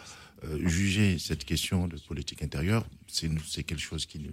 juger 0.63 1.17
cette 1.17 1.43
question 1.43 1.87
de 1.87 1.97
politique 1.97 2.43
intérieure, 2.43 2.85
c'est 3.07 3.63
quelque 3.63 3.81
chose 3.81 4.05
qui, 4.05 4.29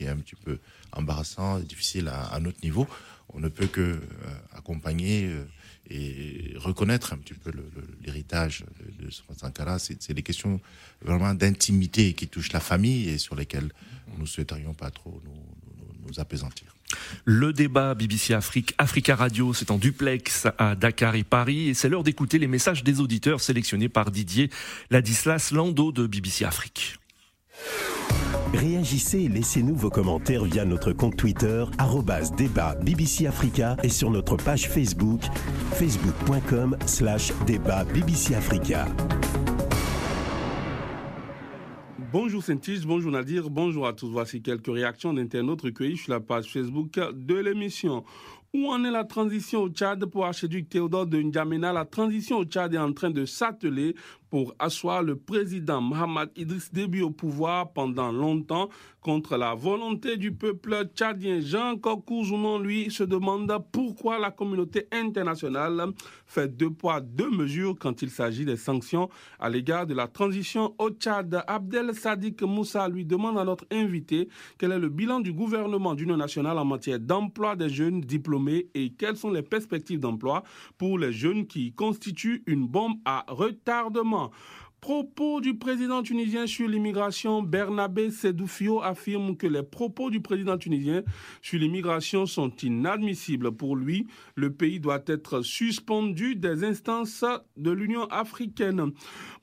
est 0.00 0.08
un 0.08 0.16
petit 0.16 0.36
peu 0.36 0.58
embarrassant, 0.92 1.58
difficile 1.60 2.08
à, 2.08 2.38
notre 2.40 2.60
niveau. 2.62 2.86
On 3.34 3.40
ne 3.40 3.48
peut 3.48 3.66
que 3.66 4.00
accompagner 4.52 5.30
et 5.90 6.54
reconnaître 6.56 7.12
un 7.12 7.18
petit 7.18 7.34
peu 7.34 7.52
l'héritage 8.04 8.64
de, 8.98 9.06
de 9.06 9.10
Sankara. 9.10 9.78
C'est 9.78 10.12
des 10.12 10.22
questions 10.22 10.60
vraiment 11.02 11.34
d'intimité 11.34 12.14
qui 12.14 12.28
touchent 12.28 12.52
la 12.52 12.60
famille 12.60 13.08
et 13.08 13.18
sur 13.18 13.34
lesquelles 13.34 13.70
nous 14.18 14.26
souhaiterions 14.26 14.74
pas 14.74 14.90
trop 14.90 15.20
nous, 15.24 15.55
nous, 16.06 16.20
apaisantir. 16.20 16.74
Le 17.24 17.52
débat 17.52 17.94
BBC 17.94 18.34
Afrique, 18.34 18.74
Africa 18.78 19.16
Radio, 19.16 19.52
c'est 19.52 19.70
en 19.70 19.78
duplex 19.78 20.46
à 20.58 20.74
Dakar 20.74 21.14
et 21.16 21.24
Paris 21.24 21.68
et 21.68 21.74
c'est 21.74 21.88
l'heure 21.88 22.04
d'écouter 22.04 22.38
les 22.38 22.46
messages 22.46 22.84
des 22.84 23.00
auditeurs 23.00 23.40
sélectionnés 23.40 23.88
par 23.88 24.10
Didier 24.10 24.50
Ladislas 24.90 25.50
Lando 25.52 25.92
de 25.92 26.06
BBC 26.06 26.44
Afrique. 26.44 26.98
Réagissez 28.54 29.22
et 29.22 29.28
laissez-nous 29.28 29.74
vos 29.74 29.90
commentaires 29.90 30.44
via 30.44 30.64
notre 30.64 30.92
compte 30.92 31.16
Twitter, 31.16 31.64
débat 32.36 32.74
BBC 32.76 33.26
Africa 33.26 33.76
et 33.82 33.88
sur 33.88 34.10
notre 34.10 34.36
page 34.36 34.68
Facebook, 34.68 35.22
facebook.com 35.72 36.76
slash 36.86 37.32
débat 37.46 37.84
BBC 37.84 38.34
Africa. 38.34 38.86
Bonjour 42.18 42.42
saint 42.42 42.56
bonjour 42.86 43.12
Nadir, 43.12 43.50
bonjour 43.50 43.86
à 43.86 43.92
tous. 43.92 44.08
Voici 44.08 44.40
quelques 44.40 44.68
réactions 44.68 45.12
d'internautes 45.12 45.60
recueillies 45.60 45.98
sur 45.98 46.14
la 46.14 46.20
page 46.20 46.50
Facebook 46.50 46.98
de 47.12 47.34
l'émission. 47.34 48.04
Où 48.56 48.70
en 48.70 48.82
est 48.84 48.90
la 48.90 49.04
transition 49.04 49.64
au 49.64 49.68
Tchad 49.68 50.06
pour 50.06 50.24
Archiduc 50.24 50.70
Théodore 50.70 51.06
de 51.06 51.20
N'Djamena? 51.20 51.74
La 51.74 51.84
transition 51.84 52.38
au 52.38 52.44
Tchad 52.44 52.72
est 52.72 52.78
en 52.78 52.94
train 52.94 53.10
de 53.10 53.26
s'atteler 53.26 53.94
pour 54.30 54.54
asseoir 54.58 55.02
le 55.02 55.16
président 55.16 55.80
Mohamed 55.80 56.30
Idriss 56.36 56.72
Déby 56.72 57.02
au 57.02 57.10
pouvoir 57.10 57.72
pendant 57.72 58.10
longtemps 58.10 58.68
contre 59.00 59.36
la 59.36 59.54
volonté 59.54 60.16
du 60.16 60.32
peuple 60.32 60.88
tchadien. 60.94 61.40
Jean 61.40 61.76
Kokouzounon, 61.76 62.58
lui, 62.58 62.90
se 62.90 63.04
demande 63.04 63.56
pourquoi 63.70 64.18
la 64.18 64.32
communauté 64.32 64.88
internationale 64.90 65.92
fait 66.26 66.48
deux 66.48 66.70
poids, 66.70 67.00
deux 67.00 67.30
mesures 67.30 67.76
quand 67.78 68.02
il 68.02 68.10
s'agit 68.10 68.44
des 68.44 68.56
sanctions 68.56 69.08
à 69.38 69.48
l'égard 69.48 69.86
de 69.86 69.94
la 69.94 70.08
transition 70.08 70.74
au 70.78 70.90
Tchad. 70.90 71.44
Abdel 71.46 71.94
Sadik 71.94 72.42
Moussa 72.42 72.88
lui 72.88 73.04
demande 73.04 73.38
à 73.38 73.44
notre 73.44 73.64
invité 73.70 74.28
quel 74.58 74.72
est 74.72 74.78
le 74.78 74.88
bilan 74.88 75.20
du 75.20 75.32
gouvernement 75.32 75.94
d'Union 75.94 76.16
nationale 76.16 76.58
en 76.58 76.64
matière 76.64 76.98
d'emploi 76.98 77.54
des 77.54 77.68
jeunes 77.68 78.00
diplômés 78.00 78.45
et 78.48 78.92
quelles 78.98 79.16
sont 79.16 79.30
les 79.30 79.42
perspectives 79.42 80.00
d'emploi 80.00 80.42
pour 80.78 80.98
les 80.98 81.12
jeunes 81.12 81.46
qui 81.46 81.72
constituent 81.72 82.42
une 82.46 82.66
bombe 82.66 82.94
à 83.04 83.24
retardement. 83.28 84.30
Propos 84.86 85.40
du 85.40 85.58
président 85.58 86.00
tunisien 86.00 86.46
sur 86.46 86.68
l'immigration, 86.68 87.42
Bernabé 87.42 88.12
Sedoufio 88.12 88.80
affirme 88.84 89.36
que 89.36 89.48
les 89.48 89.64
propos 89.64 90.10
du 90.10 90.20
président 90.20 90.56
tunisien 90.56 91.02
sur 91.42 91.58
l'immigration 91.58 92.24
sont 92.24 92.52
inadmissibles. 92.62 93.50
Pour 93.50 93.74
lui, 93.74 94.06
le 94.36 94.52
pays 94.52 94.78
doit 94.78 95.02
être 95.08 95.42
suspendu 95.42 96.36
des 96.36 96.62
instances 96.62 97.24
de 97.56 97.72
l'Union 97.72 98.04
africaine. 98.10 98.92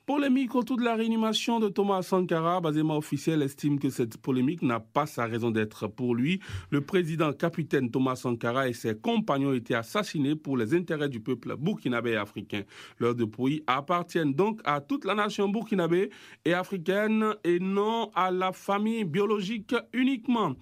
Polémique 0.06 0.54
autour 0.54 0.76
de 0.78 0.82
la 0.82 0.96
réanimation 0.96 1.60
de 1.60 1.68
Thomas 1.68 2.02
Sankara. 2.02 2.60
Basement 2.60 2.96
officiel 2.96 3.40
estime 3.42 3.78
que 3.78 3.88
cette 3.88 4.18
polémique 4.18 4.60
n'a 4.62 4.80
pas 4.80 5.06
sa 5.06 5.24
raison 5.24 5.50
d'être. 5.50 5.88
Pour 5.88 6.14
lui, 6.14 6.40
le 6.70 6.82
président 6.82 7.32
capitaine 7.32 7.90
Thomas 7.90 8.16
Sankara 8.16 8.68
et 8.68 8.74
ses 8.74 8.96
compagnons 8.96 9.50
ont 9.50 9.54
été 9.54 9.74
assassinés 9.74 10.36
pour 10.36 10.58
les 10.58 10.74
intérêts 10.74 11.08
du 11.08 11.20
peuple 11.20 11.54
burkinabé 11.58 12.12
et 12.12 12.16
africain. 12.16 12.62
Leurs 12.98 13.14
dépouilles 13.14 13.62
appartiennent 13.66 14.34
donc 14.34 14.60
à 14.64 14.82
toute 14.82 15.06
la 15.06 15.14
nation 15.14 15.33
burkinabé 15.42 16.10
et 16.44 16.54
africaine 16.54 17.34
et 17.44 17.58
non 17.60 18.10
à 18.14 18.30
la 18.30 18.52
famille 18.52 19.04
biologique 19.04 19.74
uniquement. 19.92 20.54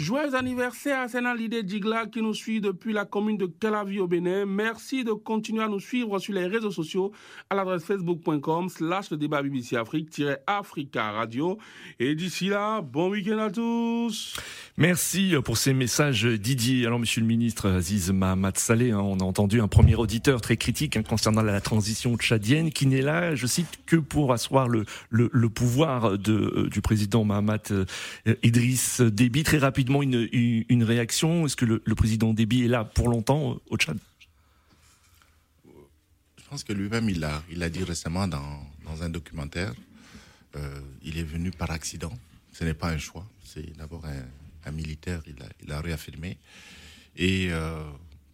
Joyeux 0.00 0.34
anniversaire 0.34 1.00
à 1.00 1.08
Sénat 1.08 1.34
Lidé 1.34 1.62
Digla 1.62 2.06
qui 2.06 2.22
nous 2.22 2.32
suit 2.32 2.62
depuis 2.62 2.94
la 2.94 3.04
commune 3.04 3.36
de 3.36 3.44
Calavi 3.44 4.00
au 4.00 4.06
Bénin. 4.06 4.46
Merci 4.46 5.04
de 5.04 5.12
continuer 5.12 5.62
à 5.62 5.68
nous 5.68 5.78
suivre 5.78 6.18
sur 6.18 6.32
les 6.32 6.46
réseaux 6.46 6.70
sociaux 6.70 7.12
à 7.50 7.54
l'adresse 7.54 7.84
facebook.com 7.84 8.70
slash 8.70 9.10
le 9.10 9.18
débat 9.18 9.42
BBC 9.42 9.76
Afrique-Africa 9.76 11.12
Radio. 11.12 11.58
Et 11.98 12.14
d'ici 12.14 12.48
là, 12.48 12.80
bon 12.80 13.10
week-end 13.10 13.36
à 13.40 13.50
tous. 13.50 14.38
Merci 14.78 15.34
pour 15.44 15.58
ces 15.58 15.74
messages 15.74 16.24
Didier. 16.24 16.86
Alors 16.86 16.98
monsieur 16.98 17.20
le 17.20 17.26
ministre 17.26 17.68
Aziz 17.68 18.10
Mahamat 18.10 18.52
Saleh, 18.54 18.92
hein, 18.92 19.00
on 19.00 19.18
a 19.18 19.24
entendu 19.24 19.60
un 19.60 19.68
premier 19.68 19.96
auditeur 19.96 20.40
très 20.40 20.56
critique 20.56 20.96
hein, 20.96 21.02
concernant 21.02 21.42
la 21.42 21.60
transition 21.60 22.16
tchadienne 22.16 22.70
qui 22.70 22.86
n'est 22.86 23.02
là, 23.02 23.34
je 23.34 23.46
cite, 23.46 23.80
que 23.84 23.96
pour 23.96 24.32
asseoir 24.32 24.66
le, 24.66 24.86
pouvoir 25.50 26.12
euh, 26.12 26.68
du 26.70 26.80
président 26.80 27.24
Mahamat 27.24 27.70
euh, 27.72 27.84
Idriss 28.42 29.02
Déby. 29.02 29.42
Très 29.42 29.58
rapidement 29.58 29.89
une, 30.02 30.84
réaction? 30.84 31.46
Est-ce 31.46 31.56
que 31.56 31.64
le, 31.64 31.94
président 31.94 32.32
Déby 32.32 32.64
est 32.64 32.68
là 32.68 32.84
pour 32.84 33.08
longtemps 33.08 33.60
au 33.68 33.76
Tchad 33.76 33.98
Je 35.66 36.44
pense 36.48 36.64
que 36.64 36.72
lui-même, 36.72 37.08
il 37.08 37.20
l'a 37.20 37.42
il 37.50 37.62
a 37.62 37.68
dit 37.68 37.84
récemment 37.84 38.26
dans, 38.28 38.42
un 39.02 39.08
documentaire, 39.08 39.72
euh, 40.56 40.80
il 41.02 41.18
est 41.18 41.24
venu 41.24 41.50
par 41.50 41.70
accident. 41.70 42.12
Ce 42.52 42.64
n'est 42.64 42.74
pas 42.74 42.88
un 42.88 42.98
choix. 42.98 43.26
C'est 43.44 43.76
d'abord 43.76 44.04
un, 44.64 44.72
militaire, 44.72 45.22
il 45.26 45.42
a, 45.42 45.46
il 45.62 45.72
a 45.72 45.80
réaffirmé. 45.80 46.38
Et 47.16 47.48
euh, 47.50 47.82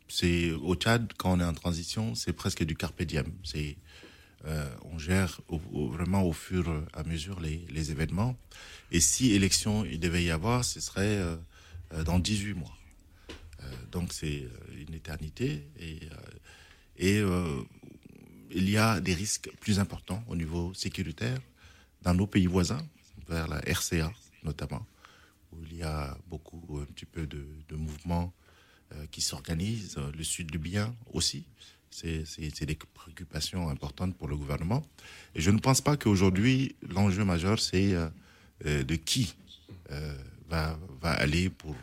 c'est 0.08 0.52
au 0.52 0.74
Tchad, 0.74 1.12
quand 1.16 1.32
on 1.36 1.40
est 1.40 1.44
en 1.44 1.54
transition, 1.54 2.14
c'est 2.14 2.32
presque 2.32 2.64
du 2.64 2.76
carpe 2.76 3.02
diem. 3.02 3.26
C'est 3.42 3.76
euh, 4.46 4.68
on 4.82 4.98
gère 4.98 5.40
vraiment 5.48 6.22
au 6.22 6.32
fur 6.32 6.68
et 6.68 6.98
à 6.98 7.02
mesure 7.02 7.40
les, 7.40 7.90
événements. 7.90 8.36
Et 8.92 9.00
si 9.00 9.32
élection 9.32 9.84
il 9.84 9.98
devait 9.98 10.22
y 10.22 10.30
avoir, 10.30 10.64
ce 10.64 10.80
serait 10.80 11.16
euh, 11.18 11.36
euh, 11.94 12.04
dans 12.04 12.18
18 12.18 12.54
mois. 12.54 12.76
donc 13.90 14.12
c'est 14.12 14.46
une 14.76 14.94
éternité. 14.94 15.66
Et, 15.80 17.20
il 18.50 18.70
y 18.70 18.78
a 18.78 19.00
des 19.00 19.12
risques 19.12 19.50
plus 19.60 19.80
importants 19.80 20.22
au 20.28 20.36
niveau 20.36 20.72
sécuritaire 20.72 21.38
dans 22.02 22.14
nos 22.14 22.26
pays 22.26 22.46
voisins, 22.46 22.86
vers 23.28 23.48
la 23.48 23.58
RCA 23.58 24.12
notamment, 24.44 24.86
où 25.52 25.58
il 25.64 25.76
y 25.76 25.82
a 25.82 26.16
beaucoup, 26.28 26.78
un 26.80 26.84
petit 26.84 27.04
peu 27.04 27.26
de, 27.26 27.44
de 27.68 27.76
mouvements 27.76 28.32
qui 29.10 29.20
s'organisent, 29.20 29.98
le 30.16 30.24
sud 30.24 30.52
libyen 30.52 30.94
aussi. 31.12 31.44
C'est 31.96 32.66
des 32.66 32.78
préoccupations 32.92 33.70
importantes 33.70 34.14
pour 34.16 34.28
le 34.28 34.36
gouvernement. 34.36 34.84
Et 35.34 35.40
je 35.40 35.50
ne 35.50 35.58
pense 35.58 35.80
pas 35.80 35.96
qu'aujourd'hui, 35.96 36.76
l'enjeu 36.86 37.24
majeur, 37.24 37.58
c'est 37.58 37.94
euh, 37.94 38.08
euh, 38.66 38.84
de 38.84 38.96
qui 38.96 39.34
euh, 39.90 40.14
va, 40.50 40.78
va, 41.00 41.12
aller 41.12 41.48
pour 41.48 41.74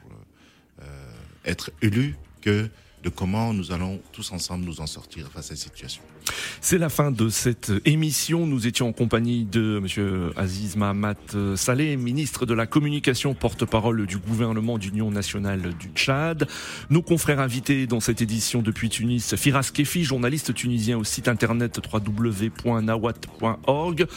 être 1.46 1.72
élu 1.82 2.16
que 2.42 2.70
de 3.02 3.10
comment 3.10 3.54
nous 3.54 3.72
allons 3.72 4.02
tous 4.12 4.32
ensemble 4.32 4.66
nous 4.66 4.82
en 4.82 4.88
sortir 4.88 5.32
face 5.32 5.52
à 5.52 5.56
cette 5.56 5.58
situation. 5.58 6.04
C'est 6.66 6.78
la 6.78 6.88
fin 6.88 7.12
de 7.12 7.28
cette 7.28 7.74
émission. 7.84 8.48
Nous 8.48 8.68
étions 8.68 8.88
en 8.88 8.94
compagnie 8.94 9.44
de 9.44 9.82
M. 9.84 10.32
Aziz 10.38 10.78
Mahamat 10.78 11.18
Saleh, 11.58 11.98
ministre 11.98 12.46
de 12.46 12.54
la 12.54 12.68
Communication, 12.68 13.34
porte-parole 13.34 14.06
du 14.06 14.18
gouvernement 14.18 14.78
d'Union 14.78 15.12
nationale 15.12 15.74
du 15.78 15.90
Tchad. 15.94 16.48
Nos 16.90 17.02
confrères 17.02 17.42
invités 17.42 17.86
dans 17.86 18.00
cette 18.00 18.22
édition 18.22 18.62
depuis 18.62 18.88
Tunis, 18.88 19.36
Firas 19.36 19.72
Kefi, 19.74 20.06
journaliste 20.06 20.54
tunisien 20.54 20.98
au 20.98 21.04
site 21.04 21.28
internet 21.28 21.82
www.nawat.org. 21.94 24.08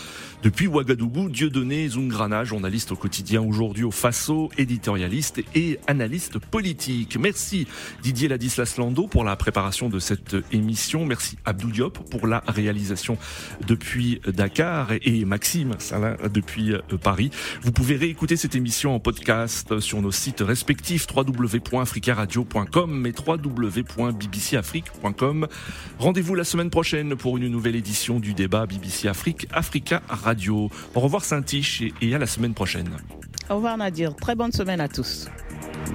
Depuis 0.45 0.69
Ouagadougou, 0.69 1.29
Dieudonné 1.29 1.89
Zungrana, 1.89 2.45
journaliste 2.45 2.93
au 2.93 2.97
quotidien 2.97 3.43
aujourd'hui 3.43 3.83
au 3.83 3.91
Faso, 3.91 4.51
éditorialiste 4.57 5.43
et 5.57 5.81
analyste 5.89 6.39
politique. 6.39 7.19
Merci 7.19 7.67
Didier 8.05 8.29
Ladislas 8.29 8.77
Lando 8.79 9.09
pour 9.09 9.25
la 9.25 9.35
préparation 9.35 9.89
de 9.89 9.99
cette 9.99 10.37
émission. 10.53 11.05
Merci 11.05 11.39
Abdou 11.45 11.73
Diop 11.73 12.09
pour 12.09 12.29
la 12.29 12.36
réalisation 12.47 13.19
depuis 13.67 14.21
Dakar 14.27 14.93
et 15.03 15.25
Maxime 15.25 15.73
Salin 15.79 16.17
depuis 16.33 16.73
euh, 16.73 16.81
Paris. 17.03 17.31
Vous 17.63 17.73
pouvez 17.73 17.97
réécouter 17.97 18.37
cette 18.37 18.55
émission 18.55 18.95
en 18.95 19.01
podcast 19.01 19.81
sur 19.81 20.03
nos 20.03 20.13
sites 20.13 20.41
respectifs 20.41 21.07
www.africaradio.com 21.15 23.07
et 23.07 23.15
www.bbcafrique.com. 23.27 25.47
Rendez-vous 25.99 26.35
la 26.35 26.45
semaine 26.45 26.71
prochaine 26.71 27.17
pour 27.17 27.37
une 27.37 27.49
nouvelle 27.49 27.77
édition 27.77 28.19
du 28.21 28.33
débat 28.35 28.67
BBC 28.67 29.09
Afrique 29.09 29.49
Africa 29.53 30.03
Radio. 30.09 30.71
Au 30.95 31.01
revoir 31.01 31.25
Saint-Tiche 31.25 31.83
et 32.01 32.15
à 32.15 32.19
la 32.19 32.27
semaine 32.27 32.55
prochaine. 32.55 32.89
Au 33.49 33.57
revoir 33.57 33.77
Nadir. 33.77 34.15
Très 34.17 34.35
bonne 34.35 34.53
semaine 34.53 34.81
à 34.81 34.89
tous. 34.89 35.29